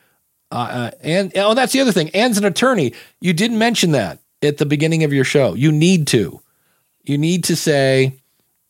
[0.52, 2.10] Uh, uh, and oh, that's the other thing.
[2.10, 2.94] Anne's an attorney.
[3.22, 5.54] You didn't mention that at the beginning of your show.
[5.54, 6.42] You need to.
[7.04, 8.20] You need to say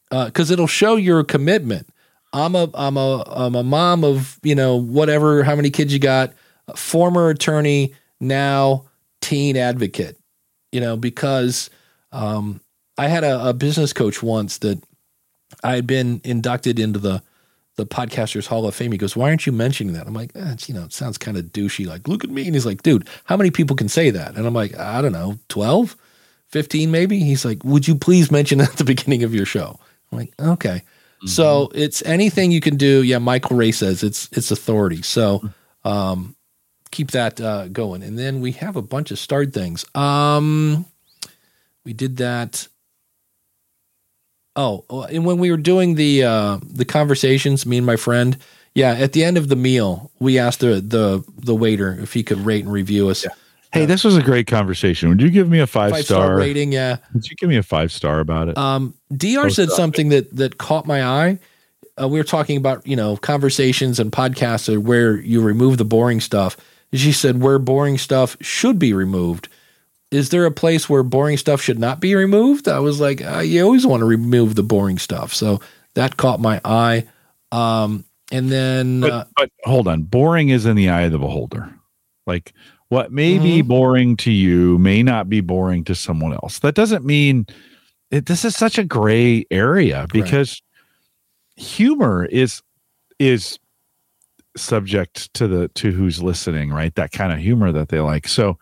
[0.10, 1.88] because it'll show your commitment.
[2.34, 5.99] I'm a I'm a I'm a mom of you know whatever how many kids you
[5.99, 6.34] got,
[6.76, 8.85] former attorney now
[9.22, 10.18] teen advocate,
[10.72, 11.69] you know because
[12.11, 12.61] um,
[12.97, 14.81] I had a, a business coach once that
[15.64, 17.23] I had been inducted into the
[17.80, 18.91] the podcasters hall of fame.
[18.91, 21.38] He goes, "Why aren't you mentioning that?" I'm like, eh, you know, it sounds kind
[21.38, 21.88] of douchey.
[21.88, 24.45] Like, look at me, and he's like, "Dude, how many people can say that?" And
[24.45, 25.95] I'm like, I don't know, 12,
[26.47, 27.19] 15 maybe.
[27.19, 29.80] He's like, "Would you please mention it at the beginning of your show?"
[30.11, 30.84] I'm like, okay.
[31.26, 33.03] So it's anything you can do.
[33.03, 35.01] Yeah, Michael Ray says it's it's authority.
[35.01, 35.49] So
[35.84, 36.35] um,
[36.91, 38.03] keep that uh, going.
[38.03, 39.85] And then we have a bunch of starred things.
[39.95, 40.85] Um,
[41.84, 42.68] we did that.
[44.60, 48.38] Oh, and when we were doing the uh, the conversations, me and my friend,
[48.76, 52.23] yeah, at the end of the meal, we asked the the the waiter if he
[52.23, 53.26] could rate and review us.
[53.72, 55.07] hey, this was a great conversation.
[55.07, 56.36] Would you give me a five, Five star star?
[56.38, 56.98] rating, yeah.
[57.14, 58.57] Would you give me a five star about it?
[58.57, 59.44] Um, Dr.
[59.44, 61.40] Post said something that that caught my eye.
[62.02, 65.86] Uh, we were talking about you know conversations and podcasts are where you remove the
[65.86, 66.57] boring stuff.
[66.91, 69.48] She said where boring stuff should be removed.
[70.11, 72.68] Is there a place where boring stuff should not be removed?
[72.68, 75.34] I was like, uh, you always want to remove the boring stuff.
[75.34, 75.61] So
[75.94, 77.07] that caught my eye.
[77.52, 81.19] Um, and then but, uh, but hold on, boring is in the eye of the
[81.19, 81.72] beholder.
[82.26, 82.53] Like
[82.90, 83.68] what may be Mm-hmm.
[83.68, 86.60] boring to you may not be boring to someone else.
[86.60, 87.45] That doesn't mean
[88.10, 90.61] it, this is such a gray area because
[91.56, 92.64] humor is
[93.19, 93.60] is
[94.57, 96.94] subject to the to who's listening, right?
[96.95, 98.27] That kind of humor that they like.
[98.27, 98.57] So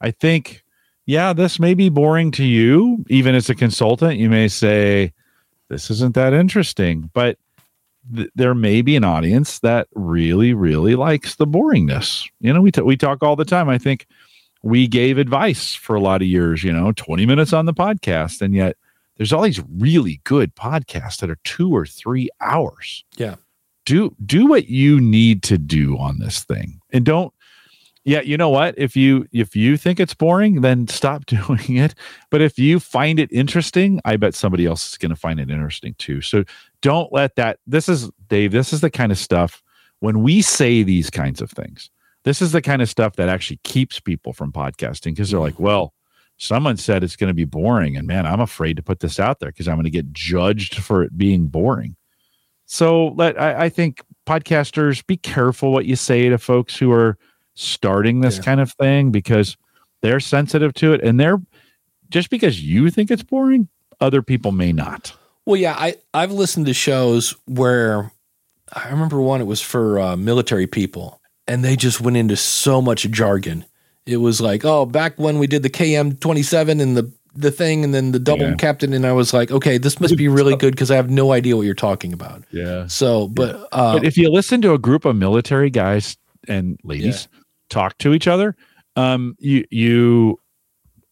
[0.00, 0.61] I think
[1.06, 3.04] yeah, this may be boring to you.
[3.08, 5.12] Even as a consultant, you may say,
[5.68, 7.10] this isn't that interesting.
[7.12, 7.38] But
[8.14, 12.28] th- there may be an audience that really, really likes the boringness.
[12.40, 13.68] You know, we, t- we talk all the time.
[13.68, 14.06] I think
[14.62, 18.40] we gave advice for a lot of years, you know, 20 minutes on the podcast.
[18.40, 18.76] And yet
[19.16, 23.04] there's all these really good podcasts that are two or three hours.
[23.16, 23.36] Yeah.
[23.84, 26.80] Do do what you need to do on this thing.
[26.92, 27.34] And don't
[28.04, 28.74] yeah, you know what?
[28.76, 31.94] If you if you think it's boring, then stop doing it.
[32.30, 35.50] But if you find it interesting, I bet somebody else is going to find it
[35.50, 36.20] interesting too.
[36.20, 36.44] So
[36.80, 37.58] don't let that.
[37.66, 38.52] This is Dave.
[38.52, 39.62] This is the kind of stuff
[40.00, 41.90] when we say these kinds of things.
[42.24, 45.54] This is the kind of stuff that actually keeps people from podcasting because they're like,
[45.54, 45.64] mm-hmm.
[45.64, 45.94] well,
[46.38, 49.38] someone said it's going to be boring, and man, I'm afraid to put this out
[49.38, 51.96] there because I'm going to get judged for it being boring.
[52.66, 57.18] So let I, I think podcasters be careful what you say to folks who are
[57.54, 58.42] starting this Yeah.
[58.42, 59.56] kind of thing because
[60.00, 61.40] they're sensitive to it and they're
[62.10, 63.68] just because you think it's boring,
[64.00, 65.14] other people may not.
[65.46, 68.12] Well, yeah, I I've listened to shows where
[68.72, 69.40] I remember one.
[69.40, 73.64] It was for uh, military people, and they just went into so much jargon.
[74.06, 77.50] It was like, oh, back when we did the KM twenty seven and the the
[77.50, 78.54] thing, and then the double Yeah.
[78.56, 81.32] captain, and I was like, okay, this must be really good because I have no
[81.32, 82.44] idea what you're talking about.
[82.52, 82.86] Yeah.
[82.88, 86.16] So, but uh, But if you listen to a group of military guys
[86.46, 87.28] and ladies
[87.72, 88.54] talk to each other,
[88.96, 90.38] um, you you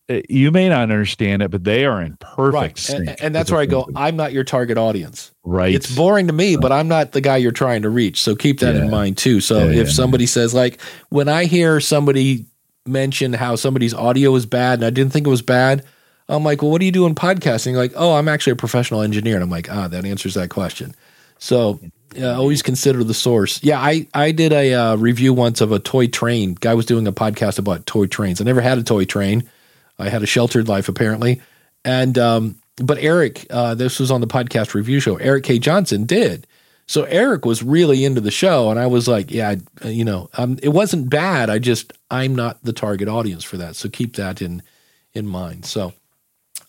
[0.08, 3.50] uh, you may not understand it, but they are in perfect right, and, and that's
[3.50, 3.88] where I go.
[3.94, 5.32] I'm not your target audience.
[5.44, 5.74] Right.
[5.74, 8.20] It's boring to me, but I'm not the guy you're trying to reach.
[8.20, 8.82] So keep that Yeah.
[8.82, 9.40] in mind too.
[9.40, 10.80] So Yeah, if yeah, somebody says like
[11.10, 12.46] when I hear somebody
[12.86, 15.84] mention how somebody's audio is bad and I didn't think it was bad,
[16.28, 17.74] I'm like, well, what do you do in podcasting?
[17.74, 20.94] Like, oh, I'm actually a professional engineer, and I'm like, ah, that answers that question.
[21.38, 21.80] So
[22.18, 23.62] uh, always consider the source.
[23.62, 26.54] Yeah, I I did a uh, review once of a toy train.
[26.54, 28.40] Guy was doing a podcast about toy trains.
[28.40, 29.48] I never had a toy train.
[29.98, 31.40] I had a sheltered life apparently,
[31.84, 35.16] and um, but Eric, uh, this was on the podcast review show.
[35.16, 35.58] Eric K.
[35.58, 36.46] Johnson did.
[36.86, 39.54] So Eric was really into the show, and I was like, yeah,
[39.84, 41.48] I- you know, um, it wasn't bad.
[41.48, 43.76] I just I'm not the target audience for that.
[43.76, 44.62] So keep that in
[45.14, 45.66] in mind.
[45.66, 45.92] So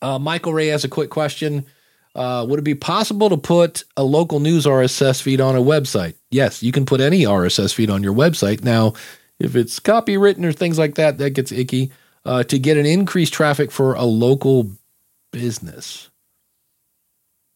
[0.01, 1.65] uh, Michael Ray has a quick question.
[2.13, 6.15] Uh, would it be possible to put a local news RSS feed on a website?
[6.29, 8.63] Yes, you can put any RSS feed on your website.
[8.63, 8.93] Now,
[9.39, 11.91] if it's copywritten or things like that, that gets icky.
[12.23, 14.69] Uh, to get an increased traffic for a local
[15.31, 16.09] business,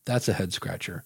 [0.05, 1.03] that's a head scratcher.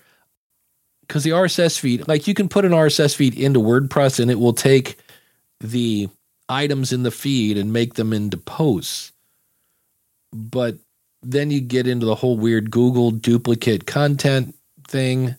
[1.02, 4.40] Because the RSS feed, like you can put an RSS feed into WordPress and it
[4.40, 4.98] will take
[5.60, 6.08] the
[6.48, 9.12] items in the feed and make them into posts.
[10.32, 10.78] But
[11.22, 14.56] then you get into the whole weird Google duplicate content
[14.88, 15.36] thing.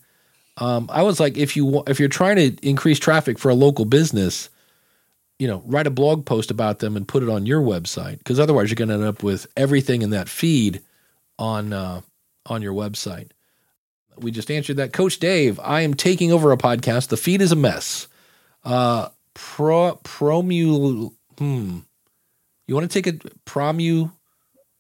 [0.57, 3.85] Um, I was like, if you if you're trying to increase traffic for a local
[3.85, 4.51] business,
[5.39, 8.39] you know, write a blog post about them and put it on your website because
[8.39, 10.82] otherwise you're going to end up with everything in that feed
[11.39, 12.02] on uh,
[12.47, 13.31] on your website.
[14.19, 15.59] We just answered that, Coach Dave.
[15.61, 17.09] I am taking over a podcast.
[17.09, 18.07] The feed is a mess.
[18.65, 21.15] Uh, pro promu.
[21.39, 21.78] Hmm.
[22.66, 23.16] You want to take a
[23.47, 24.12] promu?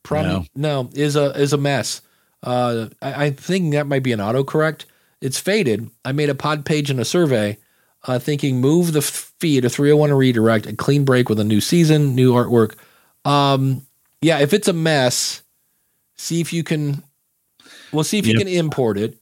[0.04, 0.46] Promu?
[0.54, 0.88] No.
[0.94, 2.00] is a is a mess.
[2.42, 4.84] Uh, I, I think that might be an autocorrect.
[5.20, 5.90] It's faded.
[6.04, 7.58] I made a pod page and a survey,
[8.04, 12.14] uh, thinking move the feed to 301 redirect, a clean break with a new season,
[12.14, 12.76] new artwork.
[13.26, 13.86] Um,
[14.22, 15.42] yeah, if it's a mess,
[16.16, 17.02] see if you can.
[17.92, 19.12] We'll see if you can import it.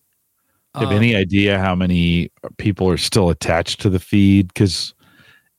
[0.77, 4.49] You Um, have any idea how many people are still attached to the feed?
[4.49, 4.95] Because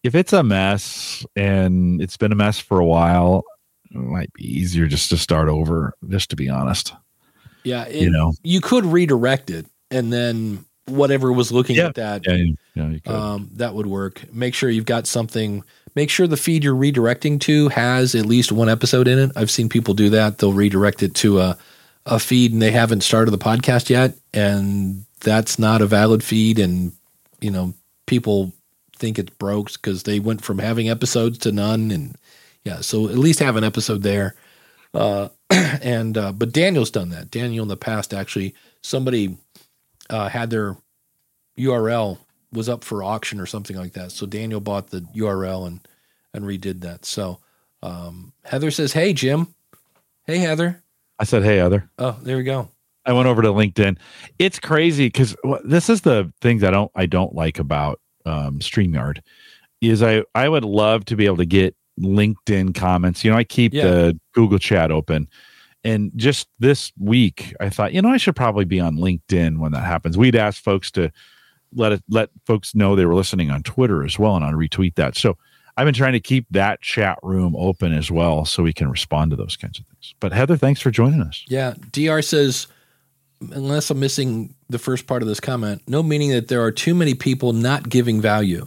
[0.03, 3.43] if it's a mess and it's been a mess for a while,
[3.91, 5.93] it might be easier just to start over.
[6.09, 6.93] Just to be honest,
[7.63, 8.33] Yeah, it, you know.
[8.43, 11.87] you could redirect it, and then whatever was looking Yeah.
[11.87, 12.35] at that, Yeah,
[12.75, 13.13] yeah, you could.
[13.13, 14.21] um, that would work.
[14.33, 15.63] Make sure you've got something.
[15.95, 19.31] Make sure the feed you're redirecting to has at least one episode in it.
[19.35, 20.37] I've seen people do that.
[20.37, 21.57] They'll redirect it to a
[22.05, 26.57] a feed and they haven't started the podcast yet, and that's not a valid feed.
[26.57, 26.93] And
[27.41, 27.73] you know,
[28.07, 28.51] people
[28.97, 31.91] think it's broke because they went from having episodes to none.
[31.91, 32.15] And
[32.63, 34.35] yeah, so at least have an episode there.
[34.93, 37.31] Uh, and uh, but Daniel's done that.
[37.31, 39.37] Daniel in the past actually somebody
[40.09, 40.77] uh, had their
[41.57, 42.17] URL
[42.51, 44.11] was up for auction or something like that.
[44.11, 45.79] So Daniel bought the URL and
[46.33, 47.05] and redid that.
[47.05, 47.39] So
[47.83, 49.53] um, Heather says, "Hey Jim,
[50.25, 50.83] hey Heather."
[51.19, 52.69] I said, "Hey, Heather." Oh, there we go.
[53.05, 53.97] I went over to LinkedIn.
[54.37, 59.21] It's crazy because this is the things I don't I don't like about um, Streamyard
[59.81, 63.23] is I I would love to be able to get LinkedIn comments.
[63.23, 63.83] You know, I keep Yeah.
[63.85, 65.27] the Google Chat open,
[65.83, 69.71] and just this week I thought, you know, I should probably be on LinkedIn when
[69.73, 70.17] that happens.
[70.17, 71.11] We'd ask folks to
[71.73, 74.95] let it let folks know they were listening on Twitter as well, and I'll retweet
[74.95, 75.15] that.
[75.15, 75.37] So
[75.77, 79.31] I've been trying to keep that chat room open as well, so we can respond
[79.31, 80.13] to those kinds of things.
[80.19, 81.45] But Heather, thanks for joining us.
[81.47, 82.67] Yeah, Dr says,
[83.51, 86.93] unless I'm missing the first part of this comment, no meaning that there are too
[86.93, 88.65] many people not giving value,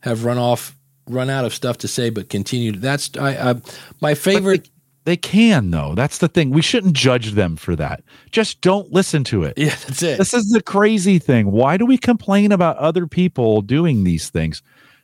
[0.00, 0.76] have run off,
[1.08, 2.72] run out of stuff to say, but continue.
[2.72, 3.54] That's I, I
[4.00, 4.68] my favorite.
[5.04, 5.94] They can though.
[5.94, 6.50] That's the thing.
[6.50, 8.04] We shouldn't judge them for that.
[8.30, 9.54] Just don't listen to it.
[9.56, 10.18] yeah, that's it.
[10.18, 11.50] This is the crazy thing.
[11.50, 14.62] Why do we complain about other people doing these things?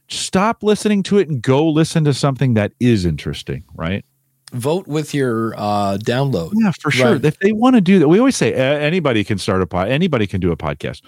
[0.08, 4.04] Stop listening to it and go listen to something that is interesting, right?
[4.52, 6.52] Vote with your uh, download.
[6.54, 7.12] Yeah, for sure.
[7.14, 7.24] Right.
[7.24, 9.88] If they want to do that, we always say uh, anybody can start a pod,
[9.88, 11.02] anybody can do a podcast.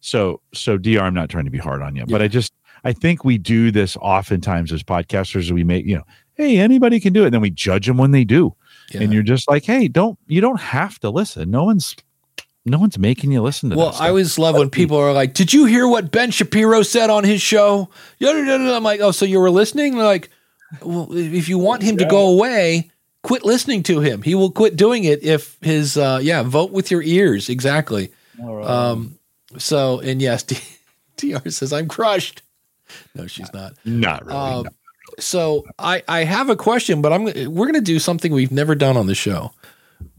[0.00, 1.00] So, so Dr.
[1.00, 2.52] I'm not trying to be hard on you, but I just
[2.84, 5.50] I think we do this oftentimes as podcasters.
[5.50, 6.04] We make you know,
[6.34, 8.54] hey, anybody can do it, and then we judge them when they do.
[8.92, 9.02] Yeah.
[9.02, 11.50] and you're just like, hey, don't you don't have to listen.
[11.50, 11.94] No one's
[12.64, 13.82] no one's making you listen to this.
[13.82, 13.96] Well.
[13.98, 17.24] I always love when people are like, "Did you hear what Ben Shapiro said on
[17.24, 17.88] his show?"
[18.20, 20.28] I'm like, "Oh, so you were listening?" They're like,
[20.82, 22.90] "Well, if you want him to go away,
[23.22, 24.22] quit listening to him.
[24.22, 27.48] He will quit doing it if his uh yeah, vote with your ears.
[27.48, 28.12] Exactly.
[28.42, 29.18] Um
[29.58, 30.58] so and yes, D-
[31.16, 32.42] DR says I'm crushed.
[33.14, 33.74] No, she's not.
[33.84, 34.38] Not really.
[34.38, 34.70] Um, no.
[35.18, 38.74] So I I have a question, but I'm we're going to do something we've never
[38.74, 39.52] done on the show.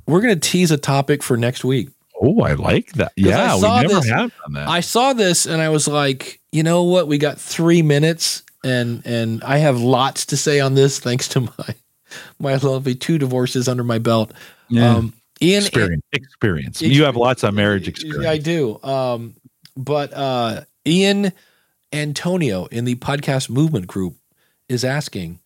[0.07, 1.89] We're going to tease a topic for next week.
[2.21, 3.13] Oh, I like that.
[3.15, 4.67] Yeah, we never this- have done that.
[4.67, 7.07] I saw this and I was like, you know what?
[7.07, 11.41] We got three minutes, and and I have lots to say on this thanks to
[11.57, 11.75] my
[12.39, 14.33] my lovely two divorces under my belt.
[14.69, 14.95] Yeah.
[14.95, 16.03] Um, Ian, experience.
[16.11, 16.81] Experience.
[16.81, 18.27] You have lots of marriage experience.
[18.27, 18.79] I do.
[18.83, 19.35] Um,
[19.75, 21.31] but uh, Ian
[21.93, 24.15] Antonio in the podcast movement group
[24.69, 25.39] is asking,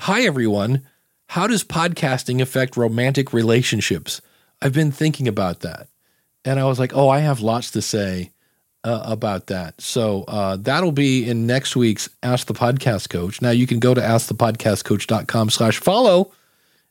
[0.00, 0.86] "Hi everyone,
[1.28, 4.20] how does podcasting affect romantic relationships?"
[4.60, 5.88] I've been thinking about that,
[6.44, 8.30] and I was like, "Oh, I have lots to say."
[8.84, 9.80] Uh, about that.
[9.80, 13.40] So uh, that'll be in next week's Ask the Podcast Coach.
[13.40, 16.32] Now you can go to askthepodcastcoach.com slash follow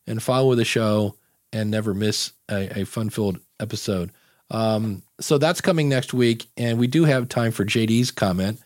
[0.07, 1.17] and follow the show
[1.51, 4.11] and never miss a, a fun-filled episode.
[4.49, 8.59] Um, so that's coming next week, and we do have time for JD's comment,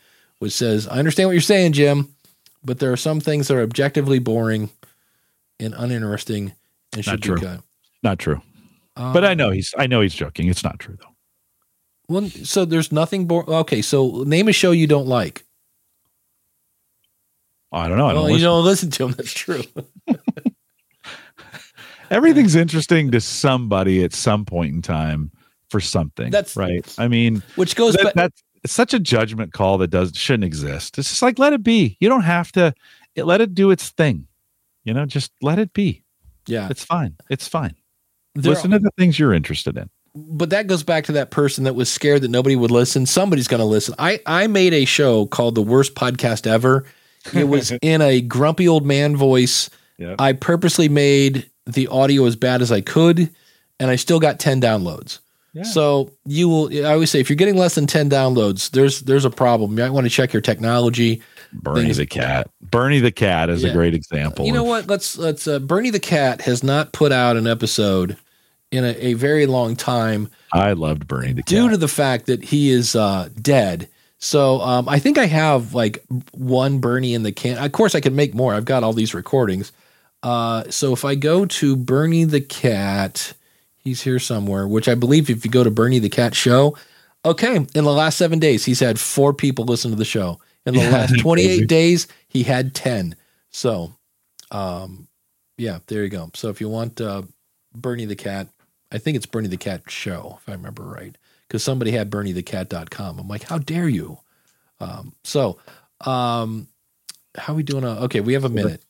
[0.46, 2.14] which says, "I understand what you're saying, Jim,
[2.64, 4.70] but there are some things that are objectively boring
[5.60, 6.54] and uninteresting
[6.94, 7.38] and should Not be true.
[7.40, 7.62] cut."
[8.04, 8.44] Not true.
[8.96, 10.48] Um, But I know he's I know he's joking.
[10.48, 11.16] It's not true though.
[12.08, 13.50] Well, so there's nothing boring.
[13.50, 15.44] Okay, so name a show you don't like.
[17.72, 18.06] I don't know.
[18.06, 19.12] I don't well, you don't listen to him.
[19.14, 19.64] That's true.
[22.12, 25.32] Everything's interesting to somebody at some point in time
[25.72, 26.30] for something.
[26.30, 26.86] That's- right.
[27.00, 28.14] I mean, Which goes that, back.
[28.14, 30.98] that's it's such a judgment call that does shouldn't exist.
[30.98, 31.96] It's just like let it be.
[32.02, 32.74] You don't have to
[33.16, 34.28] it, let it do its thing.
[34.84, 36.04] You know, just let it be.
[36.48, 37.16] Yeah, It's fine.
[37.30, 37.76] It's fine.
[38.36, 39.90] there- Listen to the things you're interested in.
[40.16, 43.06] but that goes back to that person that was scared that nobody would listen.
[43.06, 43.96] Somebody's going to listen.
[44.00, 46.86] I I made a show called the worst podcast ever.
[47.34, 49.70] It was in a grumpy old man voice.
[49.98, 50.16] Yep.
[50.20, 53.30] I purposely made the audio as bad as I could,
[53.80, 55.20] and I still got ten downloads.
[55.64, 56.86] So you will.
[56.86, 59.72] I always say if you're getting less than ten downloads, there's there's a problem.
[59.72, 61.22] You might want to check your technology.
[61.54, 62.50] Bernie things- the cat.
[62.62, 63.70] Bernie the cat is Yeah.
[63.70, 64.46] a great example.
[64.46, 64.88] You know of- what?
[64.88, 65.48] Let's let's.
[65.48, 68.18] Uh, Bernie the cat has not put out an episode
[68.72, 70.30] in a, a very long time.
[70.52, 71.64] I loved Bernie the due cat.
[71.66, 73.88] Due to the fact that he is uh, dead.
[74.18, 77.58] So um, I think I have like one Bernie in the can.
[77.64, 78.54] Of course, I can make more.
[78.54, 79.72] I've got all these recordings.
[80.24, 83.34] Uh, so if I go to Bernie the cat,
[83.86, 84.68] he's here somewhere.
[84.68, 86.78] Which I believe if you go to Bernie the cat show,
[87.26, 90.42] okay, in the last seven days he's had four people listen to the show.
[90.66, 91.68] In the Yeah, last twenty eight crazy.
[91.68, 93.16] days, he had ten.
[93.52, 93.94] So,
[94.52, 95.08] um,
[95.58, 96.32] yeah, there you go.
[96.36, 97.24] So if you want uh,
[97.74, 98.50] Bernie the cat,
[98.92, 101.18] I think it's Bernie the Cat Show, if I remember right,
[101.48, 103.20] because somebody had BernieTheCat.com.
[103.20, 104.20] I'm like, how dare you?
[104.80, 105.60] Um, so,
[106.02, 106.68] um,
[107.38, 107.84] how are we doing?
[107.86, 108.84] Uh, okay, we have a minute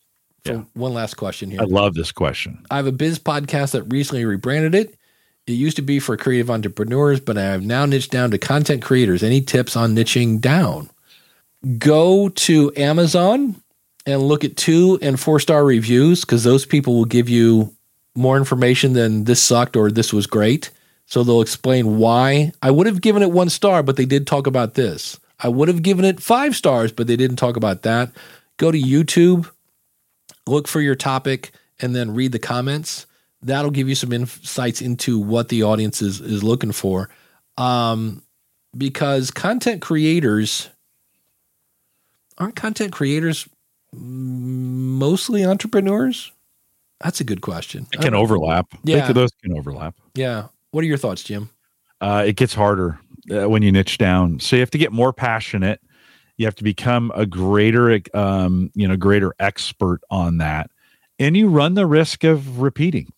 [0.45, 0.63] Yeah.
[0.73, 1.61] one last question here.
[1.61, 2.65] I love this question.
[2.69, 4.97] I have a biz podcast that recently rebranded it.
[5.47, 8.81] It used to be for creative entrepreneurs, but I have now niched down to content
[8.81, 9.23] creators.
[9.23, 10.89] Any tips on niching down?
[11.77, 13.55] Go to Amazon
[14.05, 17.73] and look at two and four star reviews because those people will give you
[18.15, 20.71] more information than this sucked or this was great.
[21.05, 22.51] So they'll explain why.
[22.61, 25.19] I would have given it one star, but they did talk about this.
[25.39, 28.11] I would have given it five stars, but they didn't talk about that.
[28.57, 29.49] Go to YouTube,
[30.47, 33.05] look for your topic, and then read the comments.
[33.41, 37.09] That'll give you some insights into what the audience is, is looking for.
[37.57, 38.23] Um,
[38.75, 40.69] because content creators
[42.37, 43.47] aren't content creators
[43.93, 46.31] mostly entrepreneurs?
[47.01, 47.87] That's a good question.
[47.93, 48.67] It can overlap.
[48.83, 49.11] Yeah.
[49.11, 49.95] those can overlap.
[50.15, 50.47] Yeah.
[50.71, 51.49] What are your thoughts, Jim?
[52.01, 52.99] Uh, it gets harder
[53.31, 54.39] uh, when you niche down.
[54.39, 55.81] So you have to get more passionate.
[56.37, 60.69] You have to become a greater, um, you know, greater expert on that,
[61.19, 63.11] and you run the risk of repeating.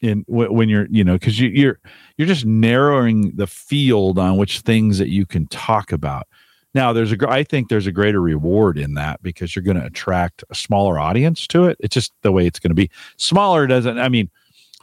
[0.00, 1.78] In wh- when you're, you know, because you, you're
[2.16, 6.26] you're just narrowing the field on which things that you can talk about.
[6.74, 9.86] Now, there's a i think there's a greater reward in that because you're going to
[9.86, 11.76] attract a smaller audience to it.
[11.80, 12.90] It's just the way it's going to be.
[13.16, 13.98] Smaller doesn't.
[13.98, 14.30] I mean,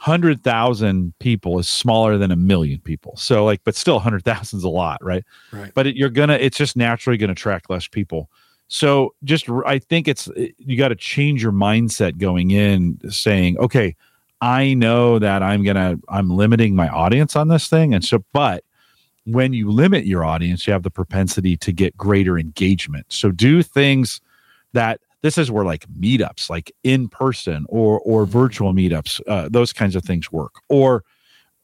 [0.00, 3.14] hundred thousand people is smaller than a million people.
[3.16, 5.22] So like, but still, hundred thousand is a lot, right?
[5.52, 5.70] Right.
[5.74, 8.30] But it, you're gonna, it's just naturally going to attract less people.
[8.68, 13.58] So just, I think it's eh, you got to change your mindset going in, saying,
[13.58, 13.94] okay,
[14.40, 18.64] I know that I'm gonna, I'm limiting my audience on this thing, and so, but
[19.26, 23.04] when you limit your audience, you have the propensity to get greater engagement.
[23.10, 24.22] So do things
[24.72, 29.72] that this is where like meetups, like in person or or virtual meetups, uh, those
[29.72, 30.54] kinds of things work.
[30.68, 31.04] Or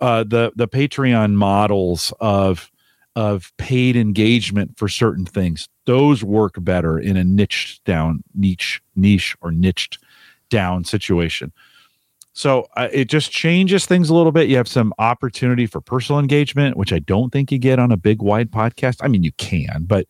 [0.01, 2.71] uh, the the Patreon models of
[3.15, 9.37] of paid engagement for certain things, those work better in a niche down niche niche
[9.41, 9.99] or niched
[10.51, 11.53] down situation.
[12.35, 14.49] So uh, it just changes things a little bit.
[14.49, 17.97] You have some opportunity for personal engagement, which I don't think you get on a
[17.97, 18.99] big wide podcast.
[19.01, 20.07] I mean, you can, but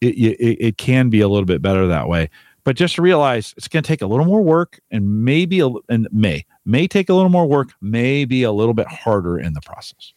[0.00, 2.30] it, it, it can be a little bit better that way.
[2.68, 6.06] But just realize it's going to take a little more work and maybe a, and
[6.12, 9.62] may may take a little more work, may be a little bit harder in the
[9.62, 10.12] process.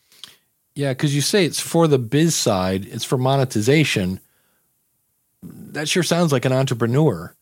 [0.75, 4.19] Yeah, because you say it's for the biz side, it's for monetization.
[5.41, 7.33] That sure sounds like an entrepreneur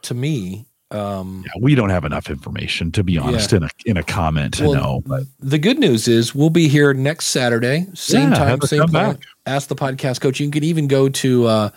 [0.00, 0.64] to me.
[0.90, 4.54] Um, Yeah, we don't have enough information to be honest in a in a comment
[4.54, 5.02] to Well, know.
[5.04, 9.18] But the good news is we'll be here next Saturday, same Yeah, time, same back.
[9.44, 10.40] Ask the podcast coach.
[10.40, 11.70] You can even go to uh,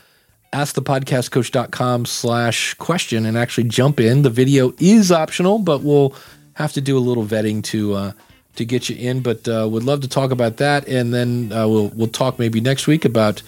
[0.54, 4.22] askthepodcastcoach.com slash question and actually jump in.
[4.22, 6.16] The video is optional, but we'll
[6.54, 8.12] have to do a little vetting to uh,
[8.56, 9.22] to get you in.
[9.22, 12.60] But uh, would love to talk about that, and then uh, we'll we'll talk maybe
[12.62, 13.42] next week about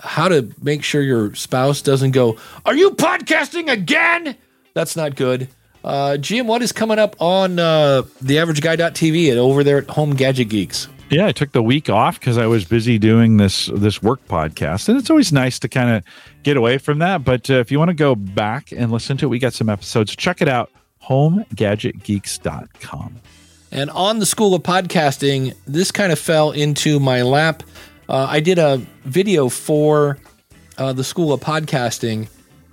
[0.00, 4.36] how to make sure your spouse doesn't go, Are you podcasting again?
[4.74, 5.48] That's not good.
[5.82, 10.48] Uh, Jim, what is coming up on uh, theaverageguy.tv and over there at Home Gadget
[10.48, 10.88] Geeks?
[11.10, 14.88] Yeah, I took the week off because I was busy doing this this work podcast,
[14.88, 16.02] and it's always nice to kind of
[16.42, 17.24] get away from that.
[17.24, 19.68] But uh, if you want to go back and listen to it, we got some
[19.68, 20.14] episodes.
[20.14, 20.70] Check it out,
[21.08, 23.16] homegadgetgeeks.com.
[23.70, 27.62] And on the School of Podcasting, this kind of fell into my lap.
[28.08, 30.18] Uh, I did a video for
[30.78, 32.28] uh, the School of Podcasting,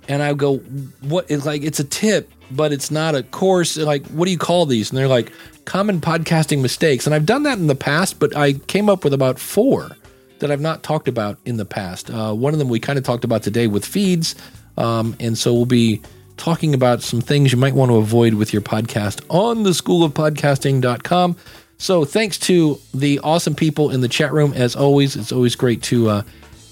[0.08, 0.58] and I go,
[1.00, 1.62] "What is like?
[1.62, 3.76] It's a tip, but it's not a course.
[3.76, 5.32] Like, what do you call these?" And they're like,
[5.64, 9.12] "Common podcasting mistakes." And I've done that in the past, but I came up with
[9.12, 9.96] about four
[10.38, 12.10] that I've not talked about in the past.
[12.10, 14.34] Uh, one of them we kind of talked about today with feeds,
[14.76, 16.02] um, and so we'll be
[16.36, 21.36] talking about some things you might want to avoid with your podcast on the schoolofpodcasting.com.
[21.78, 24.52] So thanks to the awesome people in the chat room.
[24.54, 26.22] As always, it's always great to uh,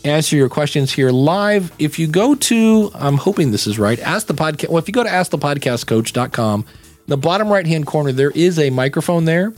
[0.05, 1.73] answer your questions here live.
[1.79, 4.69] If you go to, I'm hoping this is right, ask the podcast.
[4.69, 6.67] Well, if you go to askthepodcastcoach.com, in
[7.07, 9.53] the bottom right hand corner, there is a microphone there.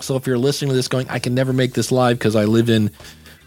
[0.00, 2.44] So if you're listening to this going, I can never make this live because I
[2.44, 2.90] live in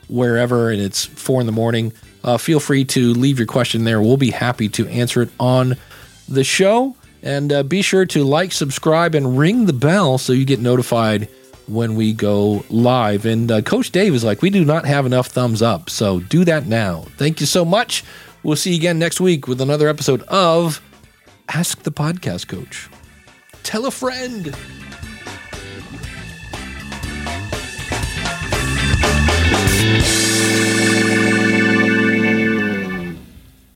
[0.08, 1.92] wherever and it's four in the morning,
[2.24, 4.02] uh, feel free to leave your question there.
[4.02, 5.76] We'll be happy to answer it on
[6.28, 6.96] the show.
[7.22, 11.28] And uh, be sure to like, subscribe, and ring the bell so you get notified
[11.68, 13.26] when we go live.
[13.26, 15.90] And uh, Coach Dave is like, we do not have enough thumbs up.
[15.90, 17.06] So do that now.
[17.18, 18.04] Thank you so much.
[18.44, 20.82] We'll see you again next week with another episode of
[21.50, 22.90] Ask the Podcast Coach.
[23.64, 24.56] Tell a friend.